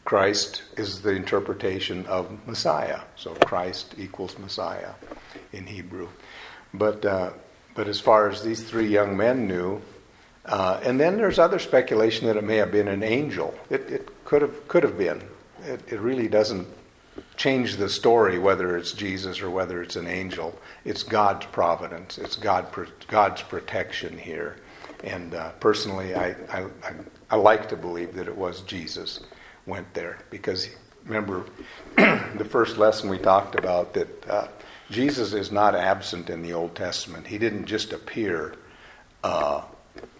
Christ 0.05 0.63
is 0.77 1.01
the 1.01 1.11
interpretation 1.11 2.05
of 2.07 2.45
Messiah. 2.45 3.01
So 3.15 3.33
Christ 3.35 3.95
equals 3.97 4.37
Messiah 4.37 4.91
in 5.53 5.65
Hebrew. 5.65 6.09
But 6.73 7.05
uh, 7.05 7.31
but 7.75 7.87
as 7.87 7.99
far 7.99 8.29
as 8.29 8.43
these 8.43 8.63
three 8.63 8.87
young 8.87 9.17
men 9.17 9.47
knew, 9.47 9.81
uh, 10.45 10.79
and 10.83 10.99
then 10.99 11.17
there's 11.17 11.39
other 11.39 11.59
speculation 11.59 12.27
that 12.27 12.37
it 12.37 12.43
may 12.43 12.57
have 12.57 12.71
been 12.71 12.87
an 12.87 13.03
angel. 13.03 13.53
It, 13.69 13.81
it 13.89 14.25
could 14.25 14.41
have 14.41 14.67
could 14.67 14.83
have 14.83 14.97
been. 14.97 15.21
It, 15.63 15.81
it 15.87 15.99
really 15.99 16.27
doesn't 16.27 16.67
change 17.35 17.77
the 17.77 17.89
story 17.89 18.39
whether 18.39 18.75
it's 18.77 18.91
Jesus 18.91 19.41
or 19.41 19.49
whether 19.49 19.81
it's 19.81 19.95
an 19.95 20.07
angel. 20.07 20.57
It's 20.85 21.03
God's 21.03 21.45
providence. 21.47 22.17
It's 22.17 22.35
God 22.35 22.67
God's 23.07 23.41
protection 23.41 24.17
here. 24.17 24.57
And 25.03 25.33
uh, 25.33 25.51
personally, 25.59 26.15
I, 26.15 26.35
I, 26.49 26.65
I, 27.29 27.35
like 27.35 27.67
to 27.69 27.75
believe 27.75 28.13
that 28.13 28.29
it 28.29 28.37
was 28.37 28.61
Jesus 28.61 29.19
went 29.65 29.93
there 29.93 30.19
because 30.29 30.69
remember 31.05 31.45
the 31.97 32.47
first 32.49 32.77
lesson 32.77 33.09
we 33.09 33.17
talked 33.17 33.55
about 33.55 33.93
that 33.95 34.29
uh, 34.29 34.47
Jesus 34.93 35.33
is 35.33 35.51
not 35.51 35.75
absent 35.75 36.29
in 36.29 36.43
the 36.43 36.53
Old 36.53 36.75
Testament. 36.75 37.25
He 37.25 37.39
didn't 37.39 37.65
just 37.65 37.93
appear 37.93 38.53
uh, 39.23 39.63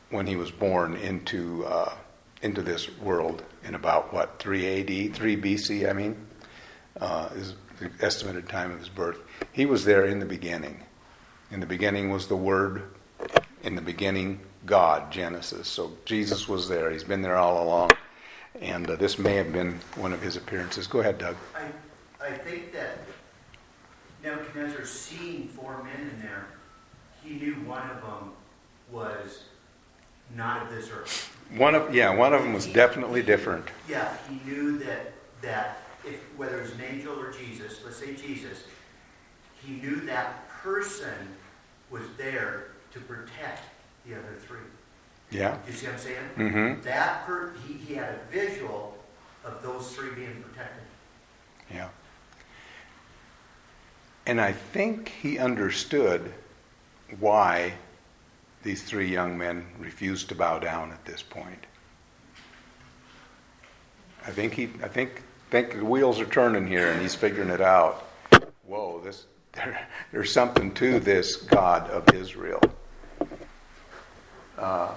when 0.09 0.25
he 0.25 0.35
was 0.35 0.49
born 0.49 0.95
into 0.95 1.63
uh, 1.65 1.93
into 2.41 2.63
this 2.63 2.89
world 2.97 3.43
in 3.63 3.75
about 3.75 4.11
what 4.11 4.39
3 4.39 4.81
AD, 4.81 5.15
3 5.15 5.37
BC. 5.37 5.87
I 5.87 5.93
mean, 5.93 6.25
uh, 6.99 7.29
is 7.35 7.53
the 7.79 7.91
estimated 8.01 8.49
time 8.49 8.71
of 8.71 8.79
his 8.79 8.89
birth. 8.89 9.19
He 9.51 9.67
was 9.67 9.85
there 9.85 10.05
in 10.05 10.17
the 10.17 10.25
beginning. 10.25 10.81
In 11.51 11.59
the 11.59 11.67
beginning 11.67 12.09
was 12.09 12.27
the 12.27 12.35
Word. 12.35 12.83
In 13.61 13.75
the 13.75 13.81
beginning, 13.81 14.39
God. 14.65 15.11
Genesis. 15.11 15.67
So 15.67 15.93
Jesus 16.03 16.49
was 16.49 16.67
there. 16.67 16.89
He's 16.89 17.03
been 17.03 17.21
there 17.21 17.37
all 17.37 17.63
along. 17.63 17.91
And 18.59 18.89
uh, 18.89 18.95
this 18.95 19.19
may 19.19 19.35
have 19.35 19.53
been 19.53 19.79
one 19.95 20.13
of 20.13 20.21
his 20.21 20.35
appearances. 20.35 20.87
Go 20.87 20.99
ahead, 20.99 21.19
Doug. 21.19 21.35
I, 21.55 22.25
I 22.25 22.31
think 22.31 22.73
that 22.73 22.97
Nebuchadnezzar 24.23 24.85
seeing 24.85 25.47
four 25.47 25.83
men 25.83 26.09
in 26.09 26.21
there, 26.21 26.45
he 27.23 27.35
knew 27.35 27.53
one 27.65 27.89
of 27.89 28.01
them 28.01 28.31
was 28.91 29.43
not 30.35 30.63
of 30.63 30.69
this 30.69 30.89
earth. 30.91 31.35
One 31.55 31.75
of 31.75 31.93
yeah, 31.93 32.13
one 32.13 32.33
of 32.33 32.41
them 32.41 32.53
was 32.53 32.65
definitely 32.65 33.21
different. 33.21 33.65
Yeah, 33.87 34.15
he 34.29 34.39
knew 34.49 34.77
that 34.79 35.13
that 35.41 35.79
if 36.05 36.15
whether 36.37 36.59
it 36.59 36.63
was 36.63 36.71
an 36.71 36.81
angel 36.81 37.19
or 37.19 37.31
Jesus, 37.31 37.81
let's 37.83 37.97
say 37.97 38.15
Jesus, 38.15 38.63
he 39.61 39.73
knew 39.73 39.97
that 40.01 40.47
person 40.49 41.13
was 41.91 42.03
there 42.17 42.67
to 42.93 42.99
protect 43.01 43.63
the 44.05 44.15
other 44.15 44.35
three. 44.47 44.59
Yeah. 45.31 45.57
You 45.67 45.73
see 45.73 45.87
what 45.87 45.95
I'm 45.95 46.01
saying? 46.01 46.17
Mm-hmm. 46.37 46.81
That 46.81 47.25
per, 47.25 47.53
he, 47.67 47.73
he 47.73 47.95
had 47.95 48.09
a 48.09 48.31
visual 48.31 48.97
of 49.43 49.61
those 49.63 49.91
three 49.93 50.11
being 50.11 50.43
protected. 50.43 50.83
Yeah. 51.73 51.89
And 54.25 54.39
I 54.39 54.53
think 54.53 55.09
he 55.09 55.37
understood 55.37 56.33
why 57.19 57.73
these 58.63 58.81
three 58.81 59.09
young 59.09 59.37
men 59.37 59.65
refused 59.77 60.29
to 60.29 60.35
bow 60.35 60.59
down 60.59 60.91
at 60.91 61.03
this 61.05 61.21
point. 61.21 61.65
I 64.25 64.31
think 64.31 64.53
he, 64.53 64.69
I 64.81 64.87
think, 64.87 65.23
think 65.51 65.73
the 65.73 65.85
wheels 65.85 66.21
are 66.21 66.25
turning 66.25 66.65
here, 66.65 66.91
and 66.91 67.01
he's 67.01 67.13
figuring 67.13 67.49
it 67.49 67.59
out. 67.59 68.07
Whoa, 68.65 69.01
this 69.03 69.25
there, 69.53 69.87
there's 70.11 70.31
something 70.31 70.73
to 70.75 70.99
this 70.99 71.35
God 71.35 71.89
of 71.89 72.11
Israel. 72.15 72.61
Uh, 74.57 74.93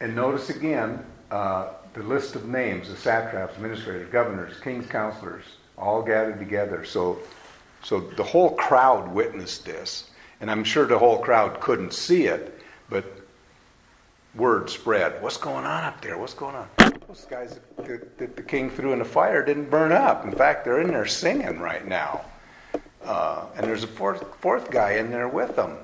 and 0.00 0.14
notice 0.14 0.48
again 0.48 1.04
uh, 1.30 1.70
the 1.94 2.02
list 2.04 2.36
of 2.36 2.46
names: 2.48 2.88
the 2.88 2.96
satraps, 2.96 3.56
administrators, 3.56 4.08
governors, 4.12 4.60
kings, 4.60 4.86
counselors, 4.86 5.44
all 5.76 6.02
gathered 6.02 6.38
together. 6.38 6.84
So, 6.84 7.18
so 7.82 8.00
the 8.00 8.22
whole 8.22 8.50
crowd 8.50 9.12
witnessed 9.12 9.64
this, 9.64 10.10
and 10.40 10.50
I'm 10.50 10.64
sure 10.64 10.86
the 10.86 10.98
whole 10.98 11.18
crowd 11.18 11.60
couldn't 11.60 11.92
see 11.92 12.24
it, 12.24 12.60
but 12.88 13.04
word 14.34 14.70
spread. 14.70 15.22
What's 15.22 15.36
going 15.36 15.64
on 15.64 15.84
up 15.84 16.00
there? 16.00 16.16
What's 16.18 16.34
going 16.34 16.54
on? 16.54 16.68
Those 17.06 17.26
guys 17.28 17.60
that, 17.76 18.18
that 18.18 18.36
the 18.36 18.42
king 18.42 18.70
threw 18.70 18.92
in 18.92 18.98
the 18.98 19.04
fire 19.04 19.44
didn't 19.44 19.70
burn 19.70 19.92
up. 19.92 20.24
In 20.24 20.32
fact, 20.32 20.64
they're 20.64 20.80
in 20.80 20.88
there 20.88 21.06
singing 21.06 21.60
right 21.60 21.86
now. 21.86 22.24
Uh, 23.04 23.46
and 23.56 23.66
there's 23.66 23.84
a 23.84 23.88
fourth, 23.88 24.24
fourth 24.40 24.70
guy 24.70 24.92
in 24.92 25.10
there 25.10 25.28
with 25.28 25.56
them. 25.56 25.76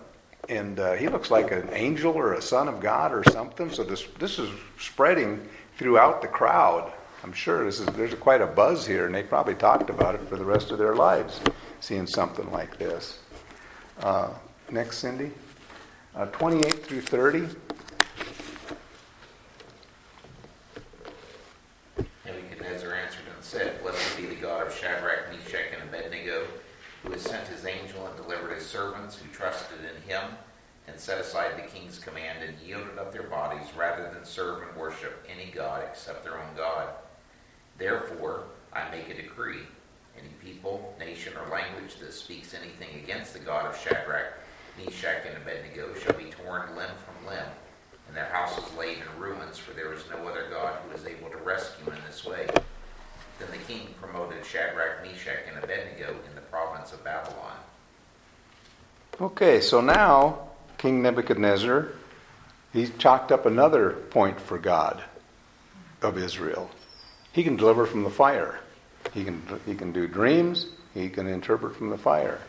And 0.48 0.80
uh, 0.80 0.94
he 0.94 1.08
looks 1.08 1.30
like 1.30 1.50
an 1.50 1.68
angel 1.72 2.14
or 2.14 2.34
a 2.34 2.42
son 2.42 2.68
of 2.68 2.80
God 2.80 3.12
or 3.12 3.22
something. 3.30 3.70
So 3.70 3.84
this, 3.84 4.04
this 4.18 4.38
is 4.38 4.48
spreading 4.78 5.46
throughout 5.76 6.22
the 6.22 6.28
crowd. 6.28 6.90
I'm 7.22 7.32
sure 7.32 7.64
this 7.64 7.80
is, 7.80 7.86
there's 7.88 8.14
quite 8.14 8.40
a 8.40 8.46
buzz 8.46 8.86
here, 8.86 9.04
and 9.06 9.14
they 9.14 9.24
probably 9.24 9.56
talked 9.56 9.90
about 9.90 10.14
it 10.14 10.22
for 10.22 10.36
the 10.36 10.44
rest 10.44 10.70
of 10.70 10.78
their 10.78 10.94
lives, 10.94 11.40
seeing 11.80 12.06
something 12.06 12.50
like 12.50 12.78
this. 12.78 13.18
Uh, 14.00 14.30
next, 14.70 14.98
Cindy. 14.98 15.30
Uh, 16.14 16.26
28 16.26 16.84
through 16.84 17.00
30. 17.00 17.48
Nebuchadnezzar 22.24 22.94
answered 22.94 23.20
and 23.34 23.44
said, 23.44 23.82
Blessed 23.82 24.16
be 24.16 24.26
the 24.26 24.34
God 24.36 24.66
of 24.66 24.74
Shadrach, 24.74 25.30
Meshach, 25.30 25.72
and 25.72 25.82
Abednego, 25.88 26.46
who 27.02 27.12
has 27.12 27.22
sent 27.22 27.46
his 27.48 27.64
angel 27.64 28.06
and 28.06 28.16
delivered 28.16 28.54
his 28.54 28.66
servants 28.66 29.16
who 29.16 29.28
trusted 29.32 29.78
in 29.80 30.10
him, 30.10 30.22
and 30.88 30.98
set 30.98 31.20
aside 31.20 31.56
the 31.56 31.68
king's 31.68 31.98
command 31.98 32.42
and 32.42 32.56
yielded 32.66 32.98
up 32.98 33.12
their 33.12 33.24
bodies 33.24 33.66
rather 33.76 34.10
than 34.12 34.24
serve 34.24 34.62
and 34.66 34.76
worship 34.76 35.24
any 35.30 35.50
god 35.50 35.84
except 35.88 36.24
their 36.24 36.38
own 36.38 36.56
God. 36.56 36.88
Therefore, 37.76 38.44
I 38.72 38.90
make 38.90 39.08
a 39.08 39.14
decree. 39.14 39.60
Any 40.18 40.32
people, 40.42 40.94
nation, 40.98 41.32
or 41.36 41.50
language 41.50 41.96
that 41.96 42.12
speaks 42.12 42.54
anything 42.54 43.02
against 43.02 43.32
the 43.32 43.38
God 43.38 43.66
of 43.66 43.78
Shadrach, 43.78 44.34
Meshach, 44.78 45.24
and 45.26 45.36
Abednego 45.36 45.94
shall 45.94 46.14
be 46.14 46.30
torn 46.30 46.74
limb 46.76 46.90
from 47.04 47.26
limb, 47.28 47.50
and 48.08 48.16
their 48.16 48.26
houses 48.26 48.64
laid 48.76 48.98
in 48.98 49.20
ruins, 49.20 49.58
for 49.58 49.72
there 49.72 49.92
is 49.92 50.02
no 50.10 50.26
other 50.26 50.48
God 50.50 50.78
who 50.84 50.96
is 50.96 51.04
able 51.04 51.30
to 51.30 51.36
rescue 51.38 51.92
in 51.92 51.98
this 52.06 52.24
way. 52.24 52.46
Then 53.38 53.48
the 53.50 53.72
king 53.72 53.94
promoted 54.00 54.44
Shadrach, 54.44 55.02
Meshach, 55.04 55.40
and 55.48 55.62
Abednego 55.62 56.10
in 56.28 56.34
the 56.34 56.40
province 56.42 56.92
of 56.92 57.04
Babylon. 57.04 57.56
Okay, 59.20 59.60
so 59.60 59.80
now 59.80 60.48
King 60.78 61.02
Nebuchadnezzar, 61.02 61.88
he's 62.72 62.90
chalked 62.98 63.32
up 63.32 63.46
another 63.46 63.90
point 64.10 64.40
for 64.40 64.58
God 64.58 65.02
of 66.02 66.18
Israel. 66.18 66.70
He 67.32 67.42
can 67.44 67.56
deliver 67.56 67.84
from 67.86 68.04
the 68.04 68.10
fire. 68.10 68.60
He 69.12 69.24
can, 69.24 69.42
he 69.66 69.74
can 69.74 69.92
do 69.92 70.06
dreams. 70.06 70.66
He 70.94 71.08
can 71.08 71.26
interpret 71.26 71.76
from 71.76 71.90
the 71.90 71.98
fire. 71.98 72.40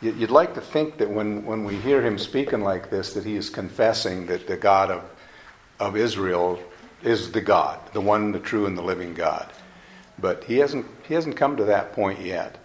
You'd 0.00 0.30
like 0.30 0.54
to 0.54 0.60
think 0.60 0.98
that 0.98 1.08
when, 1.08 1.44
when 1.44 1.64
we 1.64 1.76
hear 1.76 2.02
him 2.02 2.18
speaking 2.18 2.62
like 2.62 2.90
this, 2.90 3.12
that 3.14 3.24
he 3.24 3.36
is 3.36 3.48
confessing 3.48 4.26
that 4.26 4.48
the 4.48 4.56
God 4.56 4.90
of, 4.90 5.04
of 5.78 5.96
Israel 5.96 6.58
is 7.04 7.30
the 7.30 7.40
God, 7.40 7.78
the 7.92 8.00
one, 8.00 8.32
the 8.32 8.40
true, 8.40 8.66
and 8.66 8.76
the 8.76 8.82
living 8.82 9.14
God. 9.14 9.48
But 10.18 10.42
he 10.44 10.58
hasn't, 10.58 10.86
he 11.06 11.14
hasn't 11.14 11.36
come 11.36 11.56
to 11.56 11.64
that 11.64 11.92
point 11.92 12.20
yet. 12.20 12.58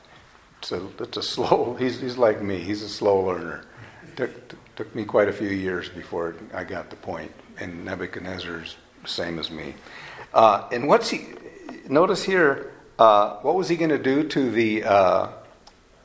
A, 0.71 0.81
it's 0.99 1.17
a 1.17 1.23
slow, 1.23 1.75
he's, 1.79 2.01
he's 2.01 2.17
like 2.17 2.41
me, 2.41 2.59
he's 2.59 2.81
a 2.81 2.89
slow 2.89 3.19
learner. 3.19 3.65
Took, 4.15 4.31
took 4.75 4.95
me 4.95 5.05
quite 5.05 5.27
a 5.27 5.33
few 5.33 5.49
years 5.49 5.89
before 5.89 6.35
I 6.53 6.63
got 6.63 6.89
the 6.89 6.95
point. 6.95 7.31
point, 7.31 7.31
and 7.59 7.85
Nebuchadnezzar's 7.85 8.77
same 9.05 9.39
as 9.39 9.51
me. 9.51 9.73
Uh, 10.33 10.67
and 10.71 10.87
what's 10.87 11.09
he, 11.09 11.27
notice 11.87 12.23
here, 12.23 12.73
uh, 12.99 13.37
what 13.37 13.55
was 13.55 13.69
he 13.69 13.75
going 13.75 13.89
to 13.89 13.97
do 13.97 14.27
to 14.27 14.51
the, 14.51 14.83
uh, 14.83 15.29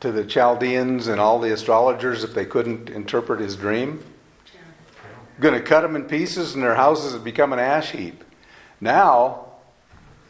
to 0.00 0.12
the 0.12 0.24
Chaldeans 0.24 1.06
and 1.06 1.20
all 1.20 1.38
the 1.38 1.52
astrologers 1.52 2.24
if 2.24 2.34
they 2.34 2.44
couldn't 2.44 2.90
interpret 2.90 3.40
his 3.40 3.56
dream? 3.56 4.02
Going 5.40 5.54
to 5.54 5.60
cut 5.60 5.80
them 5.80 5.96
in 5.96 6.04
pieces 6.04 6.54
and 6.54 6.62
their 6.62 6.74
houses 6.74 7.14
would 7.14 7.24
become 7.24 7.52
an 7.52 7.58
ash 7.58 7.90
heap. 7.92 8.22
Now, 8.80 9.46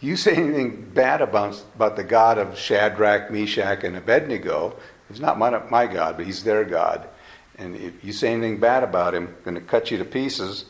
you 0.00 0.16
say 0.16 0.34
anything 0.34 0.90
bad 0.92 1.20
about, 1.20 1.62
about 1.74 1.96
the 1.96 2.04
God 2.04 2.38
of 2.38 2.58
Shadrach, 2.58 3.30
Meshach, 3.30 3.84
and 3.84 3.96
Abednego, 3.96 4.76
he's 5.08 5.20
not 5.20 5.38
my, 5.38 5.50
my 5.70 5.86
God, 5.86 6.16
but 6.16 6.26
he's 6.26 6.44
their 6.44 6.64
God. 6.64 7.08
And 7.56 7.76
if 7.76 8.04
you 8.04 8.12
say 8.12 8.32
anything 8.32 8.58
bad 8.58 8.82
about 8.82 9.14
him, 9.14 9.34
going 9.44 9.54
to 9.54 9.60
cut 9.60 9.90
you 9.90 9.98
to 9.98 10.04
pieces, 10.04 10.64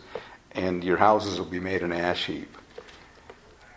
and 0.52 0.84
your 0.84 0.96
houses 0.96 1.38
will 1.38 1.46
be 1.46 1.60
made 1.60 1.82
an 1.82 1.92
ash 1.92 2.26
heap. 2.26 2.56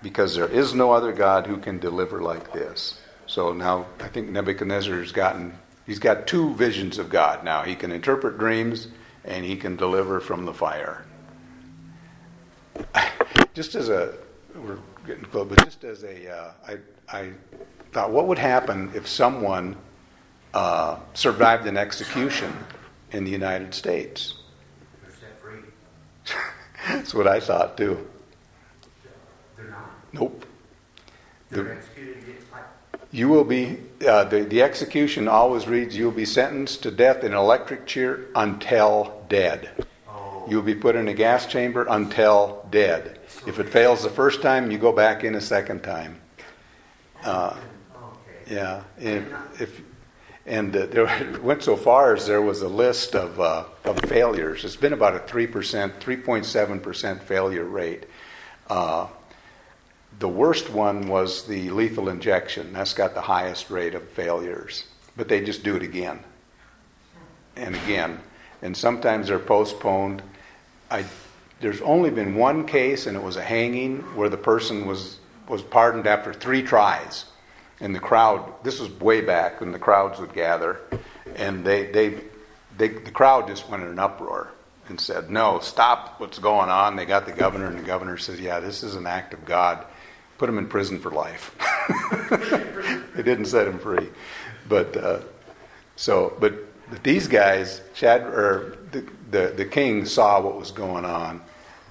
Because 0.05 0.35
there 0.35 0.47
is 0.47 0.75
no 0.75 0.91
other 0.91 1.11
God 1.11 1.47
who 1.47 1.57
can 1.57 1.79
deliver 1.79 2.21
like 2.21 2.53
this. 2.53 2.99
So 3.25 3.53
now 3.53 3.87
I 3.99 4.07
think 4.07 4.29
Nebuchadnezzar 4.29 4.99
has 4.99 5.11
gotten, 5.11 5.57
he's 5.87 5.97
got 5.97 6.27
two 6.27 6.53
visions 6.53 6.99
of 6.99 7.09
God 7.09 7.43
now. 7.43 7.63
He 7.63 7.73
can 7.73 7.91
interpret 7.91 8.37
dreams 8.37 8.89
and 9.23 9.43
he 9.43 9.55
can 9.55 9.75
deliver 9.75 10.19
from 10.19 10.45
the 10.45 10.53
fire. 10.53 11.03
Just 13.55 13.73
as 13.73 13.89
a, 13.89 14.13
we're 14.53 14.77
getting 15.07 15.25
close, 15.25 15.47
but 15.49 15.65
just 15.65 15.83
as 15.83 16.03
a, 16.03 16.31
uh, 16.31 16.51
I, 16.67 16.77
I 17.11 17.31
thought, 17.91 18.11
what 18.11 18.27
would 18.27 18.37
happen 18.37 18.91
if 18.93 19.07
someone 19.07 19.75
uh, 20.53 20.99
survived 21.15 21.65
an 21.65 21.77
execution 21.77 22.53
in 23.11 23.23
the 23.23 23.31
United 23.31 23.73
States? 23.73 24.35
They're 25.01 25.15
set 25.15 25.41
free. 25.41 25.61
That's 26.89 27.15
what 27.15 27.27
I 27.27 27.39
thought 27.39 27.75
too. 27.75 28.05
Nope. 30.15 30.45
The- 31.51 31.71
executed 31.71 32.17
against, 32.23 32.51
like, 32.51 32.63
You 33.11 33.27
will 33.29 33.43
be, 33.43 33.77
uh, 34.07 34.23
the, 34.25 34.43
the 34.43 34.61
execution 34.61 35.27
always 35.27 35.67
reads, 35.67 35.95
you 35.95 36.05
will 36.05 36.11
be 36.11 36.25
sentenced 36.25 36.83
to 36.83 36.91
death 36.91 37.23
in 37.23 37.31
an 37.33 37.37
electric 37.37 37.85
chair 37.85 38.21
until 38.35 39.23
dead. 39.29 39.85
oh. 40.09 40.45
You 40.49 40.55
will 40.57 40.63
be 40.63 40.75
put 40.75 40.95
in 40.95 41.07
a 41.07 41.13
gas 41.13 41.45
chamber 41.45 41.85
until 41.89 42.65
dead. 42.71 43.19
If 43.45 43.59
it 43.59 43.69
fails 43.69 44.01
the 44.03 44.09
first 44.09 44.41
time, 44.41 44.71
you 44.71 44.77
go 44.77 44.91
back 44.91 45.23
in 45.23 45.35
a 45.35 45.41
second 45.41 45.81
time. 45.83 46.19
Uh, 47.23 47.55
Okay. 48.47 48.55
yeah, 48.55 48.83
and 48.99 49.25
if 49.59 49.81
and 50.47 50.75
uh, 50.75 50.85
there 50.87 51.39
went 51.41 51.63
so 51.63 51.75
far 51.75 52.13
as 52.15 52.27
there 52.27 52.41
was 52.41 52.61
a 52.61 52.67
list 52.67 53.15
of 53.15 53.39
uh, 53.39 53.63
of 53.83 53.99
failures. 54.01 54.63
It's 54.63 54.75
been 54.75 54.93
about 54.93 55.15
a 55.15 55.19
three 55.19 55.47
percent, 55.47 55.99
three 55.99 56.17
point 56.17 56.45
seven 56.45 56.79
percent 56.79 57.23
failure 57.23 57.63
rate. 57.65 58.05
Uh, 58.69 59.07
the 60.19 60.29
worst 60.29 60.69
one 60.69 61.07
was 61.07 61.43
the 61.47 61.69
lethal 61.71 62.09
injection. 62.09 62.73
That's 62.73 62.93
got 62.93 63.13
the 63.13 63.21
highest 63.21 63.69
rate 63.69 63.95
of 63.95 64.07
failures, 64.09 64.85
but 65.17 65.27
they 65.27 65.43
just 65.43 65.63
do 65.63 65.75
it 65.75 65.83
again 65.83 66.19
and 67.55 67.75
again, 67.75 68.19
and 68.61 68.75
sometimes 68.75 69.27
they're 69.27 69.39
postponed. 69.39 70.21
I, 70.91 71.05
there's 71.61 71.81
only 71.81 72.09
been 72.09 72.35
one 72.35 72.67
case, 72.67 73.07
and 73.07 73.15
it 73.15 73.23
was 73.23 73.37
a 73.37 73.43
hanging 73.43 73.99
where 74.15 74.29
the 74.29 74.37
person 74.37 74.85
was 74.85 75.19
was 75.47 75.61
pardoned 75.61 76.07
after 76.07 76.33
three 76.33 76.63
tries, 76.63 77.25
and 77.79 77.93
the 77.93 77.99
crowd. 77.99 78.51
This 78.63 78.79
was 78.79 78.89
way 78.99 79.21
back 79.21 79.59
when 79.59 79.71
the 79.71 79.79
crowds 79.79 80.19
would 80.19 80.33
gather, 80.33 80.79
and 81.35 81.63
they 81.63 81.85
they, 81.87 82.21
they 82.77 82.89
the 82.89 83.11
crowd 83.11 83.47
just 83.47 83.69
went 83.69 83.83
in 83.83 83.89
an 83.89 83.99
uproar 83.99 84.51
and 84.87 84.99
said, 84.99 85.29
"No, 85.29 85.59
stop! 85.59 86.19
What's 86.19 86.39
going 86.39 86.69
on?" 86.69 86.95
They 86.95 87.05
got 87.05 87.25
the 87.25 87.31
governor, 87.31 87.67
and 87.67 87.79
the 87.79 87.83
governor 87.83 88.17
says, 88.17 88.39
"Yeah, 88.39 88.59
this 88.59 88.83
is 88.83 88.95
an 88.95 89.07
act 89.07 89.33
of 89.33 89.45
God. 89.45 89.85
Put 90.37 90.49
him 90.49 90.57
in 90.57 90.67
prison 90.67 90.99
for 90.99 91.11
life." 91.11 91.55
they 93.15 93.23
didn't 93.23 93.45
set 93.45 93.67
him 93.67 93.79
free, 93.79 94.09
but 94.67 94.95
uh, 94.97 95.19
so 95.95 96.35
but. 96.39 96.53
But 96.89 97.03
these 97.03 97.27
guys, 97.27 97.81
Chad, 97.95 98.21
or 98.21 98.77
the, 98.91 99.03
the, 99.31 99.53
the 99.55 99.65
king 99.65 100.05
saw 100.05 100.39
what 100.39 100.55
was 100.55 100.71
going 100.71 101.03
on, 101.03 101.41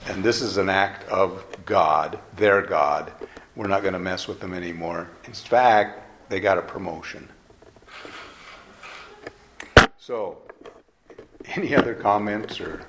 and 0.06 0.22
this 0.22 0.40
is 0.40 0.56
an 0.56 0.68
act 0.68 1.08
of 1.08 1.44
God, 1.64 2.18
their 2.36 2.62
God. 2.62 3.12
We're 3.56 3.66
not 3.66 3.82
going 3.82 3.94
to 3.94 3.98
mess 3.98 4.28
with 4.28 4.40
them 4.40 4.54
anymore. 4.54 5.08
In 5.24 5.32
fact, 5.32 6.00
they 6.28 6.40
got 6.40 6.58
a 6.58 6.62
promotion. 6.62 7.28
So, 9.98 10.38
any 11.46 11.74
other 11.74 11.94
comments 11.94 12.60
or 12.60 12.82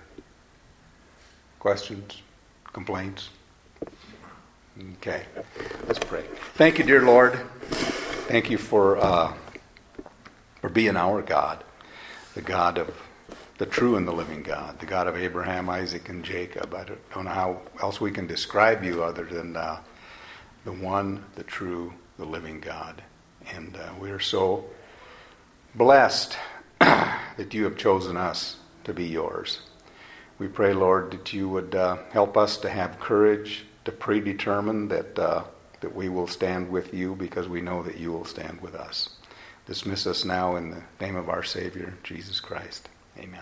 questions, 1.60 2.22
complaints? 2.72 3.30
Okay, 4.78 5.24
let's 5.88 6.00
pray. 6.00 6.26
Thank 6.56 6.80
you, 6.80 6.84
dear 6.84 7.02
Lord. 7.02 7.40
Thank 8.28 8.50
you 8.50 8.58
for 8.58 8.98
uh, 8.98 9.34
for 10.60 10.68
being 10.68 10.98
our 10.98 11.22
God, 11.22 11.64
the 12.34 12.42
God 12.42 12.78
of 12.78 12.94
the 13.58 13.66
true 13.66 13.96
and 13.96 14.06
the 14.06 14.12
living 14.12 14.44
God, 14.44 14.80
the 14.80 14.86
God 14.86 15.08
of 15.08 15.16
Abraham, 15.16 15.70
Isaac, 15.70 16.10
and 16.10 16.26
Jacob. 16.26 16.74
I 16.74 16.84
don't, 16.84 17.24
know 17.26 17.32
how 17.32 17.62
else 17.82 18.02
we 18.02 18.12
can 18.12 18.28
describe 18.28 18.84
you 18.84 19.02
other 19.02 19.24
than 19.24 19.56
uh, 19.56 19.80
the 20.66 20.74
one, 20.74 21.24
the 21.36 21.44
true, 21.44 21.94
the 22.18 22.26
living 22.26 22.60
God. 22.60 23.02
And 23.54 23.78
uh, 23.78 23.94
we 23.98 24.12
are 24.12 24.20
so 24.20 24.66
blessed 25.74 26.38
that 26.80 27.54
you 27.54 27.64
have 27.64 27.78
chosen 27.78 28.18
us 28.18 28.58
to 28.84 28.94
be 28.94 29.06
yours. 29.06 29.62
We 30.38 30.50
pray, 30.50 30.74
Lord, 30.74 31.12
that 31.12 31.32
you 31.32 31.48
would 31.48 31.76
uh, 31.76 32.00
help 32.12 32.36
us 32.36 32.58
to 32.58 32.70
have 32.70 33.00
courage 33.00 33.65
to 33.86 33.92
predetermine 33.92 34.90
that, 34.90 35.18
uh, 35.18 35.44
that 35.82 35.96
we 35.96 36.10
will 36.10 36.28
stand 36.28 36.70
with 36.70 36.94
you 36.94 37.16
because 37.16 37.48
we 37.48 37.62
know 37.62 37.84
that 37.84 37.98
you 37.98 38.12
will 38.12 38.26
stand 38.26 38.60
with 38.62 38.76
us. 38.76 39.10
Dismiss 39.68 40.06
us 40.06 40.26
now 40.26 40.56
in 40.56 40.72
the 40.72 40.84
name 41.00 41.16
of 41.16 41.30
our 41.30 41.44
Savior, 41.44 41.94
Jesus 42.04 42.40
Christ. 42.40 42.90
Amen. 43.18 43.42